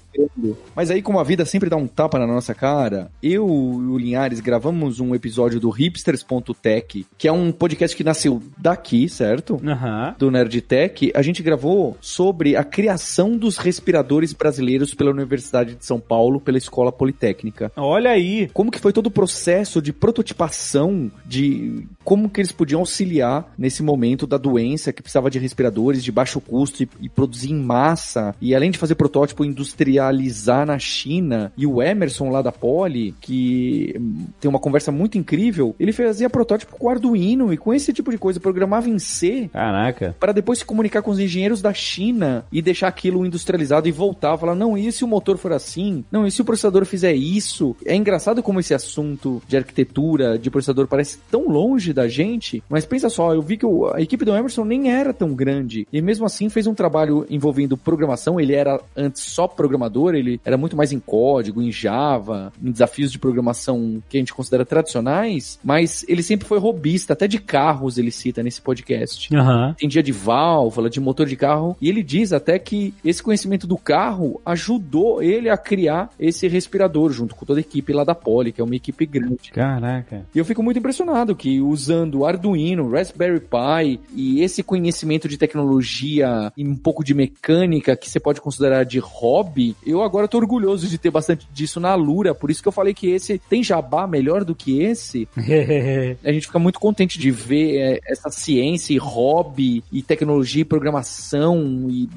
Mas 0.72 0.88
aí, 0.88 1.02
como 1.02 1.18
a 1.18 1.24
vida 1.24 1.44
sempre 1.44 1.68
dá 1.68 1.76
um 1.76 1.88
tapa 1.88 2.16
na 2.16 2.28
nossa 2.28 2.54
cara, 2.54 3.10
eu 3.20 3.44
e 3.44 3.90
o 3.90 3.98
Linhares 3.98 4.38
gravamos 4.38 5.00
um 5.00 5.16
episódio 5.16 5.58
do 5.58 5.68
hipsters.tech, 5.68 7.04
que 7.18 7.26
é 7.26 7.32
um 7.32 7.50
podcast 7.50 7.96
que 7.96 8.04
nasceu 8.04 8.40
daqui, 8.56 9.08
certo? 9.08 9.54
Uhum. 9.54 10.14
Do 10.16 10.30
Nerdtech. 10.30 11.10
A 11.12 11.22
gente 11.22 11.42
gravou 11.42 11.96
sobre 12.00 12.54
a 12.54 12.62
criação 12.62 13.36
dos 13.36 13.58
respiradores 13.58 14.32
brasileiros 14.32 14.94
pela 14.94 15.10
Universidade 15.10 15.74
de 15.74 15.84
São 15.84 15.98
Paulo, 15.98 16.40
pela 16.40 16.56
Escola 16.56 16.92
Politécnica. 16.92 17.72
Olha 17.76 18.12
aí! 18.12 18.48
Como 18.54 18.70
que 18.70 18.78
foi 18.78 18.92
todo 18.92 19.08
o 19.08 19.10
processo 19.10 19.82
de 19.82 19.92
prototipação 19.92 21.10
de 21.26 21.84
como 22.08 22.30
que 22.30 22.40
eles 22.40 22.50
podiam 22.50 22.80
auxiliar 22.80 23.52
nesse 23.58 23.82
momento 23.82 24.26
da 24.26 24.38
doença 24.38 24.94
que 24.94 25.02
precisava 25.02 25.30
de 25.30 25.38
respiradores 25.38 26.02
de 26.02 26.10
baixo 26.10 26.40
custo 26.40 26.82
e, 26.82 26.88
e 27.02 27.08
produzir 27.10 27.50
em 27.50 27.60
massa. 27.60 28.34
E 28.40 28.54
além 28.54 28.70
de 28.70 28.78
fazer 28.78 28.94
protótipo, 28.94 29.44
industrializar 29.44 30.64
na 30.64 30.78
China. 30.78 31.52
E 31.54 31.66
o 31.66 31.82
Emerson 31.82 32.30
lá 32.30 32.40
da 32.40 32.50
Poli, 32.50 33.14
que 33.20 33.94
tem 34.40 34.48
uma 34.48 34.58
conversa 34.58 34.90
muito 34.90 35.18
incrível, 35.18 35.76
ele 35.78 35.92
fazia 35.92 36.30
protótipo 36.30 36.78
com 36.78 36.88
Arduino 36.88 37.52
e 37.52 37.58
com 37.58 37.74
esse 37.74 37.92
tipo 37.92 38.10
de 38.10 38.16
coisa, 38.16 38.40
programava 38.40 38.88
em 38.88 38.98
C. 38.98 39.50
Caraca. 39.52 40.16
Para 40.18 40.32
depois 40.32 40.60
se 40.60 40.64
comunicar 40.64 41.02
com 41.02 41.10
os 41.10 41.18
engenheiros 41.18 41.60
da 41.60 41.74
China 41.74 42.42
e 42.50 42.62
deixar 42.62 42.88
aquilo 42.88 43.26
industrializado 43.26 43.86
e 43.86 43.92
voltar, 43.92 44.38
falar: 44.38 44.54
não, 44.54 44.78
e 44.78 44.90
se 44.90 45.04
o 45.04 45.08
motor 45.08 45.36
for 45.36 45.52
assim? 45.52 46.02
Não, 46.10 46.26
e 46.26 46.30
se 46.30 46.40
o 46.40 46.44
processador 46.46 46.86
fizer 46.86 47.12
isso? 47.12 47.76
É 47.84 47.94
engraçado 47.94 48.42
como 48.42 48.60
esse 48.60 48.72
assunto 48.72 49.42
de 49.46 49.58
arquitetura, 49.58 50.38
de 50.38 50.50
processador, 50.50 50.86
parece 50.86 51.18
tão 51.30 51.46
longe 51.50 51.97
da 51.98 52.08
gente, 52.08 52.62
mas 52.68 52.86
pensa 52.86 53.10
só, 53.10 53.34
eu 53.34 53.42
vi 53.42 53.56
que 53.56 53.66
o, 53.66 53.92
a 53.92 54.00
equipe 54.00 54.24
do 54.24 54.34
Emerson 54.34 54.64
nem 54.64 54.90
era 54.90 55.12
tão 55.12 55.34
grande. 55.34 55.86
E 55.92 56.00
mesmo 56.00 56.24
assim 56.24 56.48
fez 56.48 56.66
um 56.66 56.74
trabalho 56.74 57.26
envolvendo 57.28 57.76
programação. 57.76 58.38
Ele 58.38 58.54
era 58.54 58.80
antes 58.96 59.22
só 59.22 59.48
programador, 59.48 60.14
ele 60.14 60.40
era 60.44 60.56
muito 60.56 60.76
mais 60.76 60.92
em 60.92 61.00
código, 61.00 61.60
em 61.60 61.72
Java, 61.72 62.52
em 62.62 62.70
desafios 62.70 63.10
de 63.10 63.18
programação 63.18 64.00
que 64.08 64.16
a 64.16 64.20
gente 64.20 64.32
considera 64.32 64.64
tradicionais, 64.64 65.58
mas 65.64 66.04
ele 66.08 66.22
sempre 66.22 66.46
foi 66.46 66.58
robista, 66.58 67.14
até 67.14 67.26
de 67.26 67.38
carros 67.38 67.98
ele 67.98 68.12
cita 68.12 68.42
nesse 68.42 68.62
podcast. 68.62 69.34
Aham. 69.34 69.70
Entendia 69.70 70.02
de 70.02 70.12
válvula, 70.12 70.88
de 70.88 71.00
motor 71.00 71.26
de 71.26 71.36
carro, 71.36 71.76
e 71.80 71.88
ele 71.88 72.02
diz 72.02 72.32
até 72.32 72.58
que 72.58 72.94
esse 73.04 73.22
conhecimento 73.22 73.66
do 73.66 73.76
carro 73.76 74.40
ajudou 74.46 75.20
ele 75.22 75.50
a 75.50 75.56
criar 75.56 76.10
esse 76.18 76.46
respirador 76.46 77.10
junto 77.10 77.34
com 77.34 77.44
toda 77.44 77.58
a 77.58 77.62
equipe 77.62 77.92
lá 77.92 78.04
da 78.04 78.14
Poly, 78.14 78.52
que 78.52 78.60
é 78.60 78.64
uma 78.64 78.76
equipe 78.76 79.04
grande. 79.04 79.50
Caraca. 79.52 80.24
E 80.34 80.38
eu 80.38 80.44
fico 80.44 80.62
muito 80.62 80.78
impressionado 80.78 81.34
que 81.34 81.60
usando 81.88 82.26
Arduino, 82.26 82.90
Raspberry 82.90 83.40
Pi 83.40 83.98
e 84.14 84.42
esse 84.42 84.62
conhecimento 84.62 85.26
de 85.26 85.38
tecnologia 85.38 86.52
e 86.54 86.62
um 86.66 86.76
pouco 86.76 87.02
de 87.02 87.14
mecânica 87.14 87.96
que 87.96 88.10
você 88.10 88.20
pode 88.20 88.42
considerar 88.42 88.84
de 88.84 88.98
hobby, 88.98 89.74
eu 89.86 90.02
agora 90.02 90.28
tô 90.28 90.36
orgulhoso 90.36 90.86
de 90.86 90.98
ter 90.98 91.10
bastante 91.10 91.48
disso 91.50 91.80
na 91.80 91.94
Lura, 91.94 92.34
por 92.34 92.50
isso 92.50 92.60
que 92.60 92.68
eu 92.68 92.72
falei 92.72 92.92
que 92.92 93.08
esse 93.08 93.40
tem 93.48 93.62
jabá 93.62 94.06
melhor 94.06 94.44
do 94.44 94.54
que 94.54 94.82
esse. 94.82 95.26
A 96.22 96.30
gente 96.30 96.46
fica 96.46 96.58
muito 96.58 96.78
contente 96.78 97.18
de 97.18 97.30
ver 97.30 97.76
é, 97.78 98.00
essa 98.06 98.28
ciência 98.28 98.92
e 98.92 98.98
hobby 98.98 99.82
e 99.90 100.02
tecnologia 100.02 100.62
e 100.62 100.66
programação 100.66 101.86
e 101.88 102.08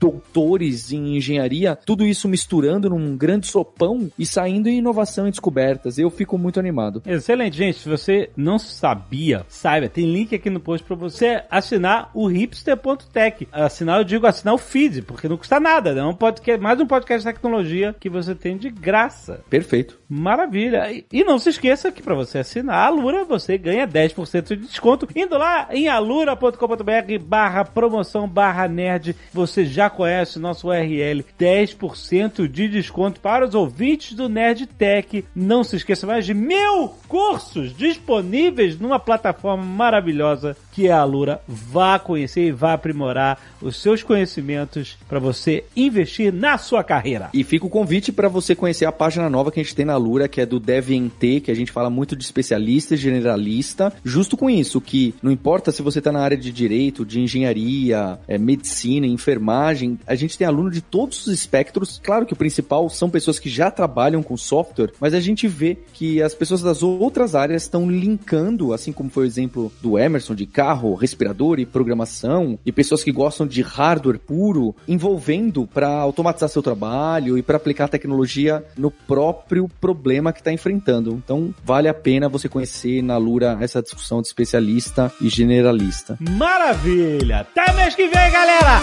doutores 0.00 0.92
em 0.92 1.18
engenharia, 1.18 1.76
tudo 1.76 2.06
isso 2.06 2.26
misturando 2.26 2.88
num 2.88 3.16
grande 3.16 3.46
sopão 3.46 4.10
e 4.18 4.24
saindo 4.24 4.68
em 4.68 4.78
inovação 4.78 5.28
e 5.28 5.30
descobertas. 5.30 5.98
Eu 5.98 6.10
fico 6.10 6.38
muito 6.38 6.58
animado. 6.58 7.02
Excelente, 7.04 7.56
gente. 7.56 7.78
Se 7.78 7.88
você 7.88 8.30
não 8.34 8.58
sabia, 8.58 9.44
saiba, 9.46 9.90
tem 9.90 10.10
link 10.10 10.34
aqui 10.34 10.48
no 10.48 10.58
post 10.58 10.86
pra 10.86 10.96
você 10.96 11.42
assinar 11.50 12.10
o 12.14 12.26
hipster.tech. 12.26 13.46
Assinar, 13.52 13.98
eu 13.98 14.04
digo 14.04 14.26
assinar 14.26 14.54
o 14.54 14.58
feed, 14.58 15.02
porque 15.02 15.28
não 15.28 15.36
custa 15.36 15.60
nada, 15.60 15.92
né? 15.92 16.00
É 16.00 16.04
um 16.04 16.14
podcast, 16.14 16.62
mais 16.62 16.80
um 16.80 16.86
podcast 16.86 17.26
de 17.26 17.34
tecnologia 17.34 17.94
que 18.00 18.08
você 18.08 18.34
tem 18.34 18.56
de 18.56 18.70
graça. 18.70 19.44
Perfeito. 19.50 19.98
Maravilha. 20.08 20.90
E, 20.90 21.04
e 21.12 21.22
não 21.24 21.38
se 21.38 21.50
esqueça 21.50 21.92
que 21.92 22.02
para 22.02 22.14
você 22.14 22.38
assinar 22.38 22.76
a 22.76 22.86
Alura, 22.86 23.24
você 23.24 23.58
ganha 23.58 23.86
10% 23.86 24.56
de 24.56 24.66
desconto. 24.66 25.06
Indo 25.14 25.36
lá 25.36 25.68
em 25.70 25.88
alura.com.br 25.88 27.18
barra 27.20 27.64
promoção 27.64 28.26
barra 28.26 28.66
nerd, 28.66 29.14
você 29.32 29.64
já 29.64 29.89
conhece 29.90 30.38
nosso 30.38 30.68
URL. 30.68 31.24
10% 31.38 32.48
de 32.48 32.68
desconto 32.68 33.20
para 33.20 33.46
os 33.46 33.54
ouvintes 33.54 34.14
do 34.14 34.28
Nerd 34.28 34.66
Tech. 34.66 35.24
Não 35.34 35.62
se 35.62 35.76
esqueça 35.76 36.06
mais 36.06 36.24
de 36.24 36.34
mil 36.34 36.88
cursos 37.08 37.76
disponíveis 37.76 38.78
numa 38.78 38.98
plataforma 38.98 39.64
maravilhosa 39.64 40.56
que 40.80 40.88
é 40.88 40.92
a 40.92 41.00
Alura. 41.00 41.42
Vá 41.46 41.98
conhecer 41.98 42.46
e 42.46 42.52
vá 42.52 42.72
aprimorar 42.72 43.38
os 43.60 43.76
seus 43.76 44.02
conhecimentos 44.02 44.96
para 45.06 45.18
você 45.18 45.64
investir 45.76 46.32
na 46.32 46.56
sua 46.56 46.82
carreira. 46.82 47.28
E 47.34 47.44
fica 47.44 47.66
o 47.66 47.70
convite 47.70 48.10
para 48.10 48.30
você 48.30 48.54
conhecer 48.54 48.86
a 48.86 48.92
página 48.92 49.28
nova 49.28 49.52
que 49.52 49.60
a 49.60 49.62
gente 49.62 49.74
tem 49.74 49.84
na 49.84 49.98
Lura, 49.98 50.26
que 50.26 50.40
é 50.40 50.46
do 50.46 50.58
DevNT, 50.58 51.42
que 51.42 51.50
a 51.50 51.54
gente 51.54 51.70
fala 51.70 51.90
muito 51.90 52.16
de 52.16 52.24
especialista 52.24 52.94
e 52.94 52.96
generalista, 52.96 53.92
justo 54.02 54.38
com 54.38 54.48
isso, 54.48 54.80
que 54.80 55.14
não 55.22 55.30
importa 55.30 55.70
se 55.70 55.82
você 55.82 56.00
tá 56.00 56.10
na 56.10 56.20
área 56.20 56.36
de 56.36 56.50
direito, 56.50 57.04
de 57.04 57.20
engenharia, 57.20 58.18
é, 58.26 58.38
medicina, 58.38 59.06
enfermagem, 59.06 59.98
a 60.06 60.14
gente 60.14 60.38
tem 60.38 60.46
aluno 60.46 60.70
de 60.70 60.80
todos 60.80 61.26
os 61.26 61.34
espectros. 61.34 62.00
Claro 62.02 62.24
que 62.24 62.32
o 62.32 62.36
principal 62.36 62.88
são 62.88 63.10
pessoas 63.10 63.38
que 63.38 63.50
já 63.50 63.70
trabalham 63.70 64.22
com 64.22 64.34
software, 64.34 64.92
mas 64.98 65.12
a 65.12 65.20
gente 65.20 65.46
vê 65.46 65.76
que 65.92 66.22
as 66.22 66.34
pessoas 66.34 66.62
das 66.62 66.82
outras 66.82 67.34
áreas 67.34 67.64
estão 67.64 67.90
linkando, 67.90 68.72
assim 68.72 68.92
como 68.92 69.10
foi 69.10 69.24
o 69.24 69.26
exemplo 69.26 69.70
do 69.82 69.98
Emerson, 69.98 70.34
de 70.34 70.46
carro, 70.70 70.94
respirador 70.94 71.58
e 71.58 71.66
programação, 71.66 72.56
e 72.64 72.70
pessoas 72.70 73.02
que 73.02 73.10
gostam 73.10 73.44
de 73.44 73.60
hardware 73.60 74.20
puro, 74.20 74.74
envolvendo 74.86 75.66
para 75.66 75.88
automatizar 75.88 76.48
seu 76.48 76.62
trabalho 76.62 77.36
e 77.36 77.42
para 77.42 77.56
aplicar 77.56 77.88
tecnologia 77.88 78.64
no 78.76 78.90
próprio 78.90 79.68
problema 79.80 80.32
que 80.32 80.38
está 80.38 80.52
enfrentando. 80.52 81.12
Então, 81.12 81.52
vale 81.64 81.88
a 81.88 81.94
pena 81.94 82.28
você 82.28 82.48
conhecer 82.48 83.02
na 83.02 83.16
Lura 83.16 83.58
essa 83.60 83.82
discussão 83.82 84.22
de 84.22 84.28
especialista 84.28 85.12
e 85.20 85.28
generalista. 85.28 86.16
Maravilha! 86.20 87.40
Até 87.40 87.72
mês 87.72 87.96
que 87.96 88.06
vem, 88.06 88.30
galera! 88.30 88.80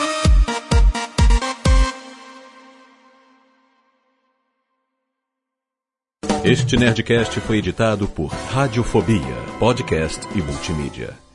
Este 6.44 6.78
Nerdcast 6.78 7.40
foi 7.42 7.58
editado 7.58 8.08
por 8.08 8.28
Radiofobia, 8.28 9.36
podcast 9.60 10.28
e 10.36 10.42
multimídia. 10.42 11.27